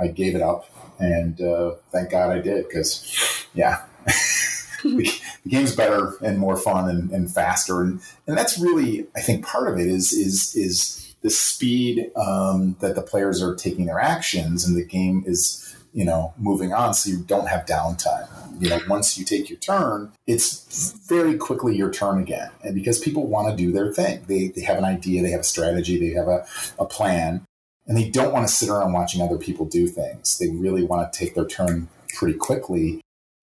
I 0.00 0.08
gave 0.08 0.34
it 0.34 0.42
up 0.42 0.67
and 0.98 1.40
uh, 1.40 1.74
thank 1.92 2.10
God 2.10 2.30
I 2.30 2.40
did 2.40 2.66
because, 2.66 3.46
yeah, 3.54 3.84
the, 4.82 5.10
game's 5.46 5.74
better 5.74 6.14
and 6.22 6.38
more 6.38 6.56
fun 6.56 6.88
and, 6.88 7.10
and 7.10 7.32
faster, 7.32 7.80
and 7.80 8.00
and 8.26 8.36
that's 8.36 8.58
really 8.58 9.06
I 9.16 9.20
think 9.20 9.46
part 9.46 9.68
of 9.68 9.78
it 9.78 9.86
is 9.86 10.12
is 10.12 10.54
is 10.56 11.14
the 11.22 11.30
speed 11.30 12.10
um, 12.16 12.76
that 12.80 12.94
the 12.94 13.02
players 13.02 13.42
are 13.42 13.54
taking 13.54 13.86
their 13.86 14.00
actions 14.00 14.64
and 14.64 14.76
the 14.76 14.84
game 14.84 15.24
is 15.26 15.64
you 15.92 16.04
know 16.04 16.32
moving 16.38 16.72
on 16.72 16.94
so 16.94 17.10
you 17.10 17.18
don't 17.24 17.48
have 17.48 17.66
downtime. 17.66 18.28
You 18.60 18.70
know 18.70 18.80
once 18.88 19.16
you 19.16 19.24
take 19.24 19.48
your 19.48 19.58
turn 19.58 20.12
it's 20.26 20.92
very 21.08 21.36
quickly 21.36 21.76
your 21.76 21.92
turn 21.92 22.18
again 22.18 22.50
and 22.62 22.74
because 22.74 22.98
people 22.98 23.26
want 23.26 23.48
to 23.48 23.56
do 23.56 23.72
their 23.72 23.92
thing. 23.92 24.24
They, 24.26 24.48
they 24.48 24.62
have 24.62 24.78
an 24.78 24.84
idea 24.84 25.22
they 25.22 25.30
have 25.30 25.40
a 25.40 25.44
strategy 25.44 25.98
they 25.98 26.14
have 26.14 26.28
a, 26.28 26.46
a 26.78 26.84
plan 26.84 27.44
and 27.88 27.96
they 27.96 28.08
don't 28.08 28.32
want 28.32 28.46
to 28.46 28.52
sit 28.52 28.68
around 28.68 28.92
watching 28.92 29.20
other 29.20 29.38
people 29.38 29.66
do 29.66 29.86
things 29.86 30.38
they 30.38 30.50
really 30.50 30.84
want 30.84 31.12
to 31.12 31.18
take 31.18 31.34
their 31.34 31.46
turn 31.46 31.88
pretty 32.14 32.36
quickly 32.36 33.00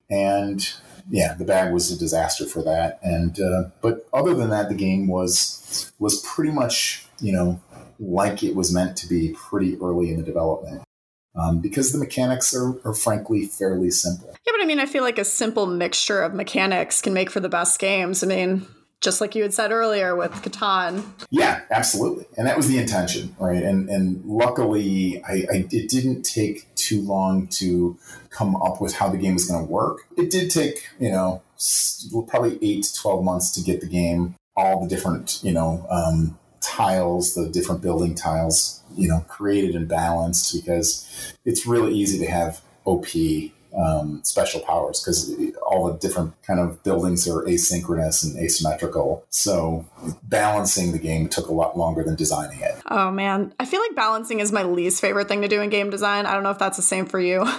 and 0.10 0.74
yeah 1.10 1.34
the 1.34 1.46
bag 1.46 1.74
was 1.74 1.92
a 1.92 1.98
disaster 1.98 2.46
for 2.46 2.64
that 2.64 3.00
and 3.04 3.40
uh, 3.40 3.64
but 3.82 4.08
other 4.14 4.34
than 4.34 4.50
that 4.50 4.70
the 4.70 4.76
game 4.76 5.08
was 5.08 5.92
was 6.00 6.22
pretty 6.22 6.52
much 6.52 7.06
you 7.20 7.32
know 7.32 7.60
like 8.00 8.44
it 8.44 8.56
was 8.56 8.74
meant 8.74 8.96
to 8.96 9.08
be 9.08 9.36
pretty 9.36 9.78
early 9.78 10.10
in 10.10 10.18
the 10.18 10.24
development 10.24 10.82
um, 11.36 11.60
because 11.60 11.92
the 11.92 11.98
mechanics 11.98 12.56
are, 12.56 12.76
are 12.88 12.94
frankly 12.94 13.46
fairly 13.46 13.92
simple. 13.92 14.28
Yeah, 14.28 14.54
but 14.54 14.62
I 14.62 14.66
mean, 14.66 14.80
I 14.80 14.86
feel 14.86 15.04
like 15.04 15.20
a 15.20 15.26
simple 15.26 15.68
mixture 15.68 16.22
of 16.22 16.34
mechanics 16.34 17.02
can 17.02 17.14
make 17.14 17.30
for 17.30 17.40
the 17.40 17.50
best 17.50 17.80
games. 17.80 18.24
I 18.24 18.28
mean, 18.28 18.66
just 19.06 19.22
like 19.22 19.36
you 19.36 19.44
had 19.44 19.54
said 19.54 19.72
earlier 19.72 20.16
with 20.16 20.32
Catan. 20.32 21.04
Yeah, 21.30 21.62
absolutely, 21.72 22.26
and 22.38 22.46
that 22.48 22.58
was 22.58 22.68
the 22.68 22.78
intention, 22.80 23.36
right? 23.40 23.64
And 23.64 23.88
and 23.88 24.26
luckily, 24.26 25.24
I, 25.24 25.46
I 25.50 25.68
it 25.72 25.88
didn't 25.90 26.24
take 26.24 26.74
too 26.76 27.02
long 27.02 27.48
to 27.60 27.98
come 28.32 28.56
up 28.58 28.82
with 28.82 28.96
how 28.96 29.08
the 29.10 29.18
game 29.18 29.36
was 29.36 29.46
going 29.46 29.66
to 29.66 29.72
work. 29.72 30.00
It 30.18 30.30
did 30.30 30.52
take 30.52 30.90
you 31.00 31.12
know 31.12 31.44
probably 32.28 32.58
eight 32.62 32.84
to 32.84 32.96
twelve 32.96 33.24
months 33.24 33.52
to 33.52 33.62
get 33.62 33.80
the 33.80 33.88
game 33.88 34.36
all 34.58 34.82
the 34.82 34.90
different 34.90 35.40
you 35.44 35.54
know 35.54 35.86
um, 35.90 36.38
tiles, 36.62 37.36
the 37.36 37.48
different 37.48 37.82
building 37.82 38.16
tiles, 38.16 38.82
you 38.96 39.08
know, 39.08 39.20
created 39.28 39.76
and 39.76 39.88
balanced 39.88 40.54
because 40.54 41.36
it's 41.46 41.68
really 41.68 41.94
easy 41.94 42.18
to 42.18 42.26
have 42.26 42.62
OP 42.86 43.06
um, 43.78 44.22
special 44.24 44.62
powers 44.62 45.02
because 45.02 45.34
all 45.66 45.92
the 45.92 45.98
different 45.98 46.34
kind 46.44 46.60
of 46.60 46.82
buildings 46.84 47.28
are 47.28 47.44
asynchronous 47.44 48.24
and 48.24 48.38
asymmetrical. 48.38 49.26
So 49.30 49.86
balancing 50.24 50.92
the 50.92 51.00
game 51.00 51.28
took 51.28 51.48
a 51.48 51.54
lot 51.54 51.78
longer 51.78 52.04
than 52.04 52.16
designing 52.16 52.60
it. 52.62 52.76
Oh 52.90 53.12
man, 53.12 53.54
I 53.60 53.66
feel 53.66 53.82
like 53.82 53.96
balancing 53.96 54.40
is 54.40 54.52
my 54.52 54.64
least 54.64 55.02
favorite 55.02 55.28
thing 55.28 55.42
to 55.42 55.48
do 55.48 55.62
in 55.62 55.70
game 55.70 55.90
design. 55.90 56.26
I 56.26 56.34
don't 56.34 56.44
know 56.44 56.52
if 56.52 56.60
that's 56.60 56.78
the 56.78 56.84
same 56.84 57.06
for 57.06 57.20
you. 57.20 57.46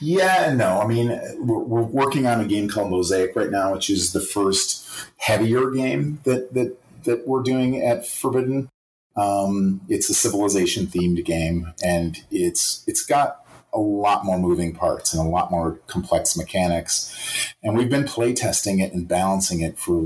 Yeah 0.00 0.52
no. 0.54 0.80
I 0.80 0.86
mean, 0.86 1.08
we're, 1.38 1.58
we're 1.58 1.82
working 1.82 2.26
on 2.26 2.40
a 2.40 2.44
game 2.44 2.68
called 2.68 2.90
Mosaic 2.90 3.34
right 3.36 3.50
now, 3.50 3.72
which 3.72 3.88
is 3.88 4.12
the 4.12 4.20
first 4.20 4.86
heavier 5.16 5.70
game 5.70 6.20
that 6.24 6.52
that 6.54 6.76
that 7.04 7.26
we're 7.26 7.42
doing 7.42 7.80
at 7.80 8.06
Forbidden. 8.06 8.68
Um, 9.16 9.80
it's 9.88 10.10
a 10.10 10.14
civilization 10.14 10.86
themed 10.86 11.24
game, 11.24 11.72
and 11.82 12.22
it's 12.30 12.84
it's 12.86 13.04
got 13.04 13.45
a 13.76 13.80
lot 13.80 14.24
more 14.24 14.38
moving 14.38 14.74
parts 14.74 15.12
and 15.12 15.24
a 15.24 15.30
lot 15.30 15.50
more 15.50 15.78
complex 15.86 16.36
mechanics. 16.36 17.54
And 17.62 17.76
we've 17.76 17.90
been 17.90 18.04
playtesting 18.04 18.82
it 18.82 18.92
and 18.92 19.06
balancing 19.06 19.60
it 19.60 19.78
for 19.78 20.00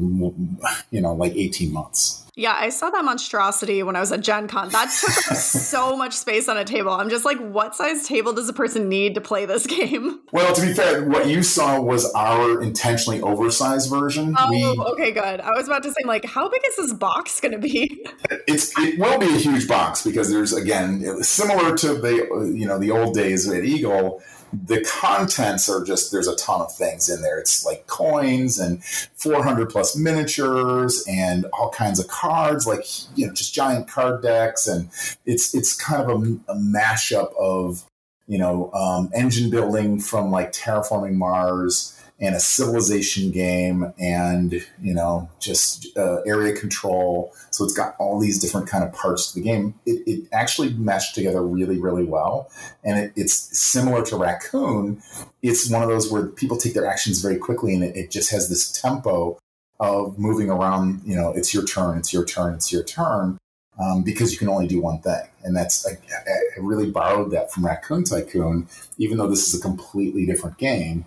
you 0.91 1.01
know 1.01 1.15
like 1.15 1.35
eighteen 1.37 1.73
months. 1.73 2.27
Yeah, 2.41 2.57
I 2.59 2.71
saw 2.71 2.89
that 2.89 3.05
monstrosity 3.05 3.83
when 3.83 3.97
I 3.97 4.01
was 4.01 4.13
at 4.13 4.23
Gen 4.23 4.49
Con. 4.49 4.71
That 4.71 4.91
took 4.99 5.31
up 5.31 5.37
so 5.37 5.95
much 5.95 6.15
space 6.15 6.49
on 6.49 6.57
a 6.57 6.65
table. 6.65 6.91
I'm 6.91 7.11
just 7.11 7.27
like, 7.27 7.37
what 7.37 7.77
size 7.77 8.09
table 8.09 8.33
does 8.33 8.49
a 8.49 8.55
person 8.55 8.89
need 8.89 9.15
to 9.17 9.21
play 9.21 9.45
this 9.45 9.67
game? 9.79 10.21
Well, 10.33 10.55
to 10.55 10.63
be 10.63 10.73
fair, 10.73 11.05
what 11.05 11.29
you 11.29 11.43
saw 11.43 11.79
was 11.79 12.11
our 12.15 12.63
intentionally 12.63 13.21
oversized 13.21 13.91
version. 13.91 14.35
Oh, 14.39 14.49
we, 14.51 14.65
okay, 14.93 15.11
good. 15.13 15.41
I 15.41 15.51
was 15.51 15.67
about 15.67 15.83
to 15.83 15.91
say, 15.91 16.03
like, 16.07 16.25
how 16.25 16.49
big 16.49 16.63
is 16.67 16.77
this 16.77 16.95
box 16.95 17.41
going 17.41 17.53
to 17.53 17.59
be? 17.59 18.07
It's 18.47 18.77
it 18.79 18.99
will 18.99 19.19
be 19.19 19.27
a 19.27 19.39
huge 19.39 19.69
box 19.69 20.03
because 20.03 20.31
there's 20.31 20.53
again 20.53 21.23
similar 21.23 21.77
to 21.77 21.95
the 21.95 22.53
you 22.55 22.67
know 22.67 22.79
the 22.79 22.91
old 22.91 23.15
days 23.15 23.49
at 23.49 23.65
Eagle 23.65 24.23
the 24.53 24.85
contents 24.85 25.69
are 25.69 25.85
just 25.85 26.11
there's 26.11 26.29
a 26.29 26.37
ton 26.37 26.61
of 26.61 26.75
things 26.75 27.09
in 27.09 27.23
there. 27.23 27.39
It's 27.39 27.65
like 27.65 27.87
coins 27.87 28.59
and 28.59 28.83
400 28.85 29.71
plus 29.71 29.97
miniatures 29.97 31.05
and 31.09 31.47
all 31.53 31.71
kinds 31.71 32.01
of 32.01 32.09
cards, 32.09 32.67
like 32.67 32.85
you 33.17 33.27
know, 33.27 33.33
just 33.33 33.55
giant 33.55 33.89
card 33.89 34.23
decks, 34.23 34.67
and 34.67 34.91
it's 35.27 35.55
it's 35.55 35.75
kind 35.75 36.03
of 36.03 36.11
a, 36.11 36.53
a 36.53 36.57
mashup 36.57 37.35
of 37.37 37.85
you 38.27 38.39
know 38.39 38.73
um, 38.73 39.11
engine 39.15 39.51
building 39.51 40.01
from 40.01 40.31
like 40.31 40.53
terraforming 40.53 41.15
Mars 41.15 42.00
and 42.21 42.35
a 42.35 42.41
civilization 42.41 43.31
game 43.31 43.93
and 43.99 44.67
you 44.81 44.93
know 44.93 45.29
just 45.41 45.97
uh, 45.97 46.21
area 46.27 46.55
control. 46.55 47.33
So 47.51 47.65
it's 47.65 47.73
got 47.73 47.97
all 47.99 48.19
these 48.21 48.39
different 48.39 48.69
kind 48.69 48.85
of 48.85 48.93
parts 48.93 49.33
to 49.33 49.39
the 49.39 49.45
game. 49.45 49.75
It, 49.87 50.03
it 50.07 50.29
actually 50.33 50.75
meshed 50.75 51.15
together 51.15 51.43
really 51.43 51.79
really 51.79 52.05
well. 52.05 52.51
And 52.85 52.99
it, 52.99 53.13
it's 53.17 53.59
similar 53.59 54.05
to 54.07 54.17
raccoon. 54.17 55.03
It's 55.43 55.71
one 55.71 55.83
of 55.83 55.89
those 55.89 56.13
where 56.13 56.27
people 56.27 56.57
take 56.57 56.75
their 56.75 56.87
actions 56.87 57.21
very 57.21 57.39
quickly 57.39 57.75
and 57.75 57.83
it, 57.83 57.97
it 57.97 58.11
just 58.11 58.31
has 58.31 58.49
this 58.49 58.71
tempo 58.71 59.39
of 59.79 60.19
moving 60.19 60.51
around 60.51 61.01
you 61.07 61.17
know 61.17 61.33
it's 61.33 61.55
your 61.55 61.65
turn 61.65 61.97
it's 61.97 62.13
your 62.13 62.23
turn 62.27 62.53
it's 62.53 62.71
your 62.71 62.85
turn 62.85 63.39
um, 63.81 64.03
because 64.03 64.31
you 64.31 64.37
can 64.37 64.49
only 64.49 64.67
do 64.67 64.81
one 64.81 65.01
thing. 65.01 65.23
And 65.43 65.57
that's, 65.57 65.87
I, 65.87 65.93
I, 65.93 66.61
really 66.61 66.91
borrowed 66.91 67.31
that 67.31 67.51
from 67.51 67.65
Raccoon 67.65 68.05
Tycoon, 68.05 68.69
even 68.99 69.17
though 69.17 69.29
this 69.29 69.49
is 69.49 69.59
a 69.59 69.63
completely 69.63 70.27
different 70.27 70.59
game 70.59 71.07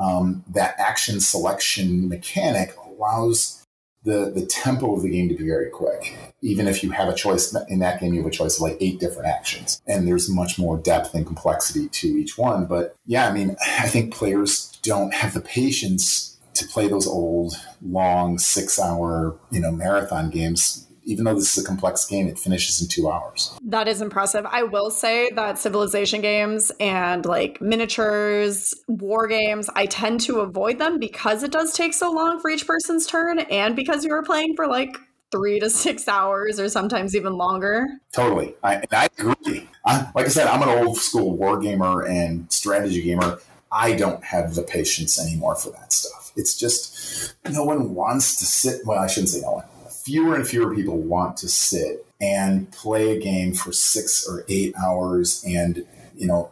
um, 0.00 0.44
that 0.48 0.74
action 0.78 1.20
selection 1.20 2.08
mechanic 2.08 2.74
allows 2.84 3.64
the 4.02 4.32
the 4.34 4.46
tempo 4.46 4.96
of 4.96 5.02
the 5.02 5.10
game 5.10 5.28
to 5.28 5.34
be 5.34 5.44
very 5.44 5.68
quick. 5.68 6.16
Even 6.42 6.66
if 6.66 6.82
you 6.82 6.90
have 6.90 7.08
a 7.08 7.14
choice 7.14 7.54
in 7.68 7.80
that 7.80 8.00
game, 8.00 8.14
you 8.14 8.22
have 8.22 8.32
a 8.32 8.34
choice 8.34 8.56
of 8.56 8.62
like 8.62 8.78
eight 8.80 8.98
different 8.98 9.28
actions, 9.28 9.80
and 9.86 10.08
there's 10.08 10.28
much 10.30 10.58
more 10.58 10.78
depth 10.78 11.14
and 11.14 11.26
complexity 11.26 11.88
to 11.88 12.06
each 12.06 12.38
one. 12.38 12.64
But 12.64 12.94
yeah, 13.06 13.28
I 13.28 13.32
mean, 13.32 13.56
I 13.78 13.88
think 13.88 14.14
players 14.14 14.78
don't 14.82 15.12
have 15.14 15.34
the 15.34 15.40
patience 15.40 16.38
to 16.54 16.66
play 16.66 16.88
those 16.88 17.06
old, 17.06 17.54
long, 17.82 18.38
six 18.38 18.78
hour, 18.78 19.36
you 19.50 19.60
know, 19.60 19.70
marathon 19.70 20.30
games 20.30 20.86
even 21.10 21.24
though 21.24 21.34
this 21.34 21.56
is 21.56 21.64
a 21.64 21.66
complex 21.66 22.04
game, 22.06 22.28
it 22.28 22.38
finishes 22.38 22.80
in 22.80 22.88
two 22.88 23.10
hours. 23.10 23.58
That 23.62 23.88
is 23.88 24.00
impressive. 24.00 24.46
I 24.46 24.62
will 24.62 24.90
say 24.90 25.30
that 25.30 25.58
civilization 25.58 26.20
games 26.20 26.70
and 26.78 27.26
like 27.26 27.60
miniatures, 27.60 28.72
war 28.86 29.26
games, 29.26 29.68
I 29.74 29.86
tend 29.86 30.20
to 30.22 30.40
avoid 30.40 30.78
them 30.78 30.98
because 30.98 31.42
it 31.42 31.50
does 31.50 31.72
take 31.72 31.94
so 31.94 32.10
long 32.10 32.40
for 32.40 32.48
each 32.48 32.66
person's 32.66 33.06
turn 33.06 33.40
and 33.40 33.74
because 33.74 34.04
you 34.04 34.12
are 34.12 34.22
playing 34.22 34.54
for 34.54 34.66
like 34.66 34.96
three 35.32 35.60
to 35.60 35.68
six 35.70 36.08
hours 36.08 36.60
or 36.60 36.68
sometimes 36.68 37.16
even 37.16 37.34
longer. 37.34 37.86
Totally. 38.12 38.54
I, 38.62 38.82
I 38.92 39.08
agree. 39.18 39.68
I, 39.84 40.10
like 40.14 40.26
I 40.26 40.28
said, 40.28 40.46
I'm 40.46 40.62
an 40.62 40.86
old 40.86 40.98
school 40.98 41.36
war 41.36 41.58
gamer 41.58 42.02
and 42.02 42.50
strategy 42.52 43.02
gamer. 43.02 43.38
I 43.72 43.94
don't 43.94 44.22
have 44.24 44.54
the 44.54 44.62
patience 44.62 45.20
anymore 45.20 45.54
for 45.54 45.70
that 45.70 45.92
stuff. 45.92 46.32
It's 46.36 46.56
just 46.56 47.34
no 47.48 47.64
one 47.64 47.94
wants 47.94 48.36
to 48.36 48.44
sit. 48.44 48.84
Well, 48.84 48.98
I 48.98 49.06
shouldn't 49.06 49.30
say 49.30 49.40
no 49.40 49.52
one 49.52 49.64
fewer 50.10 50.34
and 50.34 50.46
fewer 50.46 50.74
people 50.74 50.98
want 50.98 51.36
to 51.36 51.48
sit 51.48 52.04
and 52.20 52.70
play 52.72 53.16
a 53.16 53.20
game 53.20 53.54
for 53.54 53.72
six 53.72 54.26
or 54.28 54.44
eight 54.48 54.74
hours 54.76 55.44
and 55.46 55.86
you 56.16 56.26
know 56.26 56.50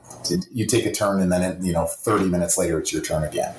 you 0.52 0.64
take 0.64 0.86
a 0.86 0.92
turn 0.92 1.20
and 1.20 1.32
then 1.32 1.42
it, 1.42 1.62
you 1.62 1.72
know 1.72 1.84
30 1.84 2.26
minutes 2.26 2.56
later 2.56 2.78
it's 2.78 2.92
your 2.92 3.02
turn 3.02 3.24
again. 3.24 3.52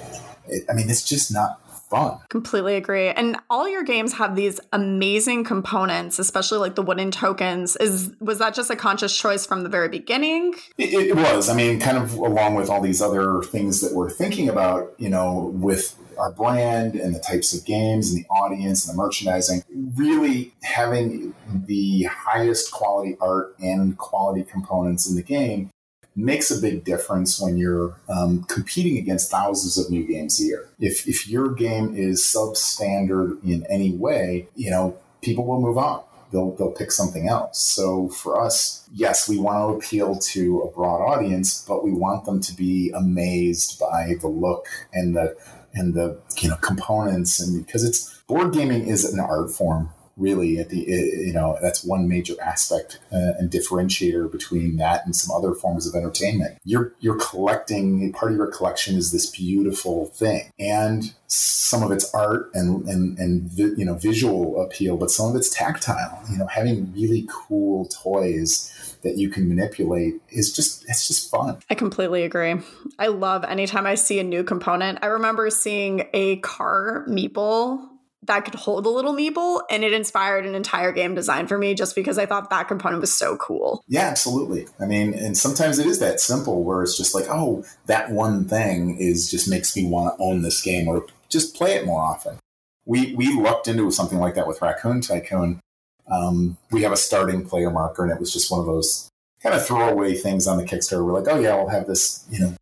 It, 0.48 0.64
i 0.70 0.74
mean 0.74 0.90
it's 0.90 1.08
just 1.08 1.34
not 1.34 1.62
fun. 1.90 2.20
Completely 2.30 2.76
agree. 2.76 3.10
And 3.10 3.36
all 3.50 3.68
your 3.68 3.82
games 3.82 4.14
have 4.14 4.36
these 4.36 4.60
amazing 4.72 5.44
components 5.44 6.18
especially 6.18 6.60
like 6.60 6.76
the 6.76 6.82
wooden 6.82 7.12
tokens. 7.12 7.76
Is 7.76 8.14
was 8.22 8.40
that 8.40 8.54
just 8.54 8.70
a 8.70 8.78
conscious 8.78 9.16
choice 9.16 9.46
from 9.46 9.64
the 9.64 9.70
very 9.70 9.90
beginning? 9.90 10.54
It, 10.78 10.94
it 10.94 11.16
was. 11.16 11.50
I 11.50 11.56
mean 11.56 11.80
kind 11.80 11.98
of 11.98 12.14
along 12.14 12.56
with 12.56 12.70
all 12.70 12.82
these 12.82 13.02
other 13.02 13.42
things 13.42 13.82
that 13.82 13.94
we're 13.94 14.10
thinking 14.10 14.48
about 14.48 14.94
you 14.98 15.10
know 15.10 15.52
with 15.56 15.96
our 16.20 16.32
brand 16.32 16.96
and 16.96 17.16
the 17.16 17.20
types 17.20 17.54
of 17.54 17.66
games 17.66 18.12
and 18.12 18.24
the 18.24 18.28
audience 18.30 18.88
and 18.88 18.94
the 18.94 19.02
merchandising, 19.02 19.64
really 19.96 20.54
having 20.64 21.34
the 21.66 22.04
highest 22.04 22.72
quality 22.72 23.18
art 23.22 23.56
and 23.60 23.98
quality 23.98 24.44
components 24.44 25.10
in 25.10 25.16
the 25.16 25.24
game 25.24 25.72
makes 26.16 26.52
a 26.52 26.60
big 26.60 26.84
difference 26.84 27.40
when 27.40 27.58
you're 27.58 27.96
um, 28.10 28.44
competing 28.44 28.98
against 28.98 29.32
thousands 29.32 29.78
of 29.78 29.90
new 29.90 30.06
games 30.06 30.40
a 30.42 30.44
year. 30.44 30.70
If, 30.80 31.08
if 31.08 31.28
your 31.28 31.54
game 31.54 31.96
is 31.96 32.22
substandard 32.22 33.42
in 33.44 33.66
any 33.70 33.92
way, 33.96 34.48
you 34.56 34.70
know, 34.70 34.98
people 35.22 35.46
will 35.46 35.62
move 35.62 35.78
on. 35.78 36.04
They'll, 36.32 36.52
they'll 36.56 36.72
pick 36.72 36.92
something 36.92 37.28
else. 37.28 37.60
So 37.60 38.10
for 38.10 38.40
us, 38.40 38.88
yes, 38.94 39.28
we 39.28 39.40
want 39.40 39.58
to 39.58 39.78
appeal 39.78 40.16
to 40.16 40.60
a 40.62 40.72
broad 40.72 41.02
audience, 41.02 41.66
but 41.68 41.84
we 41.84 41.92
want 41.92 42.26
them 42.26 42.40
to 42.42 42.54
be 42.56 42.92
amazed 42.96 43.80
by 43.80 44.14
the 44.22 44.28
look 44.28 44.68
and 44.94 45.16
the 45.16 45.36
and 45.74 45.94
the 45.94 46.20
you 46.38 46.50
know 46.50 46.56
components 46.58 47.40
and 47.40 47.66
because 47.66 47.84
it's 47.84 48.22
board 48.28 48.54
gaming 48.54 48.88
is 48.88 49.06
an 49.06 49.20
art 49.20 49.52
form 49.52 49.90
really 50.20 50.60
at 50.60 50.70
the 50.70 50.78
you 50.78 51.34
know 51.34 51.58
that's 51.62 51.84
one 51.84 52.08
major 52.08 52.36
aspect 52.42 53.00
uh, 53.12 53.34
and 53.40 53.50
differentiator 53.50 54.32
between 54.32 54.78
that 54.78 55.06
and 55.06 55.16
some 55.16 55.36
other 55.36 55.54
forms 55.54 55.88
of 55.88 55.96
entertainment. 55.96 56.58
You're 56.64 56.94
you're 57.00 57.18
collecting 57.18 58.12
part 58.12 58.32
of 58.32 58.38
your 58.38 58.48
collection 58.48 58.96
is 58.96 59.12
this 59.12 59.30
beautiful 59.30 60.08
thing 60.08 60.52
and 60.60 61.14
some 61.28 61.84
of 61.84 61.92
it's 61.92 62.14
art 62.14 62.52
and 62.54 62.88
and 62.88 63.18
and 63.18 63.52
you 63.58 63.86
know 63.86 63.96
visual 63.96 64.62
appeal 64.62 64.98
but 64.98 65.10
some 65.10 65.30
of 65.30 65.36
it's 65.36 65.50
tactile. 65.50 66.22
You 66.30 66.38
know 66.38 66.48
having 66.48 66.94
really 66.94 67.28
cool 67.30 67.86
toys 67.86 68.89
that 69.04 69.18
you 69.18 69.30
can 69.30 69.48
manipulate 69.48 70.22
is 70.30 70.52
just 70.52 70.84
it's 70.90 71.08
just 71.08 71.30
fun. 71.30 71.60
I 71.70 71.76
completely 71.76 72.24
agree. 72.24 72.56
I 72.98 73.08
love 73.08 73.44
anytime 73.44 73.86
I 73.86 73.96
see 73.96 74.20
a 74.20 74.24
new 74.24 74.44
component. 74.44 75.00
I 75.02 75.08
remember 75.08 75.50
seeing 75.50 76.08
a 76.14 76.38
car 76.38 77.06
meeple 77.08 77.88
that 78.24 78.44
could 78.44 78.56
hold 78.56 78.86
a 78.86 78.90
little 78.90 79.14
meeple 79.14 79.62
and 79.70 79.84
it 79.84 79.94
inspired 79.94 80.46
an 80.46 80.54
entire 80.54 80.92
game 80.92 81.16
design 81.16 81.48
for 81.48 81.58
me 81.58 81.74
just 81.74 81.96
because 81.96 82.18
I 82.18 82.26
thought 82.26 82.50
that 82.50 82.68
component 82.68 83.02
was 83.02 83.16
so 83.16 83.38
cool. 83.38 83.84
Yeah, 83.88 84.02
absolutely. 84.02 84.68
I 84.80 84.86
mean, 84.86 85.14
and 85.14 85.38
sometimes 85.38 85.80
it 85.80 85.88
is 85.88 86.00
that 86.00 86.20
simple 86.20 86.64
where 86.64 86.84
it's 86.84 86.98
just 86.98 87.16
like, 87.16 87.26
oh, 87.30 87.64
that 87.86 88.12
one 88.12 88.46
thing 88.46 88.98
is 89.00 89.32
just 89.32 89.50
makes 89.50 89.76
me 89.76 89.88
want 89.88 90.16
to 90.16 90.24
own 90.24 90.42
this 90.42 90.62
game 90.62 90.88
or 90.88 91.06
just 91.30 91.56
play 91.56 91.76
it 91.76 91.86
more 91.86 92.02
often. 92.02 92.38
We 92.86 93.16
we 93.16 93.34
lucked 93.40 93.68
into 93.68 93.90
something 93.92 94.20
like 94.20 94.36
that 94.36 94.48
with 94.48 94.62
Raccoon 94.62 95.02
Tycoon 95.02 95.62
um, 96.10 96.58
we 96.72 96.84
have 96.84 96.92
a 96.92 96.98
starting 96.98 97.46
player 97.46 97.70
marker, 97.70 98.04
and 98.04 98.12
it 98.12 98.20
was 98.20 98.34
just 98.34 98.52
one 98.52 98.60
of 98.60 98.66
those 98.66 99.10
kind 99.42 99.56
of 99.56 99.66
throwaway 99.66 100.16
things 100.16 100.48
on 100.48 100.58
the 100.58 100.64
Kickstarter. 100.64 101.06
We're 101.06 101.20
like, 101.20 101.28
oh 101.34 101.40
yeah, 101.40 101.56
we'll 101.56 101.70
have 101.70 101.88
this, 101.88 102.26
you 102.30 102.40
know, 102.40 102.56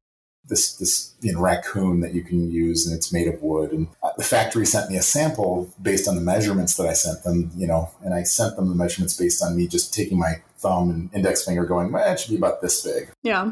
this 0.46 0.78
this 0.78 1.14
you 1.20 1.34
know 1.34 1.42
raccoon 1.42 2.00
that 2.02 2.14
you 2.14 2.24
can 2.24 2.52
use, 2.52 2.86
and 2.86 2.96
it's 2.96 3.12
made 3.12 3.28
of 3.28 3.42
wood. 3.42 3.72
And 3.72 3.88
uh, 4.04 4.12
the 4.18 4.24
factory 4.24 4.66
sent 4.66 4.90
me 4.90 4.98
a 4.98 5.02
sample 5.02 5.74
based 5.82 6.08
on 6.08 6.16
the 6.16 6.22
measurements 6.22 6.76
that 6.78 6.88
I 6.88 6.94
sent 6.94 7.24
them, 7.24 7.52
you 7.56 7.68
know, 7.68 7.92
and 8.04 8.14
I 8.14 8.24
sent 8.24 8.56
them 8.56 8.70
the 8.70 8.76
measurements 8.76 9.16
based 9.16 9.44
on 9.44 9.56
me 9.56 9.68
just 9.68 9.94
taking 9.94 10.18
my 10.18 10.42
thumb 10.60 10.90
and 10.90 11.14
index 11.14 11.46
finger, 11.46 11.66
going, 11.66 11.92
well, 11.92 12.12
it 12.12 12.20
should 12.20 12.32
be 12.32 12.38
about 12.38 12.62
this 12.62 12.84
big. 12.84 13.10
Yeah. 13.24 13.52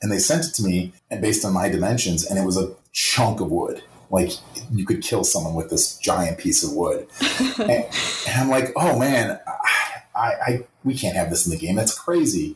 And 0.00 0.10
they 0.10 0.18
sent 0.18 0.44
it 0.44 0.54
to 0.54 0.64
me, 0.64 0.92
and 1.10 1.20
based 1.20 1.44
on 1.44 1.52
my 1.52 1.68
dimensions, 1.68 2.24
and 2.24 2.38
it 2.38 2.44
was 2.44 2.56
a 2.56 2.74
chunk 2.92 3.40
of 3.40 3.50
wood 3.50 3.82
like 4.12 4.30
you 4.70 4.84
could 4.84 5.02
kill 5.02 5.24
someone 5.24 5.54
with 5.54 5.70
this 5.70 5.96
giant 5.98 6.38
piece 6.38 6.62
of 6.62 6.72
wood. 6.74 7.08
and, 7.58 7.70
and, 7.70 8.36
I'm 8.36 8.48
like, 8.48 8.72
oh 8.76 8.98
man, 8.98 9.40
I, 10.14 10.32
I 10.46 10.66
we 10.84 10.94
can't 10.94 11.16
have 11.16 11.30
this 11.30 11.46
in 11.46 11.50
the 11.50 11.58
game. 11.58 11.74
That's 11.74 11.98
crazy. 11.98 12.54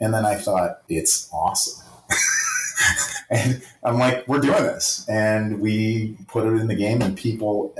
And 0.00 0.12
then 0.12 0.26
I 0.26 0.34
thought, 0.34 0.82
it's 0.88 1.28
awesome. 1.32 1.86
and 3.30 3.62
I'm 3.84 3.98
like, 3.98 4.26
we're 4.26 4.40
doing 4.40 4.64
this, 4.64 5.06
and 5.08 5.60
we 5.60 6.16
put 6.26 6.46
it 6.46 6.60
in 6.60 6.66
the 6.66 6.74
game, 6.74 7.00
and 7.00 7.16
people 7.16 7.74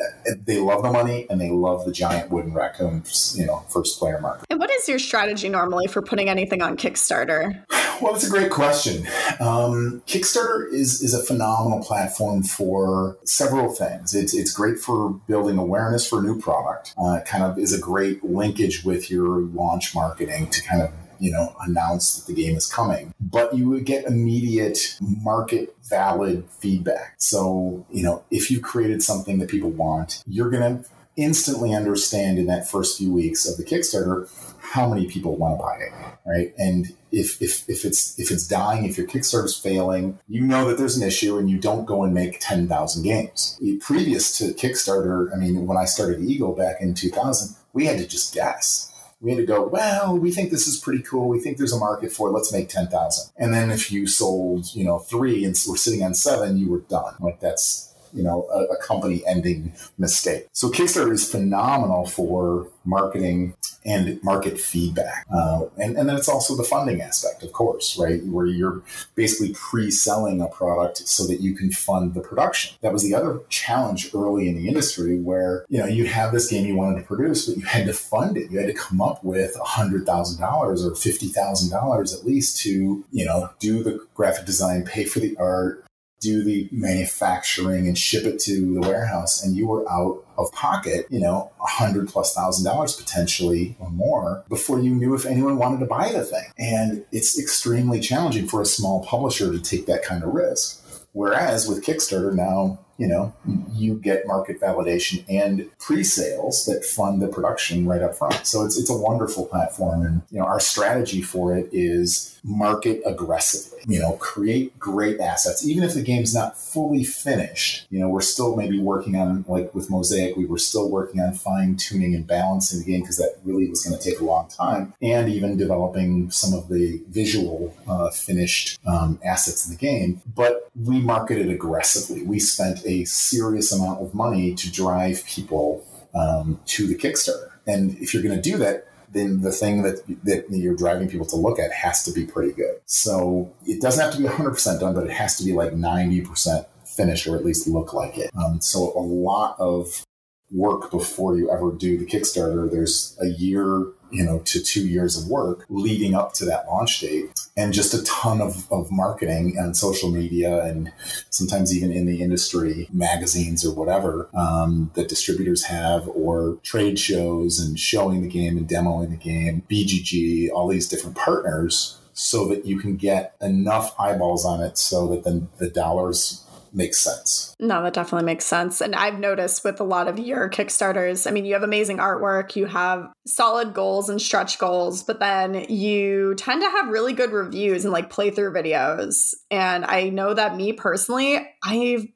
they 0.46 0.58
love 0.58 0.82
the 0.82 0.90
money 0.90 1.26
and 1.28 1.40
they 1.40 1.50
love 1.50 1.84
the 1.84 1.92
giant 1.92 2.30
wooden 2.30 2.52
raccoon, 2.52 3.02
you 3.34 3.46
know, 3.46 3.64
first 3.68 3.98
player 3.98 4.20
marker. 4.20 4.44
And 4.50 4.58
what 4.58 4.70
is 4.70 4.88
your 4.88 4.98
strategy 4.98 5.48
normally 5.48 5.86
for 5.86 6.02
putting 6.02 6.28
anything 6.28 6.62
on 6.62 6.76
Kickstarter? 6.76 7.62
Well, 8.00 8.12
that's 8.12 8.26
a 8.26 8.30
great 8.30 8.50
question. 8.50 9.06
Um, 9.40 10.02
Kickstarter 10.06 10.70
is 10.72 11.02
is 11.02 11.14
a 11.14 11.22
phenomenal 11.22 11.82
platform 11.82 12.42
for 12.42 13.16
several 13.24 13.72
things. 13.72 14.14
It's 14.14 14.34
it's 14.34 14.52
great 14.52 14.78
for 14.78 15.10
building 15.28 15.58
awareness 15.58 16.06
for 16.06 16.22
new 16.22 16.40
product. 16.40 16.94
Uh, 16.98 17.20
kind 17.24 17.44
of 17.44 17.58
is 17.58 17.72
a 17.72 17.80
great 17.80 18.24
linkage 18.24 18.84
with 18.84 19.10
your 19.10 19.40
launch 19.40 19.94
marketing 19.94 20.50
to 20.50 20.62
kind 20.62 20.82
of 20.82 20.90
you 21.18 21.30
know, 21.30 21.54
announce 21.60 22.16
that 22.16 22.26
the 22.26 22.42
game 22.42 22.56
is 22.56 22.66
coming. 22.66 23.14
But 23.20 23.56
you 23.56 23.68
would 23.70 23.84
get 23.84 24.04
immediate 24.04 24.96
market 25.00 25.74
valid 25.88 26.44
feedback. 26.50 27.14
So, 27.18 27.86
you 27.90 28.02
know, 28.02 28.24
if 28.30 28.50
you 28.50 28.60
created 28.60 29.02
something 29.02 29.38
that 29.38 29.48
people 29.48 29.70
want, 29.70 30.22
you're 30.26 30.50
going 30.50 30.82
to 30.82 30.90
instantly 31.16 31.72
understand 31.72 32.38
in 32.38 32.46
that 32.46 32.68
first 32.68 32.98
few 32.98 33.12
weeks 33.12 33.48
of 33.48 33.56
the 33.56 33.64
Kickstarter 33.64 34.28
how 34.74 34.88
many 34.88 35.06
people 35.06 35.36
want 35.36 35.56
to 35.56 35.62
buy 35.62 35.76
it, 35.76 35.92
right? 36.26 36.52
And 36.58 36.96
if 37.12 37.40
if 37.40 37.68
if 37.68 37.84
it's 37.84 38.18
if 38.18 38.32
it's 38.32 38.44
dying, 38.44 38.84
if 38.84 38.98
your 38.98 39.06
Kickstarter's 39.06 39.56
failing, 39.56 40.18
you 40.26 40.40
know 40.40 40.68
that 40.68 40.78
there's 40.78 40.96
an 40.96 41.06
issue, 41.06 41.38
and 41.38 41.48
you 41.48 41.58
don't 41.58 41.84
go 41.84 42.02
and 42.02 42.12
make 42.12 42.40
ten 42.40 42.66
thousand 42.66 43.04
games. 43.04 43.56
Previous 43.80 44.36
to 44.38 44.52
Kickstarter, 44.54 45.32
I 45.32 45.36
mean, 45.36 45.66
when 45.68 45.78
I 45.78 45.84
started 45.84 46.20
Eagle 46.22 46.56
back 46.56 46.80
in 46.80 46.94
2000, 46.94 47.54
we 47.72 47.86
had 47.86 47.98
to 47.98 48.06
just 48.06 48.34
guess 48.34 48.90
we 49.20 49.30
had 49.30 49.38
to 49.38 49.46
go, 49.46 49.66
well, 49.66 50.18
we 50.18 50.30
think 50.30 50.50
this 50.50 50.66
is 50.66 50.76
pretty 50.76 51.02
cool. 51.02 51.28
We 51.28 51.40
think 51.40 51.56
there's 51.56 51.72
a 51.72 51.78
market 51.78 52.12
for 52.12 52.28
it. 52.28 52.32
Let's 52.32 52.52
make 52.52 52.68
10,000. 52.68 53.32
And 53.38 53.54
then 53.54 53.70
if 53.70 53.90
you 53.90 54.06
sold, 54.06 54.74
you 54.74 54.84
know, 54.84 54.98
three 54.98 55.44
and 55.44 55.58
we're 55.66 55.76
sitting 55.76 56.02
on 56.02 56.12
seven, 56.12 56.58
you 56.58 56.68
were 56.68 56.80
done. 56.80 57.14
Like 57.20 57.40
that's, 57.40 57.93
you 58.14 58.22
know, 58.22 58.46
a, 58.52 58.74
a 58.74 58.76
company 58.78 59.22
ending 59.26 59.72
mistake. 59.98 60.46
So 60.52 60.70
Kickstarter 60.70 61.12
is 61.12 61.28
phenomenal 61.30 62.06
for 62.06 62.68
marketing 62.84 63.54
and 63.84 64.22
market 64.22 64.58
feedback. 64.58 65.26
Uh, 65.32 65.66
and, 65.76 65.96
and 65.96 66.08
then 66.08 66.16
it's 66.16 66.28
also 66.28 66.56
the 66.56 66.64
funding 66.64 67.02
aspect, 67.02 67.42
of 67.42 67.52
course, 67.52 67.98
right? 67.98 68.24
Where 68.24 68.46
you're 68.46 68.82
basically 69.14 69.54
pre 69.54 69.90
selling 69.90 70.40
a 70.40 70.46
product 70.46 70.98
so 70.98 71.26
that 71.26 71.40
you 71.40 71.54
can 71.54 71.70
fund 71.70 72.14
the 72.14 72.20
production. 72.20 72.76
That 72.80 72.92
was 72.92 73.02
the 73.02 73.14
other 73.14 73.40
challenge 73.48 74.14
early 74.14 74.48
in 74.48 74.56
the 74.56 74.68
industry 74.68 75.18
where, 75.18 75.66
you 75.68 75.78
know, 75.78 75.86
you 75.86 76.06
have 76.06 76.32
this 76.32 76.48
game 76.48 76.66
you 76.66 76.76
wanted 76.76 77.00
to 77.00 77.06
produce, 77.06 77.46
but 77.46 77.58
you 77.58 77.64
had 77.64 77.86
to 77.86 77.92
fund 77.92 78.36
it. 78.36 78.50
You 78.50 78.58
had 78.58 78.68
to 78.68 78.74
come 78.74 79.00
up 79.00 79.22
with 79.22 79.54
$100,000 79.54 80.40
or 80.40 80.74
$50,000 80.76 82.18
at 82.18 82.26
least 82.26 82.62
to, 82.62 83.04
you 83.10 83.24
know, 83.24 83.50
do 83.58 83.82
the 83.82 84.04
graphic 84.14 84.46
design, 84.46 84.84
pay 84.84 85.04
for 85.04 85.20
the 85.20 85.36
art, 85.36 85.84
do 86.24 86.42
the 86.42 86.68
manufacturing 86.72 87.86
and 87.86 87.96
ship 87.96 88.24
it 88.24 88.38
to 88.40 88.74
the 88.74 88.80
warehouse 88.80 89.44
and 89.44 89.54
you 89.54 89.66
were 89.66 89.88
out 89.90 90.24
of 90.38 90.50
pocket, 90.52 91.06
you 91.10 91.20
know, 91.20 91.52
a 91.60 91.66
hundred 91.66 92.08
plus 92.08 92.34
thousand 92.34 92.64
dollars 92.64 92.96
potentially 92.96 93.76
or 93.78 93.90
more 93.90 94.44
before 94.48 94.80
you 94.80 94.94
knew 94.94 95.14
if 95.14 95.26
anyone 95.26 95.58
wanted 95.58 95.80
to 95.80 95.86
buy 95.86 96.10
the 96.10 96.24
thing. 96.24 96.50
And 96.58 97.04
it's 97.12 97.38
extremely 97.38 98.00
challenging 98.00 98.48
for 98.48 98.62
a 98.62 98.66
small 98.66 99.04
publisher 99.04 99.52
to 99.52 99.60
take 99.60 99.86
that 99.86 100.02
kind 100.02 100.24
of 100.24 100.34
risk. 100.34 100.80
Whereas 101.12 101.68
with 101.68 101.84
Kickstarter 101.84 102.34
now, 102.34 102.80
you 102.98 103.06
know, 103.06 103.32
you 103.72 103.94
get 103.94 104.26
market 104.26 104.60
validation 104.60 105.24
and 105.28 105.68
pre-sales 105.78 106.64
that 106.66 106.84
fund 106.84 107.20
the 107.20 107.28
production 107.28 107.86
right 107.86 108.02
up 108.02 108.16
front. 108.16 108.46
So 108.46 108.64
it's 108.64 108.78
it's 108.78 108.90
a 108.90 108.96
wonderful 108.96 109.46
platform, 109.46 110.02
and 110.02 110.22
you 110.30 110.38
know, 110.38 110.44
our 110.44 110.60
strategy 110.60 111.22
for 111.22 111.56
it 111.56 111.68
is 111.72 112.38
market 112.44 113.00
aggressively. 113.04 113.73
You 113.86 114.00
know, 114.00 114.12
create 114.14 114.78
great 114.78 115.20
assets, 115.20 115.66
even 115.66 115.84
if 115.84 115.94
the 115.94 116.02
game's 116.02 116.34
not 116.34 116.58
fully 116.58 117.04
finished. 117.04 117.86
You 117.90 118.00
know, 118.00 118.08
we're 118.08 118.20
still 118.20 118.56
maybe 118.56 118.78
working 118.78 119.16
on 119.16 119.44
like 119.48 119.74
with 119.74 119.90
Mosaic, 119.90 120.36
we 120.36 120.46
were 120.46 120.58
still 120.58 120.90
working 120.90 121.20
on 121.20 121.34
fine 121.34 121.76
tuning 121.76 122.14
and 122.14 122.26
balancing 122.26 122.80
the 122.80 122.84
game 122.84 123.00
because 123.00 123.18
that 123.18 123.38
really 123.44 123.68
was 123.68 123.84
going 123.84 123.98
to 123.98 124.02
take 124.02 124.20
a 124.20 124.24
long 124.24 124.48
time, 124.48 124.94
and 125.02 125.28
even 125.28 125.56
developing 125.56 126.30
some 126.30 126.52
of 126.52 126.68
the 126.68 127.02
visual 127.08 127.74
uh, 127.86 128.10
finished 128.10 128.78
um, 128.86 129.18
assets 129.24 129.66
in 129.66 129.72
the 129.72 129.78
game. 129.78 130.22
But 130.34 130.70
we 130.74 131.00
marketed 131.00 131.50
aggressively. 131.50 132.22
We 132.22 132.40
spent 132.40 132.84
a 132.84 133.04
serious 133.04 133.72
amount 133.72 134.00
of 134.00 134.14
money 134.14 134.54
to 134.54 134.72
drive 134.72 135.24
people 135.26 135.84
um, 136.14 136.60
to 136.66 136.86
the 136.86 136.94
Kickstarter. 136.94 137.50
And 137.66 137.96
if 137.98 138.12
you're 138.12 138.22
going 138.22 138.36
to 138.36 138.50
do 138.50 138.56
that, 138.58 138.86
then 139.14 139.40
the 139.40 139.52
thing 139.52 139.82
that 139.82 140.04
that 140.24 140.44
you're 140.50 140.76
driving 140.76 141.08
people 141.08 141.26
to 141.26 141.36
look 141.36 141.58
at 141.58 141.72
has 141.72 142.02
to 142.04 142.12
be 142.12 142.26
pretty 142.26 142.52
good. 142.52 142.80
So 142.86 143.52
it 143.66 143.80
doesn't 143.80 144.04
have 144.04 144.12
to 144.14 144.18
be 144.18 144.28
100% 144.28 144.80
done, 144.80 144.94
but 144.94 145.04
it 145.04 145.12
has 145.12 145.36
to 145.38 145.44
be 145.44 145.52
like 145.52 145.72
90% 145.72 146.66
finished 146.84 147.26
or 147.26 147.36
at 147.36 147.44
least 147.44 147.66
look 147.66 147.92
like 147.92 148.18
it. 148.18 148.30
Um, 148.36 148.60
so 148.60 148.92
a 148.96 149.00
lot 149.00 149.56
of 149.58 150.04
work 150.50 150.90
before 150.90 151.36
you 151.36 151.50
ever 151.50 151.72
do 151.72 151.98
the 151.98 152.06
Kickstarter. 152.06 152.70
There's 152.70 153.16
a 153.20 153.26
year, 153.26 153.86
you 154.10 154.24
know, 154.24 154.38
to 154.40 154.60
two 154.60 154.86
years 154.86 155.16
of 155.16 155.28
work 155.28 155.64
leading 155.68 156.14
up 156.14 156.32
to 156.34 156.44
that 156.44 156.66
launch 156.66 157.00
date 157.00 157.30
and 157.56 157.72
just 157.72 157.94
a 157.94 158.02
ton 158.04 158.40
of, 158.40 158.70
of 158.72 158.90
marketing 158.90 159.54
and 159.58 159.76
social 159.76 160.10
media 160.10 160.64
and 160.64 160.92
sometimes 161.30 161.76
even 161.76 161.92
in 161.92 162.06
the 162.06 162.22
industry, 162.22 162.88
magazines 162.92 163.64
or 163.64 163.74
whatever 163.74 164.28
um, 164.34 164.90
that 164.94 165.08
distributors 165.08 165.64
have 165.64 166.08
or 166.08 166.58
trade 166.62 166.98
shows 166.98 167.58
and 167.58 167.78
showing 167.78 168.22
the 168.22 168.28
game 168.28 168.56
and 168.56 168.68
demoing 168.68 169.10
the 169.10 169.16
game, 169.16 169.62
BGG, 169.70 170.50
all 170.52 170.68
these 170.68 170.88
different 170.88 171.16
partners 171.16 171.98
so 172.14 172.46
that 172.46 172.64
you 172.64 172.78
can 172.78 172.96
get 172.96 173.34
enough 173.40 173.94
eyeballs 173.98 174.44
on 174.44 174.62
it 174.62 174.78
so 174.78 175.08
that 175.08 175.24
then 175.24 175.48
the 175.58 175.68
dollars 175.68 176.43
makes 176.74 176.98
sense. 176.98 177.54
No, 177.60 177.82
that 177.82 177.94
definitely 177.94 178.26
makes 178.26 178.44
sense. 178.44 178.80
And 178.80 178.94
I've 178.94 179.18
noticed 179.18 179.64
with 179.64 179.80
a 179.80 179.84
lot 179.84 180.08
of 180.08 180.18
your 180.18 180.50
Kickstarters, 180.50 181.26
I 181.26 181.30
mean, 181.30 181.44
you 181.44 181.54
have 181.54 181.62
amazing 181.62 181.98
artwork, 181.98 182.56
you 182.56 182.66
have 182.66 183.10
solid 183.26 183.72
goals 183.72 184.08
and 184.08 184.20
stretch 184.20 184.58
goals, 184.58 185.02
but 185.02 185.20
then 185.20 185.66
you 185.68 186.34
tend 186.36 186.62
to 186.62 186.70
have 186.70 186.88
really 186.88 187.12
good 187.12 187.30
reviews 187.30 187.84
and 187.84 187.92
like 187.92 188.10
playthrough 188.10 188.52
videos. 188.52 189.34
And 189.50 189.84
I 189.84 190.08
know 190.08 190.34
that 190.34 190.56
me 190.56 190.72
personally, 190.72 191.46
I've 191.62 192.06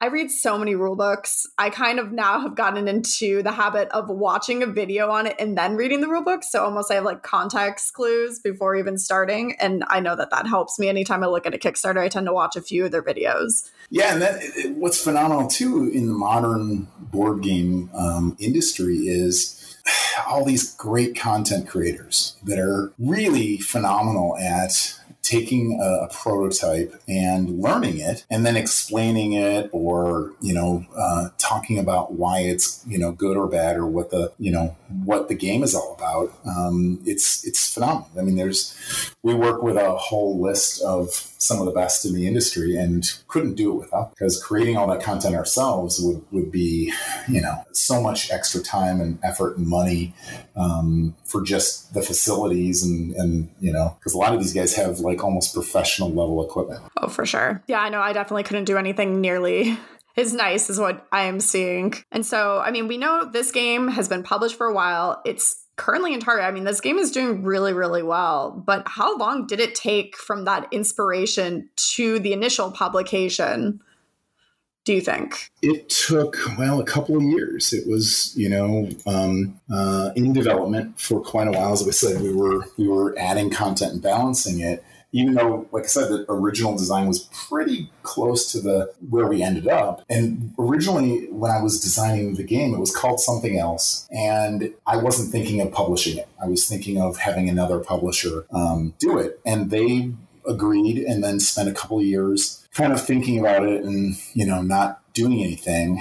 I 0.00 0.06
read 0.06 0.30
so 0.30 0.56
many 0.56 0.76
rule 0.76 0.94
books. 0.94 1.44
I 1.58 1.70
kind 1.70 1.98
of 1.98 2.12
now 2.12 2.38
have 2.40 2.54
gotten 2.54 2.86
into 2.86 3.42
the 3.42 3.50
habit 3.50 3.88
of 3.88 4.08
watching 4.08 4.62
a 4.62 4.66
video 4.66 5.10
on 5.10 5.26
it 5.26 5.34
and 5.40 5.58
then 5.58 5.74
reading 5.74 6.00
the 6.00 6.08
rule 6.08 6.22
book. 6.22 6.44
So 6.44 6.62
almost 6.62 6.92
I 6.92 6.94
have 6.94 7.04
like 7.04 7.24
context 7.24 7.94
clues 7.94 8.38
before 8.38 8.76
even 8.76 8.96
starting. 8.96 9.56
And 9.58 9.82
I 9.88 9.98
know 9.98 10.14
that 10.14 10.30
that 10.30 10.46
helps 10.46 10.78
me. 10.78 10.88
Anytime 10.88 11.24
I 11.24 11.26
look 11.26 11.46
at 11.46 11.54
a 11.54 11.58
Kickstarter, 11.58 11.98
I 11.98 12.08
tend 12.08 12.26
to 12.26 12.32
watch 12.32 12.54
a 12.54 12.60
few 12.60 12.84
of 12.84 12.92
their 12.92 13.02
videos. 13.02 13.70
Yeah, 13.90 14.12
and 14.12 14.22
that 14.22 14.76
what's 14.76 15.02
phenomenal 15.02 15.48
too 15.48 15.90
in 15.92 16.06
the 16.06 16.14
modern 16.14 16.86
board 17.00 17.42
game 17.42 17.90
um, 17.92 18.36
industry 18.38 19.08
is 19.08 19.76
all 20.28 20.44
these 20.44 20.74
great 20.76 21.18
content 21.18 21.66
creators 21.66 22.36
that 22.44 22.60
are 22.60 22.92
really 23.00 23.58
phenomenal 23.58 24.36
at 24.38 24.94
taking 25.28 25.78
a, 25.80 26.04
a, 26.04 26.08
prototype 26.08 26.94
and 27.06 27.60
learning 27.60 27.98
it 27.98 28.24
and 28.30 28.46
then 28.46 28.56
explaining 28.56 29.34
it 29.34 29.68
or 29.72 30.32
you 30.40 30.54
know 30.54 30.86
uh, 30.96 31.28
talking 31.36 31.78
about 31.78 32.12
why 32.12 32.40
it's 32.40 32.82
you 32.86 32.98
know 32.98 33.12
good 33.12 33.36
or 33.36 33.46
bad 33.46 33.76
or 33.76 33.86
what 33.86 34.10
the 34.10 34.32
you 34.38 34.50
know 34.50 34.74
what 35.04 35.28
the 35.28 35.34
game 35.34 35.62
is 35.62 35.74
all 35.74 35.94
about 35.94 36.32
um, 36.46 36.98
it's 37.04 37.46
it's 37.46 37.72
phenomenal. 37.72 38.08
I 38.18 38.22
mean 38.22 38.36
there's 38.36 38.74
we 39.22 39.34
work 39.34 39.62
with 39.62 39.76
a 39.76 39.90
whole 39.96 40.40
list 40.40 40.82
of 40.82 41.10
some 41.38 41.60
of 41.60 41.66
the 41.66 41.72
best 41.72 42.04
in 42.04 42.14
the 42.14 42.26
industry 42.26 42.76
and 42.76 43.04
couldn't 43.28 43.54
do 43.54 43.72
it 43.72 43.76
without 43.76 44.10
because 44.10 44.42
creating 44.42 44.76
all 44.76 44.88
that 44.88 45.00
content 45.00 45.36
ourselves 45.36 46.00
would, 46.00 46.22
would 46.32 46.50
be 46.50 46.92
you 47.28 47.40
know 47.40 47.64
so 47.72 48.02
much 48.02 48.30
extra 48.30 48.60
time 48.60 49.00
and 49.00 49.18
effort 49.22 49.56
and 49.56 49.66
money 49.66 50.12
um, 50.56 51.14
for 51.24 51.40
just 51.42 51.94
the 51.94 52.02
facilities 52.02 52.82
and 52.82 53.14
and 53.14 53.48
you 53.60 53.72
know 53.72 53.96
because 53.98 54.14
a 54.14 54.18
lot 54.18 54.34
of 54.34 54.40
these 54.40 54.52
guys 54.52 54.74
have 54.74 54.98
like 54.98 55.22
almost 55.22 55.54
professional 55.54 56.08
level 56.10 56.44
equipment. 56.44 56.80
Oh 57.00 57.08
for 57.08 57.24
sure. 57.24 57.62
Yeah 57.68 57.80
i 57.80 57.88
know 57.88 58.00
i 58.00 58.12
definitely 58.12 58.42
couldn't 58.42 58.64
do 58.64 58.76
anything 58.76 59.20
nearly 59.20 59.78
as 60.18 60.34
nice 60.34 60.68
is 60.68 60.78
what 60.78 61.06
i 61.12 61.22
am 61.22 61.40
seeing 61.40 61.94
and 62.12 62.26
so 62.26 62.58
i 62.58 62.70
mean 62.70 62.88
we 62.88 62.98
know 62.98 63.24
this 63.24 63.50
game 63.52 63.88
has 63.88 64.08
been 64.08 64.22
published 64.22 64.56
for 64.56 64.66
a 64.66 64.74
while 64.74 65.22
it's 65.24 65.64
currently 65.78 66.12
in 66.12 66.20
Target. 66.20 66.44
I 66.44 66.50
mean, 66.50 66.64
this 66.64 66.82
game 66.82 66.98
is 66.98 67.10
doing 67.10 67.42
really, 67.42 67.72
really 67.72 68.02
well. 68.02 68.50
But 68.50 68.82
how 68.86 69.16
long 69.16 69.46
did 69.46 69.60
it 69.60 69.74
take 69.74 70.16
from 70.16 70.44
that 70.44 70.68
inspiration 70.70 71.70
to 71.94 72.18
the 72.18 72.34
initial 72.34 72.70
publication? 72.70 73.80
Do 74.84 74.94
you 74.94 75.00
think 75.00 75.50
it 75.62 75.88
took 75.90 76.38
well 76.58 76.80
a 76.80 76.84
couple 76.84 77.16
of 77.16 77.22
years? 77.22 77.74
It 77.74 77.86
was 77.86 78.32
you 78.36 78.48
know 78.48 78.88
um, 79.06 79.60
uh, 79.70 80.12
in 80.16 80.32
development 80.32 80.98
for 80.98 81.20
quite 81.20 81.46
a 81.46 81.50
while. 81.50 81.74
As 81.74 81.86
I 81.86 81.90
said, 81.90 82.22
we 82.22 82.32
were 82.34 82.64
we 82.78 82.88
were 82.88 83.14
adding 83.18 83.50
content 83.50 83.92
and 83.92 84.02
balancing 84.02 84.60
it 84.60 84.82
even 85.12 85.34
though, 85.34 85.66
like 85.72 85.84
I 85.84 85.86
said, 85.86 86.08
the 86.08 86.26
original 86.28 86.76
design 86.76 87.06
was 87.06 87.28
pretty 87.48 87.90
close 88.02 88.52
to 88.52 88.60
the 88.60 88.92
where 89.08 89.26
we 89.26 89.42
ended 89.42 89.68
up. 89.68 90.04
And 90.08 90.52
originally, 90.58 91.26
when 91.30 91.50
I 91.50 91.62
was 91.62 91.80
designing 91.80 92.34
the 92.34 92.42
game, 92.42 92.74
it 92.74 92.78
was 92.78 92.94
called 92.94 93.20
something 93.20 93.58
else, 93.58 94.06
and 94.10 94.72
I 94.86 94.96
wasn't 94.96 95.32
thinking 95.32 95.60
of 95.60 95.72
publishing 95.72 96.18
it. 96.18 96.28
I 96.42 96.46
was 96.46 96.66
thinking 96.66 97.00
of 97.00 97.16
having 97.18 97.48
another 97.48 97.78
publisher 97.78 98.44
um, 98.50 98.94
do 98.98 99.18
it, 99.18 99.40
and 99.46 99.70
they 99.70 100.12
agreed, 100.46 100.98
and 100.98 101.22
then 101.22 101.40
spent 101.40 101.68
a 101.68 101.74
couple 101.74 102.02
years 102.02 102.66
kind 102.72 102.92
of 102.92 103.04
thinking 103.04 103.38
about 103.38 103.66
it, 103.66 103.84
and 103.84 104.16
you 104.34 104.46
know, 104.46 104.62
not 104.62 105.00
doing 105.18 105.42
anything 105.42 106.00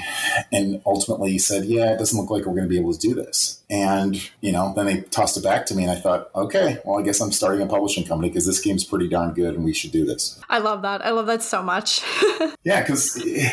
and 0.52 0.80
ultimately 0.86 1.40
said 1.40 1.66
yeah 1.66 1.92
it 1.92 1.98
doesn't 1.98 2.20
look 2.20 2.30
like 2.30 2.46
we're 2.46 2.54
going 2.54 2.64
to 2.64 2.70
be 2.70 2.78
able 2.78 2.94
to 2.94 3.00
do 3.00 3.16
this 3.16 3.64
and 3.68 4.30
you 4.42 4.52
know 4.52 4.74
then 4.76 4.86
they 4.86 5.02
tossed 5.02 5.36
it 5.36 5.44
back 5.44 5.66
to 5.66 5.74
me 5.74 5.82
and 5.82 5.92
i 5.92 5.96
thought 5.96 6.30
okay 6.36 6.78
well 6.86 7.00
i 7.00 7.02
guess 7.02 7.20
i'm 7.20 7.32
starting 7.32 7.62
a 7.62 7.66
publishing 7.66 8.06
company 8.06 8.30
because 8.30 8.46
this 8.46 8.60
game's 8.60 8.84
pretty 8.84 9.08
darn 9.08 9.34
good 9.34 9.56
and 9.56 9.64
we 9.64 9.74
should 9.74 9.92
do 9.92 10.06
this 10.06 10.40
i 10.50 10.60
love 10.60 10.84
that 10.84 11.04
i 11.04 11.10
love 11.10 11.26
that 11.26 11.42
so 11.42 11.64
much 11.64 12.04
yeah 12.64 12.82
because 12.82 13.20
eh, 13.26 13.50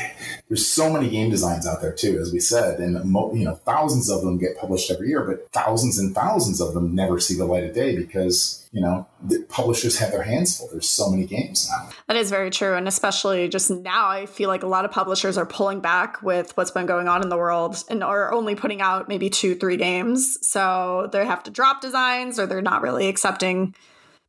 there's 0.48 0.66
so 0.66 0.92
many 0.92 1.08
game 1.08 1.30
designs 1.30 1.66
out 1.66 1.80
there 1.80 1.92
too 1.92 2.18
as 2.20 2.30
we 2.30 2.38
said 2.38 2.78
and 2.78 2.94
you 3.34 3.44
know 3.44 3.54
thousands 3.64 4.10
of 4.10 4.20
them 4.20 4.36
get 4.36 4.58
published 4.58 4.90
every 4.90 5.08
year 5.08 5.24
but 5.24 5.50
thousands 5.52 5.98
and 5.98 6.14
thousands 6.14 6.60
of 6.60 6.74
them 6.74 6.94
never 6.94 7.18
see 7.18 7.34
the 7.34 7.46
light 7.46 7.64
of 7.64 7.74
day 7.74 7.96
because 7.96 8.64
you 8.74 8.80
know, 8.80 9.06
the 9.22 9.38
publishers 9.48 9.98
have 9.98 10.10
their 10.10 10.24
hands 10.24 10.58
full. 10.58 10.68
There's 10.68 10.90
so 10.90 11.08
many 11.08 11.26
games 11.26 11.70
now. 11.70 11.90
That 12.08 12.16
is 12.16 12.28
very 12.28 12.50
true. 12.50 12.74
And 12.74 12.88
especially 12.88 13.48
just 13.48 13.70
now, 13.70 14.08
I 14.08 14.26
feel 14.26 14.48
like 14.48 14.64
a 14.64 14.66
lot 14.66 14.84
of 14.84 14.90
publishers 14.90 15.38
are 15.38 15.46
pulling 15.54 15.80
back 15.80 16.20
with 16.20 16.56
what's 16.56 16.72
been 16.72 16.84
going 16.84 17.06
on 17.06 17.22
in 17.22 17.28
the 17.28 17.36
world 17.36 17.82
and 17.88 18.02
are 18.02 18.32
only 18.32 18.56
putting 18.56 18.82
out 18.82 19.08
maybe 19.08 19.30
two, 19.30 19.54
three 19.54 19.76
games. 19.76 20.36
So 20.46 21.08
they 21.12 21.24
have 21.24 21.44
to 21.44 21.50
drop 21.50 21.80
designs 21.80 22.38
or 22.38 22.46
they're 22.46 22.60
not 22.60 22.82
really 22.82 23.06
accepting 23.06 23.74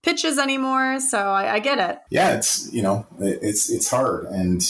pitches 0.04 0.38
anymore. 0.38 1.00
So 1.00 1.18
I, 1.18 1.56
I 1.56 1.60
get 1.60 1.80
it. 1.80 2.00
Yeah, 2.12 2.36
it's, 2.36 2.72
you 2.72 2.84
know, 2.84 3.08
it's, 3.20 3.72
it's 3.72 3.90
hard. 3.90 4.26
And 4.26 4.62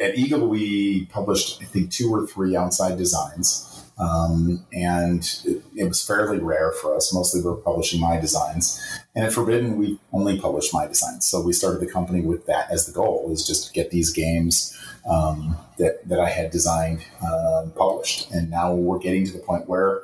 at 0.00 0.16
Eagle, 0.16 0.46
we 0.48 1.06
published, 1.06 1.60
I 1.60 1.64
think, 1.64 1.90
two 1.90 2.14
or 2.14 2.26
three 2.26 2.54
outside 2.54 2.96
designs 2.96 3.77
um, 3.98 4.64
and 4.72 5.22
it, 5.44 5.62
it, 5.74 5.84
was 5.84 6.04
fairly 6.04 6.38
rare 6.38 6.72
for 6.72 6.94
us. 6.94 7.12
Mostly 7.12 7.40
we 7.40 7.50
are 7.50 7.54
publishing 7.54 8.00
my 8.00 8.18
designs. 8.18 8.80
And 9.14 9.24
at 9.24 9.32
Forbidden, 9.32 9.76
we 9.76 9.98
only 10.12 10.38
published 10.38 10.72
my 10.72 10.86
designs. 10.86 11.26
So 11.26 11.40
we 11.40 11.52
started 11.52 11.80
the 11.80 11.90
company 11.90 12.20
with 12.20 12.46
that 12.46 12.70
as 12.70 12.86
the 12.86 12.92
goal, 12.92 13.28
is 13.32 13.44
just 13.44 13.66
to 13.66 13.72
get 13.72 13.90
these 13.90 14.12
games 14.12 14.78
um, 15.10 15.56
that, 15.78 16.08
that 16.08 16.20
I 16.20 16.28
had 16.28 16.50
designed 16.50 17.04
uh, 17.20 17.66
published. 17.74 18.30
And 18.30 18.50
now 18.50 18.72
we're 18.72 19.00
getting 19.00 19.24
to 19.26 19.32
the 19.32 19.40
point 19.40 19.68
where 19.68 20.02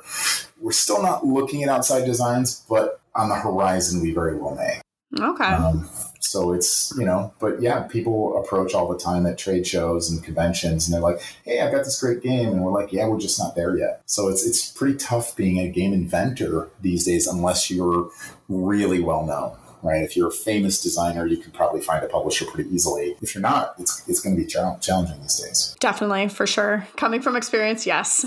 we're 0.59 0.73
still 0.73 1.01
not 1.01 1.25
looking 1.25 1.63
at 1.63 1.69
outside 1.69 2.05
designs, 2.05 2.65
but 2.69 2.99
on 3.15 3.29
the 3.29 3.35
horizon, 3.35 4.01
we 4.01 4.11
very 4.11 4.37
well 4.37 4.55
may. 4.55 4.81
Okay. 5.17 5.45
Um, 5.45 5.89
so 6.25 6.53
it's, 6.53 6.93
you 6.97 7.05
know, 7.05 7.33
but 7.39 7.61
yeah, 7.61 7.81
people 7.81 8.41
approach 8.43 8.73
all 8.73 8.91
the 8.91 8.97
time 8.97 9.25
at 9.25 9.37
trade 9.37 9.65
shows 9.65 10.09
and 10.09 10.23
conventions 10.23 10.87
and 10.87 10.93
they're 10.93 11.01
like, 11.01 11.21
hey, 11.43 11.61
I've 11.61 11.71
got 11.71 11.85
this 11.85 11.99
great 11.99 12.21
game. 12.21 12.49
And 12.49 12.63
we're 12.63 12.71
like, 12.71 12.91
yeah, 12.91 13.07
we're 13.07 13.19
just 13.19 13.39
not 13.39 13.55
there 13.55 13.77
yet. 13.77 14.01
So 14.05 14.27
it's, 14.27 14.45
it's 14.45 14.71
pretty 14.71 14.97
tough 14.97 15.35
being 15.35 15.59
a 15.59 15.69
game 15.69 15.93
inventor 15.93 16.69
these 16.81 17.05
days 17.05 17.27
unless 17.27 17.69
you're 17.69 18.09
really 18.49 18.99
well 18.99 19.25
known 19.25 19.57
right? 19.85 20.03
If 20.03 20.17
you're 20.17 20.27
a 20.27 20.31
famous 20.31 20.81
designer, 20.81 21.25
you 21.25 21.37
can 21.37 21.51
probably 21.51 21.81
find 21.81 22.03
a 22.03 22.07
publisher 22.07 22.45
pretty 22.45 22.73
easily. 22.73 23.15
If 23.21 23.35
you're 23.35 23.41
not, 23.41 23.75
it's, 23.79 24.07
it's 24.07 24.19
going 24.19 24.35
to 24.35 24.41
be 24.41 24.47
challenging 24.47 25.21
these 25.21 25.39
days. 25.39 25.75
Definitely, 25.79 26.29
for 26.29 26.47
sure. 26.47 26.87
Coming 26.97 27.21
from 27.21 27.35
experience, 27.35 27.85
yes. 27.85 28.25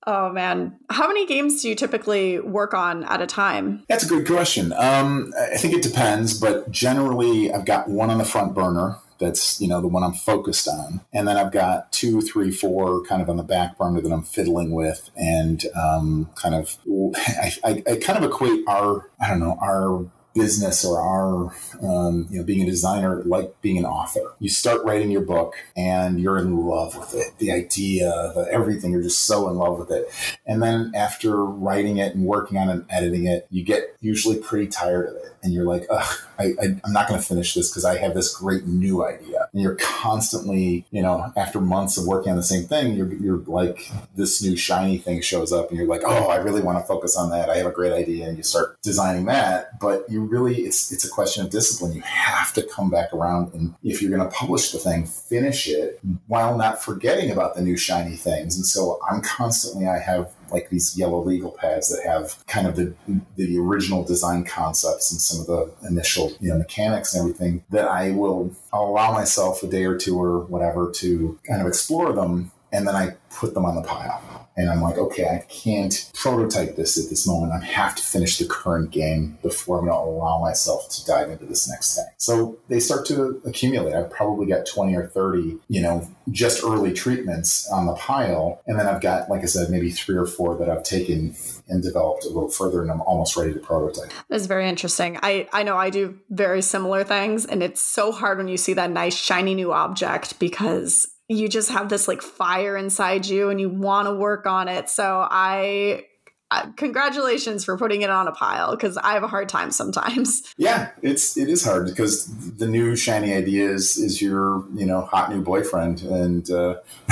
oh, 0.06 0.30
man. 0.30 0.76
How 0.90 1.08
many 1.08 1.26
games 1.26 1.62
do 1.62 1.68
you 1.68 1.74
typically 1.74 2.38
work 2.40 2.74
on 2.74 3.04
at 3.04 3.20
a 3.20 3.26
time? 3.26 3.82
That's 3.88 4.04
a 4.04 4.08
good 4.08 4.26
question. 4.26 4.72
Um, 4.72 5.32
I 5.38 5.56
think 5.56 5.74
it 5.74 5.82
depends, 5.82 6.38
but 6.38 6.70
generally, 6.70 7.52
I've 7.52 7.64
got 7.64 7.88
one 7.88 8.10
on 8.10 8.18
the 8.18 8.24
front 8.24 8.54
burner 8.54 8.98
that's 9.18 9.60
you 9.60 9.68
know 9.68 9.80
the 9.80 9.88
one 9.88 10.02
I'm 10.02 10.12
focused 10.12 10.68
on, 10.68 11.00
and 11.12 11.26
then 11.26 11.36
I've 11.36 11.52
got 11.52 11.92
two, 11.92 12.20
three, 12.20 12.50
four 12.50 13.02
kind 13.04 13.22
of 13.22 13.30
on 13.30 13.36
the 13.36 13.42
back 13.42 13.78
burner 13.78 14.00
that 14.00 14.12
I'm 14.12 14.22
fiddling 14.22 14.72
with, 14.72 15.10
and 15.16 15.64
um, 15.74 16.30
kind 16.34 16.54
of 16.54 16.76
I, 17.16 17.52
I, 17.64 17.82
I 17.90 17.96
kind 17.96 18.22
of 18.22 18.30
equate 18.30 18.64
our 18.66 19.08
I 19.20 19.28
don't 19.28 19.40
know 19.40 19.56
our 19.60 20.06
business 20.34 20.84
or 20.84 21.00
our 21.00 21.54
um, 21.82 22.26
you 22.30 22.38
know 22.38 22.44
being 22.44 22.62
a 22.62 22.66
designer 22.66 23.22
like 23.24 23.60
being 23.60 23.78
an 23.78 23.84
author. 23.84 24.34
You 24.40 24.48
start 24.48 24.84
writing 24.84 25.10
your 25.10 25.22
book 25.22 25.54
and 25.76 26.20
you're 26.20 26.38
in 26.38 26.56
love 26.56 26.96
with 26.96 27.14
it. 27.14 27.38
The 27.38 27.52
idea 27.52 28.32
the 28.34 28.48
everything 28.50 28.92
you're 28.92 29.02
just 29.02 29.26
so 29.26 29.48
in 29.48 29.56
love 29.56 29.78
with 29.78 29.90
it. 29.90 30.08
And 30.46 30.62
then 30.62 30.92
after 30.94 31.44
writing 31.44 31.98
it 31.98 32.14
and 32.14 32.24
working 32.24 32.58
on 32.58 32.68
it 32.68 32.72
and 32.72 32.86
editing 32.90 33.26
it 33.26 33.46
you 33.50 33.64
get 33.64 33.96
usually 34.00 34.36
pretty 34.36 34.66
tired 34.66 35.08
of 35.08 35.16
it. 35.16 35.34
And 35.42 35.52
you're 35.52 35.64
like 35.64 35.86
ugh 35.90 36.24
I, 36.38 36.52
I, 36.60 36.64
am 36.84 36.92
not 36.92 37.08
going 37.08 37.20
to 37.20 37.26
finish 37.26 37.54
this 37.54 37.70
because 37.70 37.84
I 37.84 37.98
have 37.98 38.14
this 38.14 38.34
great 38.34 38.66
new 38.66 39.04
idea. 39.04 39.43
And 39.54 39.62
you're 39.62 39.76
constantly, 39.76 40.84
you 40.90 41.00
know, 41.00 41.32
after 41.36 41.60
months 41.60 41.96
of 41.96 42.06
working 42.06 42.30
on 42.30 42.36
the 42.36 42.42
same 42.42 42.64
thing, 42.64 42.94
you're, 42.94 43.14
you're 43.14 43.38
like, 43.46 43.90
this 44.16 44.42
new 44.42 44.56
shiny 44.56 44.98
thing 44.98 45.20
shows 45.20 45.52
up 45.52 45.70
and 45.70 45.78
you're 45.78 45.86
like, 45.86 46.02
oh, 46.04 46.28
I 46.28 46.36
really 46.36 46.60
want 46.60 46.78
to 46.78 46.84
focus 46.84 47.16
on 47.16 47.30
that. 47.30 47.48
I 47.48 47.56
have 47.56 47.66
a 47.66 47.70
great 47.70 47.92
idea. 47.92 48.28
And 48.28 48.36
you 48.36 48.42
start 48.42 48.82
designing 48.82 49.26
that. 49.26 49.78
But 49.78 50.10
you 50.10 50.24
really, 50.24 50.62
it's, 50.62 50.92
it's 50.92 51.04
a 51.04 51.10
question 51.10 51.44
of 51.44 51.50
discipline. 51.50 51.94
You 51.94 52.02
have 52.02 52.52
to 52.54 52.62
come 52.62 52.90
back 52.90 53.12
around. 53.12 53.54
And 53.54 53.74
if 53.84 54.02
you're 54.02 54.10
going 54.10 54.28
to 54.28 54.36
publish 54.36 54.72
the 54.72 54.78
thing, 54.78 55.06
finish 55.06 55.68
it 55.68 56.00
while 56.26 56.58
not 56.58 56.82
forgetting 56.82 57.30
about 57.30 57.54
the 57.54 57.62
new 57.62 57.76
shiny 57.76 58.16
things. 58.16 58.56
And 58.56 58.66
so 58.66 58.98
I'm 59.08 59.22
constantly, 59.22 59.86
I 59.86 59.98
have 59.98 60.32
like 60.50 60.70
these 60.70 60.96
yellow 60.96 61.22
legal 61.22 61.50
pads 61.50 61.88
that 61.88 62.04
have 62.06 62.44
kind 62.46 62.66
of 62.66 62.76
the 62.76 62.94
the 63.36 63.58
original 63.58 64.04
design 64.04 64.44
concepts 64.44 65.10
and 65.10 65.20
some 65.20 65.40
of 65.40 65.46
the 65.46 65.88
initial 65.88 66.32
you 66.40 66.48
know 66.48 66.58
mechanics 66.58 67.14
and 67.14 67.20
everything 67.22 67.64
that 67.70 67.88
I 67.88 68.10
will 68.12 68.54
I'll 68.72 68.86
allow 68.86 69.12
myself 69.12 69.62
a 69.62 69.66
day 69.66 69.84
or 69.84 69.96
two 69.96 70.20
or 70.20 70.40
whatever 70.44 70.90
to 70.96 71.38
kind 71.46 71.60
of 71.60 71.66
explore 71.66 72.12
them 72.12 72.50
and 72.74 72.88
then 72.88 72.96
I 72.96 73.16
put 73.30 73.54
them 73.54 73.64
on 73.64 73.76
the 73.76 73.82
pile. 73.82 74.20
And 74.56 74.70
I'm 74.70 74.82
like, 74.82 74.98
okay, 74.98 75.24
I 75.24 75.44
can't 75.48 76.10
prototype 76.14 76.76
this 76.76 77.02
at 77.02 77.10
this 77.10 77.26
moment. 77.26 77.52
I 77.52 77.64
have 77.64 77.96
to 77.96 78.02
finish 78.02 78.38
the 78.38 78.46
current 78.46 78.92
game 78.92 79.36
before 79.42 79.78
I'm 79.78 79.86
going 79.86 79.96
to 79.96 80.10
allow 80.10 80.40
myself 80.40 80.88
to 80.90 81.04
dive 81.04 81.30
into 81.30 81.44
this 81.44 81.68
next 81.68 81.96
thing. 81.96 82.06
So 82.18 82.58
they 82.68 82.78
start 82.78 83.04
to 83.06 83.42
accumulate. 83.44 83.94
I've 83.94 84.10
probably 84.10 84.46
got 84.46 84.66
20 84.66 84.94
or 84.94 85.08
30, 85.08 85.58
you 85.68 85.82
know, 85.82 86.08
just 86.30 86.62
early 86.62 86.92
treatments 86.92 87.68
on 87.68 87.86
the 87.86 87.94
pile. 87.94 88.60
And 88.66 88.78
then 88.78 88.86
I've 88.86 89.00
got, 89.00 89.28
like 89.28 89.42
I 89.42 89.46
said, 89.46 89.70
maybe 89.70 89.90
three 89.90 90.16
or 90.16 90.26
four 90.26 90.56
that 90.58 90.70
I've 90.70 90.84
taken 90.84 91.34
and 91.68 91.82
developed 91.82 92.24
a 92.24 92.28
little 92.28 92.50
further 92.50 92.82
and 92.82 92.90
I'm 92.90 93.00
almost 93.02 93.36
ready 93.36 93.52
to 93.54 93.58
prototype. 93.58 94.12
That's 94.28 94.46
very 94.46 94.68
interesting. 94.68 95.18
I, 95.22 95.48
I 95.52 95.64
know 95.64 95.76
I 95.76 95.90
do 95.90 96.18
very 96.30 96.62
similar 96.62 97.02
things 97.02 97.44
and 97.44 97.62
it's 97.62 97.80
so 97.80 98.12
hard 98.12 98.38
when 98.38 98.48
you 98.48 98.56
see 98.56 98.74
that 98.74 98.90
nice 98.90 99.16
shiny 99.16 99.54
new 99.54 99.72
object 99.72 100.38
because 100.38 101.08
you 101.28 101.48
just 101.48 101.70
have 101.70 101.88
this 101.88 102.06
like 102.06 102.22
fire 102.22 102.76
inside 102.76 103.26
you 103.26 103.50
and 103.50 103.60
you 103.60 103.68
want 103.68 104.06
to 104.06 104.14
work 104.14 104.46
on 104.46 104.68
it. 104.68 104.88
So 104.88 105.26
I 105.30 106.04
uh, 106.50 106.70
congratulations 106.76 107.64
for 107.64 107.76
putting 107.76 108.02
it 108.02 108.10
on 108.10 108.28
a 108.28 108.32
pile 108.32 108.72
because 108.72 108.96
I 108.98 109.14
have 109.14 109.22
a 109.22 109.28
hard 109.28 109.48
time 109.48 109.70
sometimes. 109.70 110.42
Yeah, 110.56 110.90
it's 111.02 111.36
it 111.36 111.48
is 111.48 111.64
hard 111.64 111.86
because 111.86 112.26
the 112.56 112.68
new 112.68 112.94
shiny 112.94 113.34
idea 113.34 113.68
is 113.70 113.96
is 113.96 114.22
your 114.22 114.64
you 114.74 114.86
know 114.86 115.02
hot 115.02 115.30
new 115.30 115.42
boyfriend, 115.42 116.02
and 116.02 116.48
uh, 116.50 116.76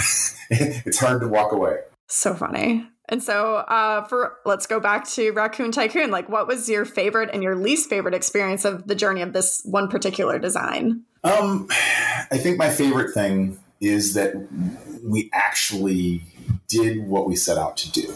it's 0.51 0.99
hard 0.99 1.23
to 1.23 1.29
walk 1.29 1.53
away. 1.53 1.79
So 2.07 2.35
funny 2.35 2.87
And 3.09 3.23
so, 3.23 3.57
uh, 3.57 4.05
for 4.05 4.37
let's 4.45 4.67
go 4.67 4.79
back 4.79 5.09
to 5.11 5.33
Raccoon 5.33 5.73
Tycoon. 5.73 6.11
Like, 6.11 6.29
what 6.29 6.47
was 6.47 6.69
your 6.69 6.85
favorite 6.85 7.31
and 7.33 7.43
your 7.43 7.57
least 7.57 7.91
favorite 7.91 8.15
experience 8.15 8.65
of 8.65 8.87
the 8.87 8.95
journey 8.95 9.23
of 9.23 9.33
this 9.33 9.63
one 9.65 9.89
particular 9.89 10.39
design? 10.39 11.03
Um, 11.25 11.67
I 12.31 12.39
think 12.39 12.59
my 12.59 12.71
favorite 12.71 13.13
thing 13.13 13.59
is 13.83 14.15
that 14.15 14.49
we 15.05 15.29
actually 15.35 16.23
did 16.69 17.07
what 17.07 17.27
we 17.27 17.37
set 17.37 17.59
out 17.59 17.77
to 17.77 17.93
do. 17.93 18.15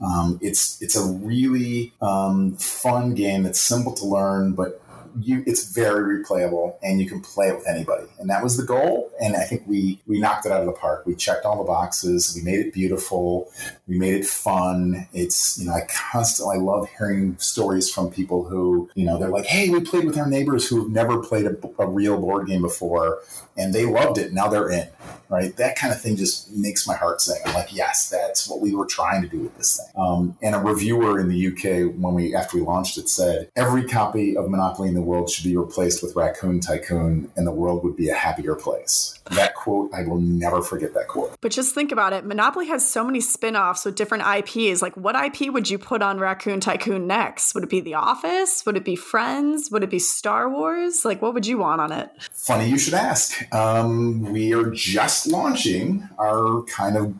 Um, 0.00 0.40
it's 0.42 0.82
it's 0.82 0.96
a 0.96 1.04
really 1.04 1.92
um, 2.00 2.56
fun 2.56 3.14
game 3.14 3.46
It's 3.46 3.60
simple 3.60 3.92
to 3.94 4.04
learn, 4.04 4.52
but 4.52 4.81
you 5.20 5.42
it's 5.46 5.72
very 5.72 6.18
replayable 6.18 6.76
and 6.82 7.00
you 7.00 7.08
can 7.08 7.20
play 7.20 7.48
it 7.48 7.56
with 7.56 7.68
anybody. 7.68 8.06
And 8.18 8.28
that 8.30 8.42
was 8.42 8.56
the 8.56 8.64
goal. 8.64 9.10
And 9.20 9.36
I 9.36 9.44
think 9.44 9.62
we 9.66 10.00
we 10.06 10.20
knocked 10.20 10.46
it 10.46 10.52
out 10.52 10.60
of 10.60 10.66
the 10.66 10.72
park. 10.72 11.04
We 11.06 11.14
checked 11.14 11.44
all 11.44 11.58
the 11.58 11.64
boxes. 11.64 12.32
We 12.36 12.42
made 12.42 12.66
it 12.66 12.72
beautiful. 12.72 13.50
We 13.86 13.98
made 13.98 14.14
it 14.14 14.26
fun. 14.26 15.08
It's 15.12 15.58
you 15.58 15.66
know 15.66 15.72
I 15.72 15.86
constantly 15.88 16.58
love 16.58 16.88
hearing 16.98 17.36
stories 17.38 17.90
from 17.90 18.10
people 18.10 18.44
who 18.44 18.90
you 18.94 19.04
know 19.04 19.18
they're 19.18 19.28
like, 19.28 19.46
hey, 19.46 19.68
we 19.68 19.80
played 19.80 20.04
with 20.04 20.18
our 20.18 20.28
neighbors 20.28 20.68
who've 20.68 20.90
never 20.90 21.22
played 21.22 21.46
a, 21.46 21.56
a 21.78 21.86
real 21.86 22.18
board 22.18 22.46
game 22.46 22.62
before, 22.62 23.20
and 23.56 23.74
they 23.74 23.84
loved 23.84 24.18
it. 24.18 24.32
Now 24.32 24.48
they're 24.48 24.70
in. 24.70 24.88
Right, 25.28 25.56
that 25.56 25.76
kind 25.76 25.94
of 25.94 26.00
thing 26.00 26.16
just 26.16 26.52
makes 26.52 26.86
my 26.86 26.94
heart 26.94 27.22
sing. 27.22 27.40
I'm 27.46 27.54
like, 27.54 27.74
yes, 27.74 28.10
that's 28.10 28.46
what 28.50 28.60
we 28.60 28.74
were 28.74 28.84
trying 28.84 29.22
to 29.22 29.28
do 29.28 29.38
with 29.40 29.56
this 29.56 29.78
thing. 29.78 29.86
Um, 29.96 30.36
and 30.42 30.54
a 30.54 30.58
reviewer 30.58 31.18
in 31.18 31.28
the 31.28 31.46
UK, 31.46 31.94
when 31.96 32.12
we 32.12 32.34
after 32.34 32.58
we 32.58 32.62
launched 32.62 32.98
it, 32.98 33.08
said 33.08 33.50
every 33.56 33.84
copy 33.84 34.36
of 34.36 34.50
Monopoly 34.50 34.88
in 34.88 34.94
the 34.94 35.01
world 35.02 35.30
should 35.30 35.44
be 35.44 35.56
replaced 35.56 36.02
with 36.02 36.16
Raccoon 36.16 36.60
Tycoon, 36.60 37.30
and 37.36 37.46
the 37.46 37.52
world 37.52 37.84
would 37.84 37.96
be 37.96 38.08
a 38.08 38.14
happier 38.14 38.54
place. 38.54 39.18
That 39.30 39.54
quote, 39.54 39.92
I 39.94 40.02
will 40.02 40.20
never 40.20 40.62
forget 40.62 40.94
that 40.94 41.08
quote. 41.08 41.36
But 41.40 41.52
just 41.52 41.74
think 41.74 41.92
about 41.92 42.12
it 42.12 42.24
Monopoly 42.24 42.66
has 42.68 42.88
so 42.88 43.04
many 43.04 43.20
spin 43.20 43.56
offs 43.56 43.84
with 43.84 43.94
different 43.94 44.24
IPs. 44.26 44.82
Like, 44.82 44.96
what 44.96 45.14
IP 45.14 45.52
would 45.52 45.68
you 45.68 45.78
put 45.78 46.02
on 46.02 46.18
Raccoon 46.18 46.60
Tycoon 46.60 47.06
next? 47.06 47.54
Would 47.54 47.64
it 47.64 47.70
be 47.70 47.80
The 47.80 47.94
Office? 47.94 48.64
Would 48.64 48.76
it 48.76 48.84
be 48.84 48.96
Friends? 48.96 49.70
Would 49.70 49.82
it 49.82 49.90
be 49.90 49.98
Star 49.98 50.48
Wars? 50.48 51.04
Like, 51.04 51.20
what 51.20 51.34
would 51.34 51.46
you 51.46 51.58
want 51.58 51.80
on 51.80 51.92
it? 51.92 52.10
Funny 52.32 52.68
you 52.68 52.78
should 52.78 52.94
ask. 52.94 53.52
Um, 53.54 54.32
we 54.32 54.54
are 54.54 54.70
just 54.70 55.26
launching 55.26 56.08
our 56.18 56.62
kind 56.62 56.96
of 56.96 57.14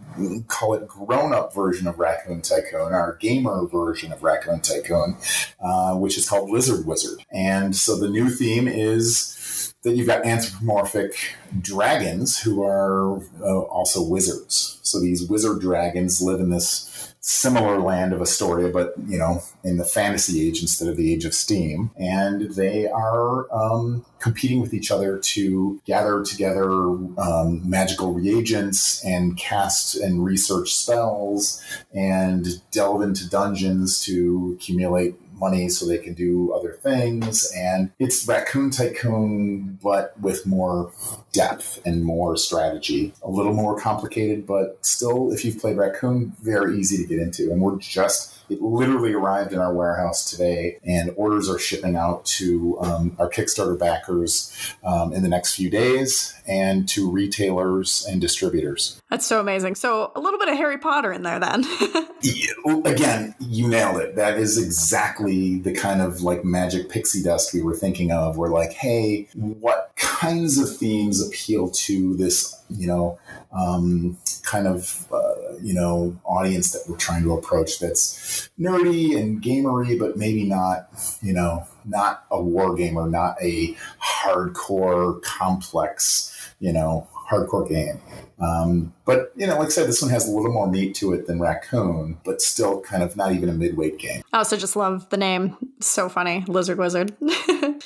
call 0.48 0.74
it 0.74 0.86
grown 0.86 1.32
up 1.32 1.54
version 1.54 1.86
of 1.86 1.98
Raccoon 1.98 2.42
Tycoon, 2.42 2.92
our 2.92 3.16
gamer 3.20 3.66
version 3.66 4.12
of 4.12 4.22
Raccoon 4.22 4.60
Tycoon, 4.60 5.16
uh, 5.60 5.94
which 5.94 6.18
is 6.18 6.28
called 6.28 6.50
Lizard 6.50 6.86
Wizard. 6.86 7.24
And 7.30 7.71
so 7.74 7.96
the 7.96 8.08
new 8.08 8.28
theme 8.28 8.68
is 8.68 9.74
that 9.82 9.96
you've 9.96 10.06
got 10.06 10.24
anthropomorphic 10.24 11.34
dragons 11.60 12.38
who 12.38 12.62
are 12.62 13.18
uh, 13.40 13.60
also 13.62 14.02
wizards. 14.02 14.78
So 14.82 15.00
these 15.00 15.28
wizard 15.28 15.60
dragons 15.60 16.22
live 16.22 16.40
in 16.40 16.50
this 16.50 17.12
similar 17.24 17.78
land 17.80 18.12
of 18.12 18.20
Astoria, 18.20 18.68
but 18.68 18.94
you 19.06 19.16
know, 19.16 19.42
in 19.62 19.76
the 19.76 19.84
fantasy 19.84 20.46
age 20.46 20.60
instead 20.60 20.88
of 20.88 20.96
the 20.96 21.12
age 21.12 21.24
of 21.24 21.32
steam. 21.32 21.90
And 21.96 22.52
they 22.54 22.88
are 22.88 23.52
um, 23.54 24.04
competing 24.18 24.60
with 24.60 24.74
each 24.74 24.90
other 24.90 25.18
to 25.18 25.80
gather 25.84 26.24
together 26.24 26.68
um, 26.68 27.62
magical 27.64 28.12
reagents 28.12 29.04
and 29.04 29.36
cast 29.36 29.94
and 29.94 30.24
research 30.24 30.74
spells 30.74 31.62
and 31.94 32.60
delve 32.72 33.02
into 33.02 33.28
dungeons 33.28 34.00
to 34.04 34.56
accumulate 34.56 35.14
money 35.34 35.68
so 35.68 35.86
they 35.86 35.98
can 35.98 36.14
do 36.14 36.52
other 36.52 36.72
things. 36.72 37.52
And 37.56 37.90
it's 37.98 38.26
Raccoon 38.26 38.70
Tycoon, 38.70 39.78
but 39.82 40.18
with 40.20 40.46
more 40.46 40.92
depth 41.32 41.80
and 41.84 42.04
more 42.04 42.36
strategy. 42.36 43.12
A 43.22 43.30
little 43.30 43.54
more 43.54 43.78
complicated, 43.78 44.46
but 44.46 44.78
still, 44.82 45.32
if 45.32 45.44
you've 45.44 45.58
played 45.58 45.76
Raccoon, 45.76 46.34
very 46.42 46.78
easy 46.78 46.96
to 46.98 47.06
get 47.06 47.18
into. 47.18 47.50
And 47.50 47.60
we're 47.60 47.78
just 47.78 48.31
it 48.52 48.62
literally 48.62 49.14
arrived 49.14 49.52
in 49.52 49.58
our 49.58 49.72
warehouse 49.72 50.30
today, 50.30 50.78
and 50.84 51.12
orders 51.16 51.48
are 51.48 51.58
shipping 51.58 51.96
out 51.96 52.24
to 52.26 52.78
um, 52.80 53.16
our 53.18 53.28
Kickstarter 53.28 53.78
backers 53.78 54.54
um, 54.84 55.12
in 55.12 55.22
the 55.22 55.28
next 55.28 55.54
few 55.54 55.70
days 55.70 56.34
and 56.46 56.88
to 56.90 57.10
retailers 57.10 58.06
and 58.08 58.20
distributors. 58.20 59.00
That's 59.10 59.26
so 59.26 59.40
amazing. 59.40 59.76
So, 59.76 60.12
a 60.14 60.20
little 60.20 60.38
bit 60.38 60.48
of 60.48 60.56
Harry 60.56 60.78
Potter 60.78 61.12
in 61.12 61.22
there 61.22 61.38
then. 61.38 61.64
Again, 62.84 63.34
you 63.38 63.68
nailed 63.68 64.00
it. 64.00 64.16
That 64.16 64.38
is 64.38 64.58
exactly 64.58 65.58
the 65.58 65.72
kind 65.72 66.02
of 66.02 66.22
like 66.22 66.44
magic 66.44 66.88
pixie 66.88 67.22
dust 67.22 67.54
we 67.54 67.62
were 67.62 67.74
thinking 67.74 68.12
of. 68.12 68.36
We're 68.36 68.50
like, 68.50 68.72
hey, 68.72 69.28
what 69.34 69.92
kinds 69.96 70.58
of 70.58 70.76
themes 70.76 71.26
appeal 71.26 71.70
to 71.70 72.16
this, 72.16 72.60
you 72.68 72.86
know, 72.86 73.18
um, 73.52 74.18
kind 74.42 74.66
of 74.66 75.06
uh, 75.12 75.31
you 75.62 75.74
know 75.74 76.16
audience 76.24 76.72
that 76.72 76.82
we're 76.88 76.96
trying 76.96 77.22
to 77.22 77.32
approach 77.34 77.78
that's 77.78 78.48
nerdy 78.58 79.18
and 79.18 79.42
gamery, 79.42 79.98
but 79.98 80.16
maybe 80.16 80.44
not 80.44 80.88
you 81.22 81.32
know 81.32 81.66
not 81.84 82.24
a 82.30 82.42
war 82.42 82.74
gamer, 82.74 83.08
not 83.08 83.36
a 83.40 83.76
hardcore 84.00 85.22
complex 85.22 86.28
you 86.62 86.72
know 86.72 87.06
hardcore 87.28 87.68
game. 87.68 88.00
Um, 88.38 88.92
but 89.04 89.32
you 89.36 89.46
know, 89.46 89.58
like 89.58 89.66
I 89.66 89.70
said, 89.70 89.88
this 89.88 90.02
one 90.02 90.10
has 90.10 90.28
a 90.28 90.30
little 90.30 90.52
more 90.52 90.68
meat 90.68 90.94
to 90.96 91.12
it 91.12 91.26
than 91.26 91.40
Raccoon, 91.40 92.18
but 92.24 92.42
still 92.42 92.80
kind 92.80 93.02
of 93.02 93.16
not 93.16 93.32
even 93.32 93.48
a 93.48 93.52
midweight 93.52 93.98
game. 93.98 94.22
I 94.32 94.38
also 94.38 94.56
just 94.56 94.76
love 94.76 95.08
the 95.10 95.16
name. 95.16 95.56
It's 95.78 95.88
so 95.88 96.08
funny, 96.08 96.44
Lizard 96.48 96.78
Wizard. 96.78 97.14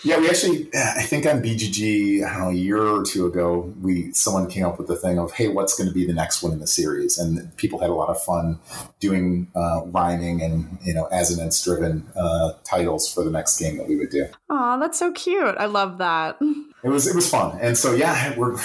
yeah, 0.03 0.18
we 0.18 0.28
actually, 0.28 0.68
I 0.74 1.03
think 1.03 1.26
on 1.26 1.42
BGG, 1.42 2.24
I 2.24 2.32
don't 2.32 2.40
know, 2.40 2.49
a 2.51 2.53
year 2.53 2.82
or 2.82 3.05
two 3.05 3.26
ago, 3.26 3.72
we 3.80 4.12
someone 4.12 4.49
came 4.49 4.64
up 4.64 4.78
with 4.78 4.88
the 4.88 4.97
thing 4.97 5.18
of, 5.18 5.32
hey, 5.32 5.49
what's 5.49 5.76
going 5.76 5.88
to 5.88 5.94
be 5.94 6.07
the 6.07 6.14
next 6.14 6.42
one 6.42 6.53
in 6.53 6.59
the 6.59 6.66
series? 6.66 7.18
And 7.18 7.55
people 7.57 7.80
had 7.80 7.90
a 7.90 7.94
lot 7.94 8.09
of 8.09 8.22
fun 8.22 8.59
doing 9.01 9.49
uh, 9.55 9.82
rhyming 9.86 10.42
and 10.42 10.78
you 10.84 10.94
know 10.94 11.07
assonance 11.11 11.62
driven 11.62 12.07
uh, 12.16 12.53
titles 12.64 13.12
for 13.12 13.22
the 13.24 13.30
next 13.30 13.59
game 13.59 13.80
that 13.87 13.93
we 13.93 13.97
would 13.99 14.11
do. 14.11 14.26
Oh, 14.51 14.78
that's 14.78 14.99
so 14.99 15.12
cute. 15.12 15.55
I 15.59 15.66
love 15.66 15.99
that 15.99 16.39
it 16.82 16.89
was 16.91 17.07
it 17.07 17.14
was 17.14 17.28
fun, 17.28 17.59
and 17.61 17.76
so 17.76 17.95
yeah, 17.95 18.37
we're 18.37 18.57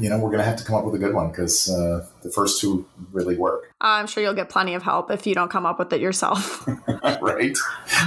you 0.00 0.08
know 0.08 0.18
we're 0.18 0.30
gonna 0.30 0.44
have 0.44 0.56
to 0.56 0.64
come 0.64 0.76
up 0.76 0.84
with 0.84 0.94
a 0.94 0.98
good 0.98 1.14
one 1.14 1.30
because 1.30 1.70
uh, 1.70 2.06
the 2.22 2.30
first 2.30 2.60
two 2.60 2.86
really 3.12 3.36
work. 3.36 3.72
I'm 3.80 4.06
sure 4.06 4.22
you'll 4.22 4.34
get 4.34 4.48
plenty 4.48 4.74
of 4.74 4.82
help 4.82 5.10
if 5.10 5.26
you 5.26 5.34
don't 5.34 5.50
come 5.50 5.66
up 5.66 5.78
with 5.78 5.92
it 5.92 6.00
yourself. 6.00 6.66
right. 7.20 7.56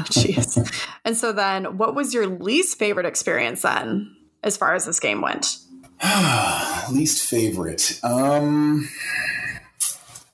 Jeez. 0.09 0.85
and 1.05 1.15
so 1.15 1.31
then, 1.31 1.77
what 1.77 1.95
was 1.95 2.13
your 2.13 2.27
least 2.27 2.77
favorite 2.77 3.05
experience 3.05 3.61
then, 3.61 4.15
as 4.43 4.57
far 4.57 4.73
as 4.73 4.85
this 4.85 4.99
game 4.99 5.21
went? 5.21 5.57
least 6.91 7.25
favorite. 7.25 7.99
Um, 8.03 8.89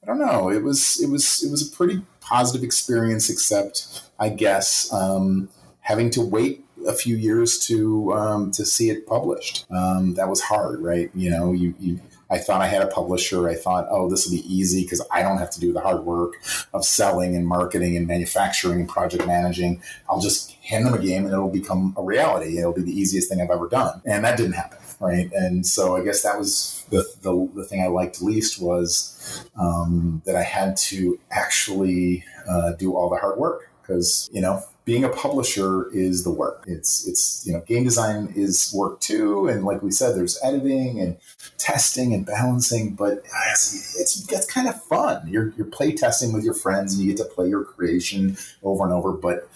I 0.01 0.07
don't 0.07 0.19
know. 0.19 0.49
It 0.49 0.63
was 0.63 0.99
it 1.01 1.09
was 1.09 1.43
it 1.43 1.51
was 1.51 1.67
a 1.67 1.75
pretty 1.75 2.01
positive 2.21 2.63
experience, 2.63 3.29
except 3.29 4.03
I 4.19 4.29
guess 4.29 4.91
um, 4.91 5.49
having 5.87 6.09
to 6.09 6.21
wait 6.21 6.65
a 6.85 6.91
few 6.91 7.15
years 7.15 7.57
to 7.59 8.13
um, 8.13 8.51
to 8.51 8.65
see 8.65 8.89
it 8.89 9.07
published. 9.07 9.65
Um, 9.71 10.15
that 10.15 10.27
was 10.27 10.41
hard, 10.41 10.81
right? 10.81 11.09
You 11.15 11.29
know, 11.29 11.53
you, 11.53 11.73
you 11.79 12.01
I 12.29 12.39
thought 12.39 12.61
I 12.61 12.67
had 12.67 12.81
a 12.81 12.87
publisher. 12.87 13.47
I 13.47 13.55
thought, 13.55 13.87
oh, 13.89 14.09
this 14.09 14.25
will 14.25 14.35
be 14.35 14.53
easy 14.53 14.83
because 14.83 15.01
I 15.11 15.21
don't 15.21 15.37
have 15.37 15.49
to 15.51 15.61
do 15.61 15.71
the 15.71 15.79
hard 15.79 16.03
work 16.03 16.33
of 16.73 16.83
selling 16.83 17.37
and 17.37 17.47
marketing 17.47 17.95
and 17.95 18.05
manufacturing 18.05 18.81
and 18.81 18.89
project 18.89 19.25
managing. 19.25 19.81
I'll 20.09 20.19
just 20.19 20.51
hand 20.55 20.85
them 20.85 20.93
a 20.93 20.99
game 20.99 21.23
and 21.23 21.31
it'll 21.31 21.49
become 21.49 21.93
a 21.95 22.03
reality. 22.03 22.59
It'll 22.59 22.73
be 22.73 22.81
the 22.81 22.91
easiest 22.91 23.29
thing 23.29 23.41
I've 23.41 23.49
ever 23.49 23.69
done. 23.69 24.01
And 24.05 24.25
that 24.25 24.35
didn't 24.35 24.53
happen, 24.53 24.79
right? 24.99 25.31
And 25.31 25.65
so 25.65 25.95
I 25.95 26.03
guess 26.03 26.21
that 26.23 26.37
was 26.37 26.85
the, 26.89 27.05
the, 27.21 27.49
the 27.55 27.63
thing 27.63 27.81
I 27.81 27.87
liked 27.87 28.21
least 28.21 28.61
was 28.61 29.47
um, 29.57 30.21
that 30.25 30.35
I 30.35 30.43
had 30.43 30.75
to 30.91 31.17
actually 31.31 32.25
uh, 32.49 32.73
do 32.73 32.97
all 32.97 33.09
the 33.09 33.15
hard 33.15 33.37
work 33.37 33.66
because, 33.87 34.29
you 34.33 34.41
know, 34.41 34.63
being 34.87 35.03
a 35.03 35.09
publisher 35.09 35.91
is 35.91 36.23
the 36.23 36.31
work. 36.31 36.63
It's 36.65 37.05
it's 37.05 37.45
you 37.45 37.51
know 37.51 37.59
game 37.59 37.83
design 37.83 38.31
is 38.37 38.73
work 38.73 39.01
too, 39.01 39.49
and 39.49 39.65
like 39.65 39.83
we 39.83 39.91
said, 39.91 40.15
there's 40.15 40.39
editing 40.41 41.01
and 41.01 41.17
testing 41.57 42.13
and 42.13 42.25
balancing, 42.25 42.95
but 42.95 43.21
it's 43.51 43.99
it's, 43.99 44.31
it's 44.31 44.45
kind 44.45 44.69
of 44.69 44.81
fun. 44.85 45.27
You're 45.27 45.53
you're 45.57 45.67
play 45.67 45.91
testing 45.91 46.31
with 46.31 46.45
your 46.45 46.53
friends, 46.53 46.93
and 46.93 47.03
you 47.03 47.13
get 47.13 47.17
to 47.17 47.25
play 47.25 47.49
your 47.49 47.65
creation 47.65 48.37
over 48.63 48.85
and 48.85 48.93
over, 48.93 49.11
but 49.11 49.49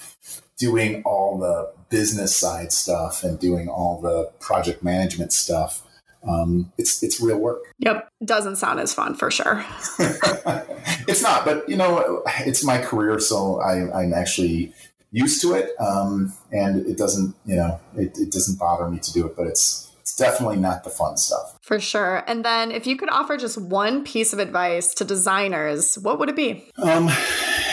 doing 0.58 1.02
all 1.04 1.40
the 1.40 1.72
business 1.90 2.36
side 2.36 2.74
stuff 2.74 3.24
and 3.24 3.40
doing 3.40 3.70
all 3.70 4.02
the 4.02 4.30
project 4.42 4.84
management 4.84 5.32
stuff 5.32 5.82
um, 6.28 6.72
it's 6.78 7.02
it's 7.04 7.20
real 7.20 7.38
work. 7.40 7.64
Yep, 7.80 8.10
doesn't 8.24 8.58
sound 8.58 8.80
as 8.80 8.94
fun 8.94 9.16
for 9.16 9.32
sure. 9.32 9.66
it's 11.08 11.22
not, 11.22 11.46
but 11.46 11.68
you 11.68 11.76
know, 11.76 12.24
it's 12.42 12.64
my 12.64 12.78
career, 12.78 13.20
so 13.20 13.60
I, 13.60 14.02
I'm 14.02 14.14
actually 14.14 14.74
used 15.12 15.42
to 15.42 15.54
it, 15.54 15.72
um, 15.80 16.34
and 16.52 16.86
it 16.86 16.98
doesn't, 16.98 17.36
you 17.46 17.56
know, 17.56 17.80
it, 17.96 18.18
it 18.18 18.32
doesn't 18.32 18.60
bother 18.60 18.90
me 18.90 19.00
to 19.00 19.14
do 19.14 19.26
it, 19.26 19.36
but 19.36 19.48
it's 19.48 19.92
it's 20.00 20.16
definitely 20.16 20.58
not 20.58 20.84
the 20.84 20.90
fun 20.90 21.18
stuff. 21.18 21.58
For 21.62 21.80
sure. 21.80 22.24
And 22.28 22.44
then, 22.44 22.72
if 22.72 22.86
you 22.86 22.98
could 22.98 23.10
offer 23.10 23.38
just 23.38 23.58
one 23.58 24.04
piece 24.04 24.34
of 24.34 24.40
advice 24.40 24.94
to 24.96 25.06
designers, 25.06 25.98
what 26.00 26.20
would 26.20 26.30
it 26.30 26.36
be? 26.36 26.70
Um, 26.78 27.10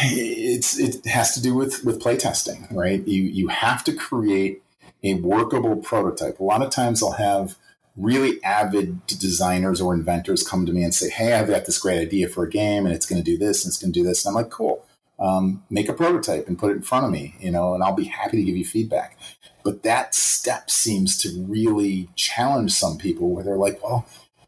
it's 0.02 0.78
it 0.78 1.04
has 1.06 1.34
to 1.34 1.42
do 1.42 1.54
with 1.54 1.84
with 1.84 2.00
playtesting, 2.00 2.72
right? 2.74 3.06
You 3.06 3.22
you 3.22 3.48
have 3.48 3.84
to 3.84 3.92
create 3.92 4.62
a 5.02 5.14
workable 5.14 5.76
prototype. 5.76 6.40
A 6.40 6.44
lot 6.44 6.62
of 6.62 6.70
times, 6.70 7.02
I'll 7.02 7.12
have 7.12 7.56
really 7.98 8.42
avid 8.44 9.04
designers 9.06 9.80
or 9.80 9.92
inventors 9.92 10.46
come 10.46 10.64
to 10.64 10.72
me 10.72 10.84
and 10.84 10.94
say, 10.94 11.10
Hey, 11.10 11.34
I've 11.34 11.48
got 11.48 11.66
this 11.66 11.78
great 11.78 12.00
idea 12.00 12.28
for 12.28 12.44
a 12.44 12.50
game 12.50 12.86
and 12.86 12.94
it's 12.94 13.06
going 13.06 13.22
to 13.22 13.30
do 13.30 13.36
this 13.36 13.64
and 13.64 13.70
it's 13.70 13.78
going 13.78 13.92
to 13.92 14.00
do 14.00 14.06
this. 14.06 14.24
And 14.24 14.36
I'm 14.36 14.42
like, 14.42 14.50
cool. 14.50 14.84
Um, 15.18 15.64
make 15.68 15.88
a 15.88 15.92
prototype 15.92 16.46
and 16.46 16.58
put 16.58 16.70
it 16.70 16.76
in 16.76 16.82
front 16.82 17.04
of 17.04 17.10
me, 17.10 17.34
you 17.40 17.50
know, 17.50 17.74
and 17.74 17.82
I'll 17.82 17.94
be 17.94 18.04
happy 18.04 18.36
to 18.36 18.42
give 18.44 18.56
you 18.56 18.64
feedback. 18.64 19.18
But 19.64 19.82
that 19.82 20.14
step 20.14 20.70
seems 20.70 21.18
to 21.18 21.44
really 21.48 22.08
challenge 22.14 22.72
some 22.72 22.98
people 22.98 23.30
where 23.30 23.42
they're 23.42 23.56
like, 23.56 23.82
well, 23.82 24.06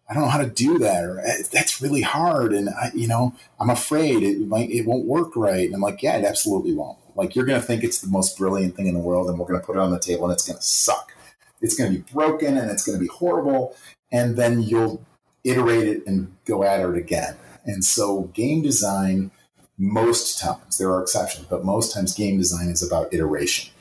I 0.08 0.14
don't 0.14 0.24
know 0.24 0.28
how 0.28 0.42
to 0.42 0.50
do 0.50 0.78
that, 0.78 1.04
or 1.04 1.20
eh, 1.20 1.42
that's 1.52 1.80
really 1.80 2.00
hard, 2.00 2.52
and 2.52 2.68
I, 2.68 2.90
you 2.94 3.06
know, 3.06 3.34
I'm 3.60 3.70
afraid 3.70 4.24
it 4.24 4.40
might, 4.40 4.68
it 4.70 4.84
won't 4.84 5.06
work 5.06 5.36
right. 5.36 5.64
And 5.64 5.74
I'm 5.74 5.80
like, 5.80 6.02
yeah, 6.02 6.16
it 6.16 6.24
absolutely 6.24 6.74
won't. 6.74 6.98
Like 7.14 7.36
you're 7.36 7.44
going 7.44 7.60
to 7.60 7.66
think 7.66 7.84
it's 7.84 8.00
the 8.00 8.08
most 8.08 8.36
brilliant 8.36 8.74
thing 8.74 8.88
in 8.88 8.94
the 8.94 9.00
world, 9.00 9.28
and 9.28 9.38
we're 9.38 9.46
going 9.46 9.60
to 9.60 9.64
put 9.64 9.76
it 9.76 9.80
on 9.80 9.92
the 9.92 10.00
table, 10.00 10.24
and 10.24 10.32
it's 10.32 10.46
going 10.46 10.58
to 10.58 10.64
suck. 10.64 11.12
It's 11.60 11.76
going 11.76 11.92
to 11.92 11.98
be 11.98 12.12
broken, 12.12 12.56
and 12.56 12.70
it's 12.70 12.84
going 12.84 12.98
to 12.98 13.02
be 13.02 13.08
horrible, 13.08 13.76
and 14.12 14.36
then 14.36 14.62
you'll 14.62 15.04
iterate 15.44 15.88
it 15.88 16.06
and 16.06 16.34
go 16.44 16.64
at 16.64 16.80
it 16.80 16.96
again. 16.96 17.36
And 17.64 17.84
so, 17.84 18.22
game 18.34 18.62
design, 18.62 19.30
most 19.78 20.38
times 20.38 20.78
there 20.78 20.90
are 20.90 21.02
exceptions, 21.02 21.46
but 21.46 21.64
most 21.64 21.94
times 21.94 22.14
game 22.14 22.38
design 22.38 22.68
is 22.68 22.82
about 22.82 23.12
iteration. 23.12 23.72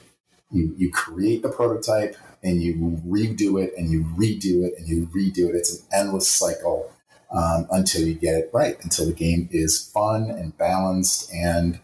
You 0.51 0.73
you 0.77 0.91
create 0.91 1.41
the 1.41 1.49
prototype 1.49 2.15
and 2.43 2.61
you 2.61 3.01
redo 3.05 3.61
it 3.61 3.73
and 3.77 3.91
you 3.91 4.03
redo 4.17 4.65
it 4.65 4.73
and 4.77 4.87
you 4.87 5.07
redo 5.07 5.49
it. 5.49 5.55
It's 5.55 5.79
an 5.79 5.85
endless 5.93 6.27
cycle 6.27 6.91
um, 7.31 7.67
until 7.71 8.07
you 8.07 8.13
get 8.13 8.35
it 8.35 8.49
right, 8.53 8.77
until 8.83 9.05
the 9.05 9.13
game 9.13 9.49
is 9.51 9.89
fun 9.93 10.29
and 10.29 10.57
balanced 10.57 11.31
and, 11.33 11.79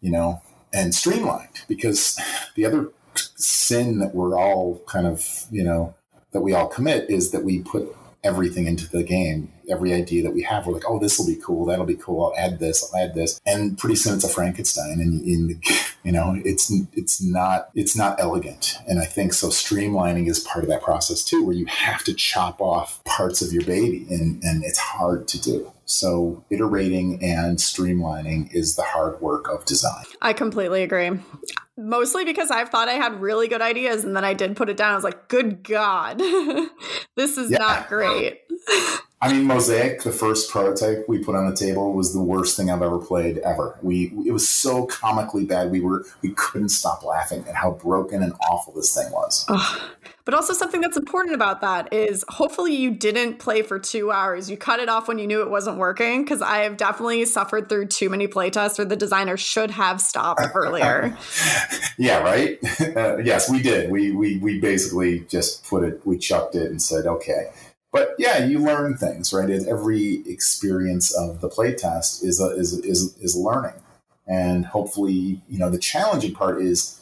you 0.00 0.10
know, 0.10 0.40
and 0.72 0.94
streamlined. 0.94 1.62
Because 1.68 2.18
the 2.54 2.64
other 2.64 2.90
sin 3.36 3.98
that 3.98 4.14
we're 4.14 4.38
all 4.38 4.82
kind 4.86 5.06
of, 5.06 5.46
you 5.50 5.64
know, 5.64 5.94
that 6.32 6.40
we 6.40 6.52
all 6.52 6.68
commit 6.68 7.08
is 7.10 7.30
that 7.30 7.44
we 7.44 7.60
put 7.60 7.94
everything 8.24 8.66
into 8.66 8.88
the 8.88 9.02
game. 9.02 9.52
Every 9.68 9.92
idea 9.92 10.22
that 10.22 10.34
we 10.34 10.42
have, 10.42 10.66
we're 10.66 10.74
like, 10.74 10.88
oh, 10.88 10.98
this 10.98 11.18
will 11.18 11.26
be 11.26 11.36
cool. 11.36 11.66
That'll 11.66 11.86
be 11.86 11.96
cool. 11.96 12.24
I'll 12.24 12.38
add 12.38 12.58
this. 12.58 12.88
I'll 12.92 13.02
add 13.02 13.14
this. 13.14 13.40
And 13.46 13.76
pretty 13.76 13.96
soon 13.96 14.14
it's 14.14 14.24
a 14.24 14.28
Frankenstein. 14.28 15.00
And 15.00 15.22
in 15.22 15.60
you 16.04 16.12
know, 16.12 16.40
it's 16.44 16.72
it's 16.92 17.20
not 17.22 17.70
it's 17.74 17.96
not 17.96 18.20
elegant. 18.20 18.76
And 18.86 18.98
I 18.98 19.04
think 19.04 19.32
so. 19.32 19.48
Streamlining 19.48 20.28
is 20.28 20.40
part 20.40 20.64
of 20.64 20.70
that 20.70 20.82
process 20.82 21.24
too, 21.24 21.44
where 21.44 21.54
you 21.54 21.66
have 21.66 22.04
to 22.04 22.14
chop 22.14 22.60
off 22.60 23.02
parts 23.04 23.42
of 23.42 23.52
your 23.52 23.64
baby, 23.64 24.06
and 24.10 24.42
and 24.42 24.64
it's 24.64 24.78
hard 24.78 25.28
to 25.28 25.40
do. 25.40 25.72
So 25.84 26.44
iterating 26.50 27.22
and 27.22 27.56
streamlining 27.56 28.52
is 28.52 28.76
the 28.76 28.82
hard 28.82 29.20
work 29.22 29.48
of 29.48 29.64
design. 29.64 30.04
I 30.20 30.34
completely 30.34 30.82
agree 30.82 31.12
mostly 31.78 32.24
because 32.24 32.50
I've 32.50 32.68
thought 32.68 32.88
I 32.88 32.94
had 32.94 33.20
really 33.20 33.48
good 33.48 33.62
ideas 33.62 34.04
and 34.04 34.14
then 34.14 34.24
I 34.24 34.34
did 34.34 34.56
put 34.56 34.68
it 34.68 34.76
down. 34.76 34.92
I 34.92 34.94
was 34.96 35.04
like, 35.04 35.28
good 35.28 35.62
God, 35.62 36.18
this 37.16 37.38
is 37.38 37.50
yeah. 37.50 37.58
not 37.58 37.88
great. 37.88 38.40
I 39.20 39.32
mean, 39.32 39.44
Mosaic, 39.44 40.02
the 40.02 40.12
first 40.12 40.48
prototype 40.48 41.06
we 41.08 41.18
put 41.18 41.34
on 41.34 41.50
the 41.50 41.56
table, 41.56 41.92
was 41.92 42.12
the 42.12 42.22
worst 42.22 42.56
thing 42.56 42.70
I've 42.70 42.82
ever 42.82 42.98
played 42.98 43.38
ever. 43.38 43.76
We 43.82 44.12
it 44.24 44.30
was 44.30 44.48
so 44.48 44.86
comically 44.86 45.44
bad. 45.44 45.72
We 45.72 45.80
were 45.80 46.04
we 46.22 46.30
couldn't 46.30 46.68
stop 46.68 47.02
laughing 47.02 47.44
at 47.48 47.56
how 47.56 47.72
broken 47.72 48.22
and 48.22 48.32
awful 48.48 48.72
this 48.74 48.94
thing 48.94 49.10
was. 49.10 49.44
But 50.24 50.34
also 50.34 50.52
something 50.52 50.82
that's 50.82 50.98
important 50.98 51.34
about 51.34 51.62
that 51.62 51.90
is 51.90 52.22
hopefully 52.28 52.76
you 52.76 52.90
didn't 52.90 53.38
play 53.38 53.62
for 53.62 53.78
two 53.78 54.12
hours. 54.12 54.50
You 54.50 54.58
cut 54.58 54.78
it 54.78 54.88
off 54.90 55.08
when 55.08 55.18
you 55.18 55.26
knew 55.26 55.40
it 55.40 55.48
wasn't 55.48 55.78
working. 55.78 56.22
Because 56.22 56.42
I 56.42 56.58
have 56.58 56.76
definitely 56.76 57.24
suffered 57.24 57.70
through 57.70 57.86
too 57.86 58.10
many 58.10 58.28
playtests 58.28 58.76
where 58.76 58.84
the 58.84 58.94
designer 58.94 59.38
should 59.38 59.70
have 59.70 60.02
stopped 60.02 60.42
earlier. 60.54 61.16
yeah, 61.96 62.18
right. 62.18 62.58
Uh, 62.98 63.18
yes, 63.18 63.50
we 63.50 63.62
did. 63.62 63.90
We 63.90 64.12
we 64.12 64.38
we 64.38 64.60
basically 64.60 65.20
just 65.28 65.64
put 65.64 65.82
it. 65.82 66.00
We 66.06 66.18
chucked 66.18 66.54
it 66.54 66.70
and 66.70 66.80
said, 66.80 67.06
okay 67.06 67.50
but 67.92 68.14
yeah, 68.18 68.44
you 68.44 68.58
learn 68.58 68.96
things, 68.96 69.32
right? 69.32 69.48
Every 69.50 70.22
experience 70.26 71.14
of 71.14 71.40
the 71.40 71.48
playtest 71.48 72.22
is 72.22 72.40
a, 72.40 72.50
is 72.50 72.78
is 72.80 73.16
is 73.18 73.36
learning, 73.36 73.80
and 74.26 74.66
hopefully, 74.66 75.40
you 75.48 75.58
know, 75.58 75.70
the 75.70 75.78
challenging 75.78 76.34
part 76.34 76.60
is 76.60 77.00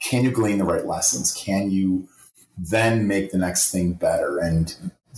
can 0.00 0.24
you 0.24 0.30
glean 0.30 0.58
the 0.58 0.64
right 0.64 0.86
lessons? 0.86 1.32
Can 1.32 1.70
you 1.70 2.08
then 2.56 3.08
make 3.08 3.32
the 3.32 3.38
next 3.38 3.70
thing 3.70 3.94
better? 3.94 4.38
And 4.38 4.74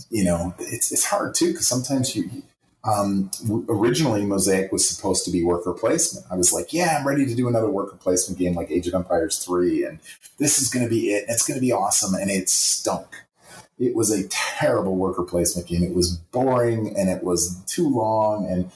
you 0.09 0.23
know, 0.23 0.53
it's 0.59 0.91
it's 0.91 1.05
hard 1.05 1.35
too 1.35 1.47
because 1.47 1.67
sometimes 1.67 2.15
you. 2.15 2.29
Um, 2.83 3.29
originally, 3.69 4.25
Mosaic 4.25 4.71
was 4.71 4.89
supposed 4.89 5.23
to 5.25 5.31
be 5.31 5.43
worker 5.43 5.71
placement. 5.71 6.25
I 6.31 6.35
was 6.35 6.51
like, 6.51 6.73
yeah, 6.73 6.97
I'm 6.97 7.07
ready 7.07 7.27
to 7.27 7.35
do 7.35 7.47
another 7.47 7.69
worker 7.69 7.95
placement 7.95 8.39
game 8.39 8.55
like 8.55 8.71
Age 8.71 8.87
of 8.87 8.95
Empires 8.95 9.37
3, 9.45 9.83
and 9.85 9.99
this 10.39 10.59
is 10.59 10.67
going 10.67 10.83
to 10.83 10.89
be 10.89 11.11
it. 11.11 11.25
It's 11.27 11.45
going 11.45 11.59
to 11.59 11.61
be 11.61 11.71
awesome. 11.71 12.15
And 12.15 12.31
it 12.31 12.49
stunk 12.49 13.05
it 13.81 13.95
was 13.95 14.11
a 14.11 14.27
terrible 14.27 14.95
worker 14.95 15.23
placement 15.23 15.67
game. 15.67 15.83
It 15.83 15.95
was 15.95 16.11
boring 16.15 16.95
and 16.95 17.09
it 17.09 17.23
was 17.23 17.59
too 17.65 17.89
long. 17.89 18.47
And 18.47 18.71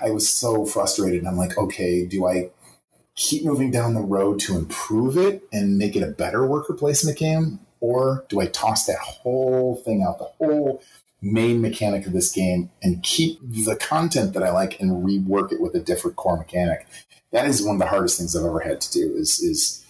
I 0.02 0.10
was 0.10 0.28
so 0.28 0.64
frustrated. 0.64 1.18
And 1.18 1.28
I'm 1.28 1.36
like, 1.36 1.58
okay, 1.58 2.06
do 2.06 2.26
I 2.26 2.50
keep 3.16 3.44
moving 3.44 3.72
down 3.72 3.94
the 3.94 4.00
road 4.00 4.38
to 4.40 4.56
improve 4.56 5.16
it 5.18 5.42
and 5.52 5.78
make 5.78 5.96
it 5.96 6.04
a 6.04 6.12
better 6.12 6.46
worker 6.46 6.74
placement 6.74 7.18
game? 7.18 7.58
Or 7.80 8.24
do 8.28 8.40
I 8.40 8.46
toss 8.46 8.86
that 8.86 8.98
whole 8.98 9.76
thing 9.84 10.04
out, 10.06 10.18
the 10.18 10.24
whole 10.24 10.82
main 11.20 11.60
mechanic 11.60 12.06
of 12.06 12.12
this 12.12 12.30
game, 12.30 12.70
and 12.82 13.02
keep 13.02 13.40
the 13.42 13.76
content 13.76 14.32
that 14.34 14.42
I 14.44 14.50
like 14.50 14.80
and 14.80 15.04
rework 15.04 15.52
it 15.52 15.60
with 15.60 15.74
a 15.74 15.80
different 15.80 16.16
core 16.16 16.38
mechanic? 16.38 16.86
That 17.32 17.46
is 17.46 17.64
one 17.64 17.76
of 17.76 17.80
the 17.80 17.86
hardest 17.86 18.18
things 18.18 18.34
I've 18.36 18.44
ever 18.44 18.60
had 18.60 18.80
to 18.80 18.92
do 18.92 19.14
is, 19.16 19.40
is 19.40 19.84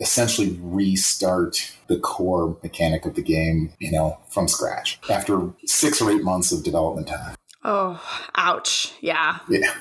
essentially 0.00 0.58
restart 0.62 1.72
the 1.86 1.98
core 1.98 2.56
mechanic 2.62 3.04
of 3.04 3.14
the 3.14 3.22
game, 3.22 3.72
you 3.78 3.92
know, 3.92 4.18
from 4.28 4.48
scratch 4.48 4.98
after 5.10 5.50
six 5.66 6.00
or 6.00 6.10
eight 6.10 6.24
months 6.24 6.52
of 6.52 6.64
development 6.64 7.08
time. 7.08 7.36
Oh, 7.62 8.02
ouch. 8.36 8.94
Yeah. 9.00 9.38
Yeah. 9.48 9.72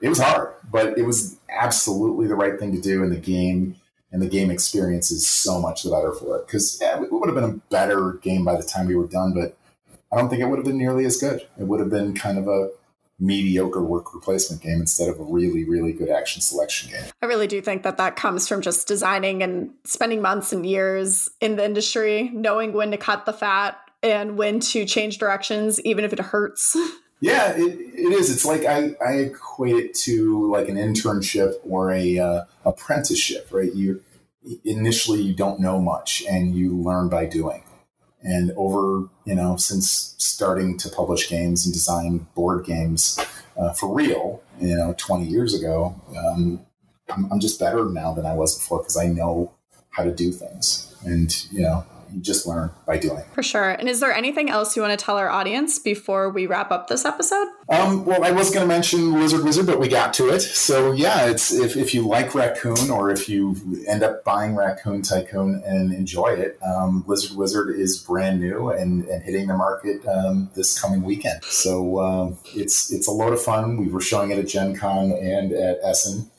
It 0.00 0.08
was 0.08 0.18
hard, 0.18 0.54
but 0.70 0.98
it 0.98 1.02
was 1.02 1.38
absolutely 1.48 2.26
the 2.26 2.34
right 2.34 2.58
thing 2.58 2.72
to 2.72 2.80
do. 2.80 3.02
And 3.02 3.12
the 3.12 3.20
game 3.20 3.76
and 4.12 4.20
the 4.20 4.28
game 4.28 4.50
experience 4.50 5.10
is 5.10 5.26
so 5.26 5.60
much 5.60 5.82
the 5.82 5.90
better 5.90 6.12
for 6.12 6.38
it. 6.38 6.46
Because 6.46 6.78
yeah, 6.80 7.00
it 7.00 7.12
would 7.12 7.28
have 7.28 7.34
been 7.36 7.44
a 7.44 7.60
better 7.70 8.14
game 8.22 8.44
by 8.44 8.56
the 8.56 8.62
time 8.62 8.86
we 8.86 8.96
were 8.96 9.06
done, 9.06 9.32
but 9.32 9.56
I 10.12 10.16
don't 10.16 10.28
think 10.28 10.42
it 10.42 10.46
would 10.46 10.58
have 10.58 10.66
been 10.66 10.78
nearly 10.78 11.04
as 11.04 11.18
good. 11.18 11.46
It 11.58 11.64
would 11.64 11.80
have 11.80 11.90
been 11.90 12.14
kind 12.14 12.38
of 12.38 12.48
a 12.48 12.70
mediocre 13.20 13.82
worker 13.82 14.18
placement 14.18 14.62
game 14.62 14.80
instead 14.80 15.08
of 15.08 15.20
a 15.20 15.22
really 15.22 15.64
really 15.64 15.92
good 15.92 16.08
action 16.08 16.40
selection 16.40 16.90
game. 16.90 17.04
I 17.22 17.26
really 17.26 17.46
do 17.46 17.60
think 17.60 17.82
that 17.82 17.98
that 17.98 18.16
comes 18.16 18.48
from 18.48 18.62
just 18.62 18.88
designing 18.88 19.42
and 19.42 19.70
spending 19.84 20.22
months 20.22 20.52
and 20.52 20.64
years 20.64 21.28
in 21.40 21.56
the 21.56 21.64
industry 21.64 22.30
knowing 22.32 22.72
when 22.72 22.90
to 22.90 22.96
cut 22.96 23.26
the 23.26 23.32
fat 23.32 23.78
and 24.02 24.38
when 24.38 24.60
to 24.60 24.86
change 24.86 25.18
directions 25.18 25.80
even 25.82 26.04
if 26.04 26.12
it 26.12 26.18
hurts. 26.18 26.76
Yeah 27.22 27.52
it, 27.52 27.78
it 27.78 28.12
is. 28.14 28.30
It's 28.30 28.46
like 28.46 28.64
I, 28.64 28.96
I 29.06 29.12
equate 29.16 29.76
it 29.76 29.94
to 30.04 30.50
like 30.50 30.70
an 30.70 30.76
internship 30.76 31.52
or 31.64 31.92
a 31.92 32.18
uh, 32.18 32.44
apprenticeship 32.64 33.48
right? 33.50 33.74
You 33.74 34.02
initially 34.64 35.20
you 35.20 35.34
don't 35.34 35.60
know 35.60 35.78
much 35.82 36.24
and 36.26 36.54
you 36.54 36.74
learn 36.74 37.10
by 37.10 37.26
doing 37.26 37.62
and 38.22 38.52
over, 38.56 39.08
you 39.24 39.34
know, 39.34 39.56
since 39.56 40.14
starting 40.18 40.76
to 40.78 40.88
publish 40.88 41.28
games 41.28 41.64
and 41.64 41.72
design 41.72 42.26
board 42.34 42.64
games 42.64 43.18
uh, 43.56 43.72
for 43.72 43.92
real, 43.94 44.42
you 44.60 44.76
know, 44.76 44.94
20 44.98 45.26
years 45.26 45.54
ago, 45.54 45.94
um, 46.16 46.60
I'm, 47.08 47.30
I'm 47.32 47.40
just 47.40 47.58
better 47.58 47.86
now 47.86 48.12
than 48.12 48.26
I 48.26 48.34
was 48.34 48.56
before 48.58 48.78
because 48.78 48.96
I 48.96 49.06
know 49.06 49.52
how 49.90 50.04
to 50.04 50.14
do 50.14 50.32
things. 50.32 50.94
And, 51.04 51.34
you 51.50 51.62
know, 51.62 51.84
you 52.12 52.20
just 52.20 52.46
learn 52.46 52.70
by 52.86 52.98
doing. 52.98 53.22
For 53.32 53.42
sure. 53.42 53.70
And 53.70 53.88
is 53.88 54.00
there 54.00 54.12
anything 54.12 54.50
else 54.50 54.76
you 54.76 54.82
want 54.82 54.98
to 54.98 55.04
tell 55.04 55.16
our 55.16 55.28
audience 55.28 55.78
before 55.78 56.30
we 56.30 56.46
wrap 56.46 56.70
up 56.70 56.88
this 56.88 57.04
episode? 57.04 57.48
Um, 57.68 58.04
well, 58.04 58.24
I 58.24 58.30
was 58.30 58.50
going 58.50 58.62
to 58.62 58.68
mention 58.68 59.14
Lizard 59.14 59.44
Wizard, 59.44 59.66
but 59.66 59.78
we 59.78 59.88
got 59.88 60.12
to 60.14 60.28
it. 60.28 60.40
So 60.40 60.92
yeah, 60.92 61.26
it's 61.26 61.52
if, 61.52 61.76
if 61.76 61.94
you 61.94 62.06
like 62.06 62.34
Raccoon 62.34 62.90
or 62.90 63.10
if 63.10 63.28
you 63.28 63.56
end 63.86 64.02
up 64.02 64.24
buying 64.24 64.56
Raccoon 64.56 65.02
Tycoon 65.02 65.62
and 65.64 65.92
enjoy 65.92 66.28
it, 66.28 66.58
um, 66.62 67.04
Lizard 67.06 67.36
Wizard 67.36 67.78
is 67.78 67.98
brand 67.98 68.40
new 68.40 68.70
and, 68.70 69.04
and 69.04 69.22
hitting 69.22 69.46
the 69.46 69.56
market 69.56 70.06
um, 70.06 70.50
this 70.54 70.80
coming 70.80 71.02
weekend. 71.02 71.44
So 71.44 71.98
uh, 71.98 72.34
it's 72.54 72.92
it's 72.92 73.06
a 73.06 73.12
load 73.12 73.32
of 73.32 73.42
fun. 73.42 73.76
We 73.76 73.88
were 73.88 74.00
showing 74.00 74.30
it 74.30 74.38
at 74.38 74.48
Gen 74.48 74.76
Con 74.76 75.12
and 75.12 75.52
at 75.52 75.78
Essen 75.82 76.30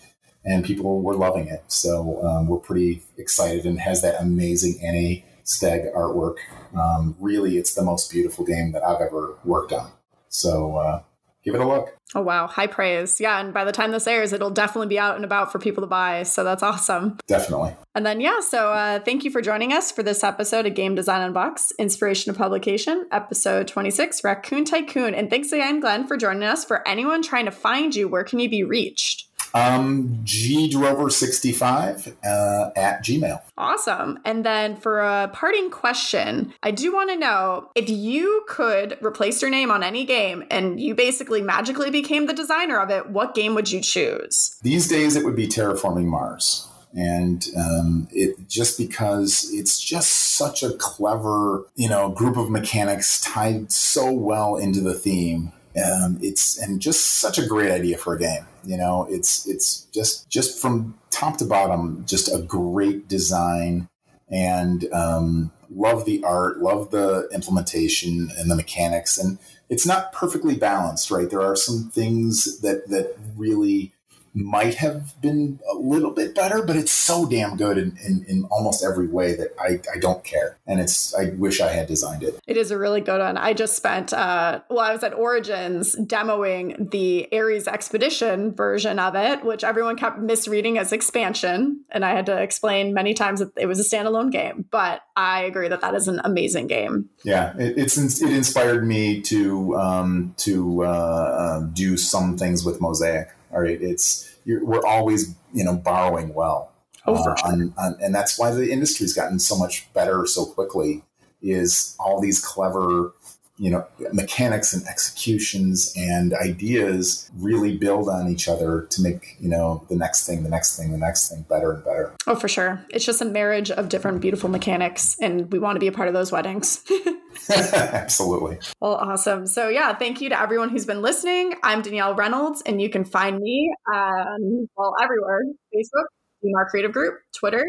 and 0.44 0.66
people 0.66 1.02
were 1.02 1.16
loving 1.16 1.48
it. 1.48 1.64
So 1.68 2.24
um, 2.26 2.48
we're 2.48 2.58
pretty 2.58 3.04
excited 3.18 3.66
and 3.66 3.80
has 3.80 4.02
that 4.02 4.22
amazing 4.22 4.80
Annie 4.84 5.26
Stegg 5.46 5.94
artwork. 5.96 6.38
Um, 6.78 7.16
really, 7.20 7.58
it's 7.58 7.74
the 7.74 7.84
most 7.84 8.12
beautiful 8.12 8.46
game 8.46 8.72
that 8.72 8.84
I've 8.84 9.02
ever 9.02 9.38
worked 9.44 9.74
on. 9.74 9.92
So 10.30 10.78
uh, 10.78 11.04
give 11.44 11.56
it 11.56 11.62
a 11.62 11.68
look. 11.68 11.98
Oh, 12.14 12.22
wow. 12.22 12.48
High 12.48 12.68
praise. 12.68 13.22
Yeah. 13.22 13.40
And 13.40 13.54
by 13.54 13.64
the 13.64 13.72
time 13.72 13.92
this 13.92 14.06
airs, 14.06 14.34
it'll 14.34 14.50
definitely 14.50 14.88
be 14.88 15.00
out 15.00 15.16
and 15.16 15.24
about 15.24 15.52
for 15.52 15.60
people 15.60 15.82
to 15.82 15.88
buy. 15.88 16.24
So 16.24 16.44
that's 16.44 16.62
awesome. 16.62 17.18
Definitely. 17.28 17.74
And 17.96 18.06
then, 18.06 18.20
yeah. 18.20 18.42
So 18.42 18.72
uh, 18.72 19.00
thank 19.00 19.24
you 19.24 19.32
for 19.32 19.42
joining 19.42 19.72
us 19.72 19.92
for 19.92 20.04
this 20.04 20.24
episode 20.24 20.66
of 20.66 20.76
Game 20.76 20.94
Design 20.94 21.22
Unboxed, 21.22 21.74
Inspiration 21.80 22.30
of 22.30 22.38
Publication, 22.38 23.08
episode 23.12 23.68
26, 23.68 24.24
Raccoon 24.24 24.66
Tycoon. 24.66 25.16
And 25.16 25.30
thanks 25.30 25.52
again, 25.54 25.80
Glenn, 25.80 26.06
for 26.06 26.18
joining 26.18 26.44
us. 26.44 26.66
For 26.66 26.86
anyone 26.86 27.22
trying 27.22 27.46
to 27.46 27.52
find 27.52 27.96
you, 27.96 28.10
where 28.10 28.26
can 28.26 28.40
you 28.40 28.50
be 28.50 28.64
reached? 28.64 29.28
Um, 29.54 30.22
gdrover65 30.24 32.16
uh, 32.24 32.72
at 32.76 33.04
Gmail. 33.04 33.42
Awesome. 33.58 34.20
And 34.24 34.46
then 34.46 34.76
for 34.76 35.02
a 35.02 35.30
parting 35.34 35.70
question, 35.70 36.54
I 36.64 36.72
do 36.72 36.94
want 36.94 37.10
to 37.10 37.18
know 37.18 37.70
if 37.76 37.90
you 37.90 38.44
could 38.48 38.98
replace 39.02 39.42
your 39.42 39.52
name 39.52 39.70
on 39.72 39.84
any 39.84 40.06
game 40.06 40.44
and 40.50 40.80
you 40.80 40.96
basically 40.96 41.42
magically 41.42 41.90
became 41.90 42.28
the 42.28 42.34
designer 42.34 42.80
of 42.80 42.90
it, 42.90 43.10
what 43.10 43.36
game 43.36 43.56
would 43.56 43.72
you 43.72 43.82
choose? 43.82 44.58
These 44.62 44.88
days, 44.88 45.16
it 45.16 45.26
would 45.26 45.36
be 45.36 45.48
Terraforming 45.48 46.06
Mars 46.06 46.68
and 46.94 47.48
um, 47.58 48.08
it 48.12 48.36
just 48.48 48.78
because 48.78 49.50
it's 49.54 49.80
just 49.80 50.12
such 50.12 50.64
a 50.64 50.74
clever 50.74 51.66
you 51.76 51.88
know 51.88 52.10
group 52.10 52.38
of 52.38 52.50
mechanics 52.50 53.22
tied 53.22 53.72
so 53.72 54.12
well 54.12 54.58
into 54.58 54.82
the 54.82 54.94
theme 54.94 55.54
um, 55.78 56.18
it's 56.22 56.58
and 56.58 56.82
just 56.82 57.20
such 57.20 57.38
a 57.38 57.46
great 57.46 57.72
idea 57.72 57.98
for 57.98 58.14
a 58.14 58.20
game 58.20 58.46
you 58.64 58.78
know? 58.78 59.08
It's 59.10 59.48
it's 59.48 59.86
just 59.94 60.30
just 60.30 60.60
from 60.60 60.98
top 61.10 61.38
to 61.38 61.46
bottom 61.46 62.04
just 62.06 62.34
a 62.34 62.42
great 62.42 63.08
design. 63.08 63.88
And 64.30 64.92
um, 64.94 65.52
love 65.70 66.06
the 66.06 66.24
art 66.24 66.60
love 66.60 66.92
the 66.92 67.28
implementation 67.34 68.30
and 68.38 68.50
the 68.50 68.56
mechanics. 68.56 69.18
And 69.18 69.38
it's 69.70 69.86
not 69.86 70.14
perfectly 70.14 70.56
balanced 70.56 71.12
right? 71.12 71.30
There 71.30 71.42
are 71.42 71.56
some 71.56 71.90
things 71.94 72.60
that 72.62 72.90
that 72.90 73.18
really 73.36 73.94
might 74.34 74.76
have 74.76 75.20
been 75.22 75.60
a 75.70 75.76
little 75.76 76.12
bit 76.12 76.34
better, 76.34 76.64
but 76.64 76.76
it's 76.76 76.92
so 76.92 77.26
damn 77.26 77.58
good 77.58 77.78
in, 77.78 77.98
in, 78.06 78.26
in, 78.28 78.44
almost 78.46 78.84
every 78.84 79.08
way 79.08 79.36
that 79.36 79.50
I, 79.60 79.80
I 79.94 80.00
don't 80.00 80.24
care. 80.24 80.58
And 80.66 80.80
it's 80.80 81.14
I 81.16 81.32
wish 81.38 81.62
I 81.62 81.70
had 81.70 81.88
designed 81.88 82.24
it. 82.24 82.40
It 82.48 82.58
is 82.58 82.72
a 82.72 82.78
really 82.78 83.02
good 83.02 83.20
one. 83.20 83.38
I 83.38 83.54
just 83.54 83.76
spent 83.76 84.14
uh 84.14 84.62
well, 84.70 84.80
I 84.80 84.94
was 84.94 85.04
at 85.04 85.14
Origins 85.14 85.96
demoing 85.96 86.92
the 86.92 87.28
Ares 87.32 87.68
Expedition 87.68 88.54
version 88.54 89.00
of 89.00 89.16
it, 89.16 89.44
which 89.44 89.64
everyone 89.64 89.96
kept 89.96 90.20
misreading 90.20 90.78
as 90.78 90.92
expansion. 90.92 91.84
And 91.90 92.06
I 92.06 92.12
had 92.12 92.26
to 92.28 92.42
explain 92.42 92.94
many 92.94 93.14
times 93.14 93.40
that 93.40 93.52
it 93.58 93.66
was 93.66 93.80
a 93.80 93.84
standalone 93.84 94.32
game. 94.32 94.66
But 94.72 95.02
I 95.16 95.42
agree 95.44 95.68
that 95.68 95.82
that 95.82 95.94
is 95.94 96.08
an 96.08 96.22
amazing 96.24 96.68
game. 96.68 97.10
Yeah, 97.24 97.54
it, 97.58 97.78
it's 97.78 97.98
it 97.98 98.32
inspired 98.32 98.86
me 98.86 99.22
to 99.22 99.76
um, 99.76 100.34
to 100.38 100.86
uh, 100.86 100.88
uh, 100.88 101.60
do 101.74 101.98
some 101.98 102.38
things 102.38 102.64
with 102.64 102.82
Mosaic. 102.82 103.30
All 103.54 103.62
right, 103.62 103.82
it's 103.82 104.36
we're 104.46 104.86
always 104.86 105.36
you 105.54 105.64
know 105.64 105.76
borrowing 105.76 106.34
well, 106.34 106.72
oh, 107.06 107.16
uh, 107.16 107.24
sure. 107.24 107.36
on, 107.52 107.74
on, 107.78 107.98
and 108.02 108.14
that's 108.16 108.40
why 108.40 108.52
the 108.52 108.72
industry's 108.72 109.14
gotten 109.14 109.40
so 109.40 109.58
much 109.58 109.92
better 109.94 110.26
so 110.26 110.46
quickly. 110.46 111.04
Is 111.42 111.96
all 112.00 112.22
these 112.22 112.40
clever 112.40 113.14
you 113.62 113.70
know 113.70 113.86
mechanics 114.12 114.74
and 114.74 114.84
executions 114.88 115.94
and 115.96 116.34
ideas 116.34 117.30
really 117.38 117.78
build 117.78 118.10
on 118.10 118.28
each 118.28 118.48
other 118.48 118.88
to 118.90 119.04
make 119.04 119.38
you 119.40 119.48
know 119.48 119.86
the 119.88 119.96
next 119.96 120.26
thing 120.26 120.42
the 120.42 120.50
next 120.50 120.76
thing 120.76 120.92
the 120.92 120.98
next 120.98 121.30
thing 121.30 121.46
better 121.48 121.72
and 121.72 121.84
better. 121.84 122.12
Oh 122.26 122.36
for 122.36 122.48
sure. 122.48 122.84
It's 122.90 123.06
just 123.06 123.22
a 123.22 123.26
marriage 123.26 123.70
of 123.70 123.88
different 123.88 124.20
beautiful 124.20 124.50
mechanics 124.50 125.16
and 125.22 125.52
we 125.52 125.60
want 125.60 125.76
to 125.76 125.80
be 125.80 125.86
a 125.86 125.92
part 125.92 126.08
of 126.08 126.16
those 126.16 126.32
weddings. 126.32 126.84
Absolutely. 127.50 128.58
Well 128.80 128.96
awesome. 128.96 129.46
So 129.46 129.70
yeah 129.70 129.96
thank 129.96 130.22
you 130.22 130.30
to 130.30 130.42
everyone 130.42 130.70
who's 130.70 130.88
been 130.88 131.04
listening. 131.04 131.54
I'm 131.62 131.84
danielle 131.84 132.16
reynolds 132.16 132.64
and 132.66 132.82
you 132.82 132.90
can 132.90 133.06
find 133.06 133.38
me 133.40 133.72
um, 133.94 134.68
well 134.76 134.96
everywhere 135.00 135.42
facebook 135.74 136.06
DMR 136.44 136.66
Creative 136.66 136.92
Group, 136.92 137.20
Twitter, 137.38 137.64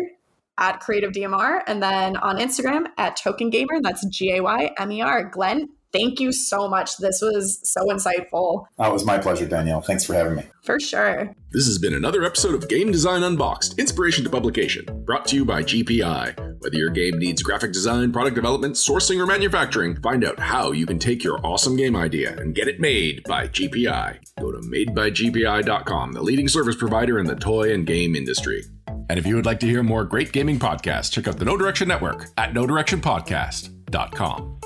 at 0.58 0.80
Creative 0.80 1.12
DMR, 1.12 1.60
and 1.66 1.82
then 1.82 2.16
on 2.16 2.38
Instagram 2.38 2.86
at 2.96 3.16
Token 3.16 3.50
Gaymer. 3.50 3.82
That's 3.82 4.06
G 4.06 4.36
A 4.36 4.42
Y 4.42 4.70
M 4.78 4.90
E 4.92 5.02
R. 5.02 5.24
Glenn, 5.24 5.68
Thank 5.92 6.20
you 6.20 6.32
so 6.32 6.68
much. 6.68 6.96
This 6.96 7.20
was 7.20 7.60
so 7.62 7.84
insightful. 7.86 8.64
Oh, 8.78 8.90
it 8.90 8.92
was 8.92 9.04
my 9.04 9.18
pleasure, 9.18 9.46
Danielle. 9.46 9.82
Thanks 9.82 10.04
for 10.04 10.14
having 10.14 10.36
me. 10.36 10.44
For 10.64 10.80
sure. 10.80 11.34
This 11.50 11.66
has 11.66 11.78
been 11.78 11.92
another 11.92 12.24
episode 12.24 12.54
of 12.54 12.68
Game 12.68 12.90
Design 12.90 13.22
Unboxed 13.22 13.78
Inspiration 13.78 14.24
to 14.24 14.30
Publication, 14.30 15.04
brought 15.04 15.26
to 15.26 15.36
you 15.36 15.44
by 15.44 15.62
GPI. 15.62 16.62
Whether 16.62 16.78
your 16.78 16.90
game 16.90 17.18
needs 17.18 17.42
graphic 17.42 17.72
design, 17.72 18.12
product 18.12 18.36
development, 18.36 18.76
sourcing, 18.76 19.18
or 19.18 19.26
manufacturing, 19.26 20.00
find 20.00 20.24
out 20.24 20.38
how 20.38 20.72
you 20.72 20.86
can 20.86 20.98
take 20.98 21.22
your 21.22 21.44
awesome 21.44 21.76
game 21.76 21.96
idea 21.96 22.38
and 22.38 22.54
get 22.54 22.68
it 22.68 22.80
made 22.80 23.22
by 23.24 23.48
GPI. 23.48 24.18
Go 24.40 24.52
to 24.52 24.58
madebygpi.com, 24.58 26.12
the 26.12 26.22
leading 26.22 26.48
service 26.48 26.76
provider 26.76 27.18
in 27.18 27.26
the 27.26 27.36
toy 27.36 27.74
and 27.74 27.86
game 27.86 28.16
industry. 28.16 28.64
And 29.10 29.18
if 29.18 29.26
you 29.26 29.36
would 29.36 29.46
like 29.46 29.60
to 29.60 29.66
hear 29.66 29.82
more 29.82 30.04
great 30.04 30.32
gaming 30.32 30.58
podcasts, 30.58 31.12
check 31.12 31.28
out 31.28 31.38
the 31.38 31.44
No 31.44 31.58
Direction 31.58 31.88
Network 31.88 32.28
at 32.38 32.54
nodirectionpodcast.com. 32.54 34.61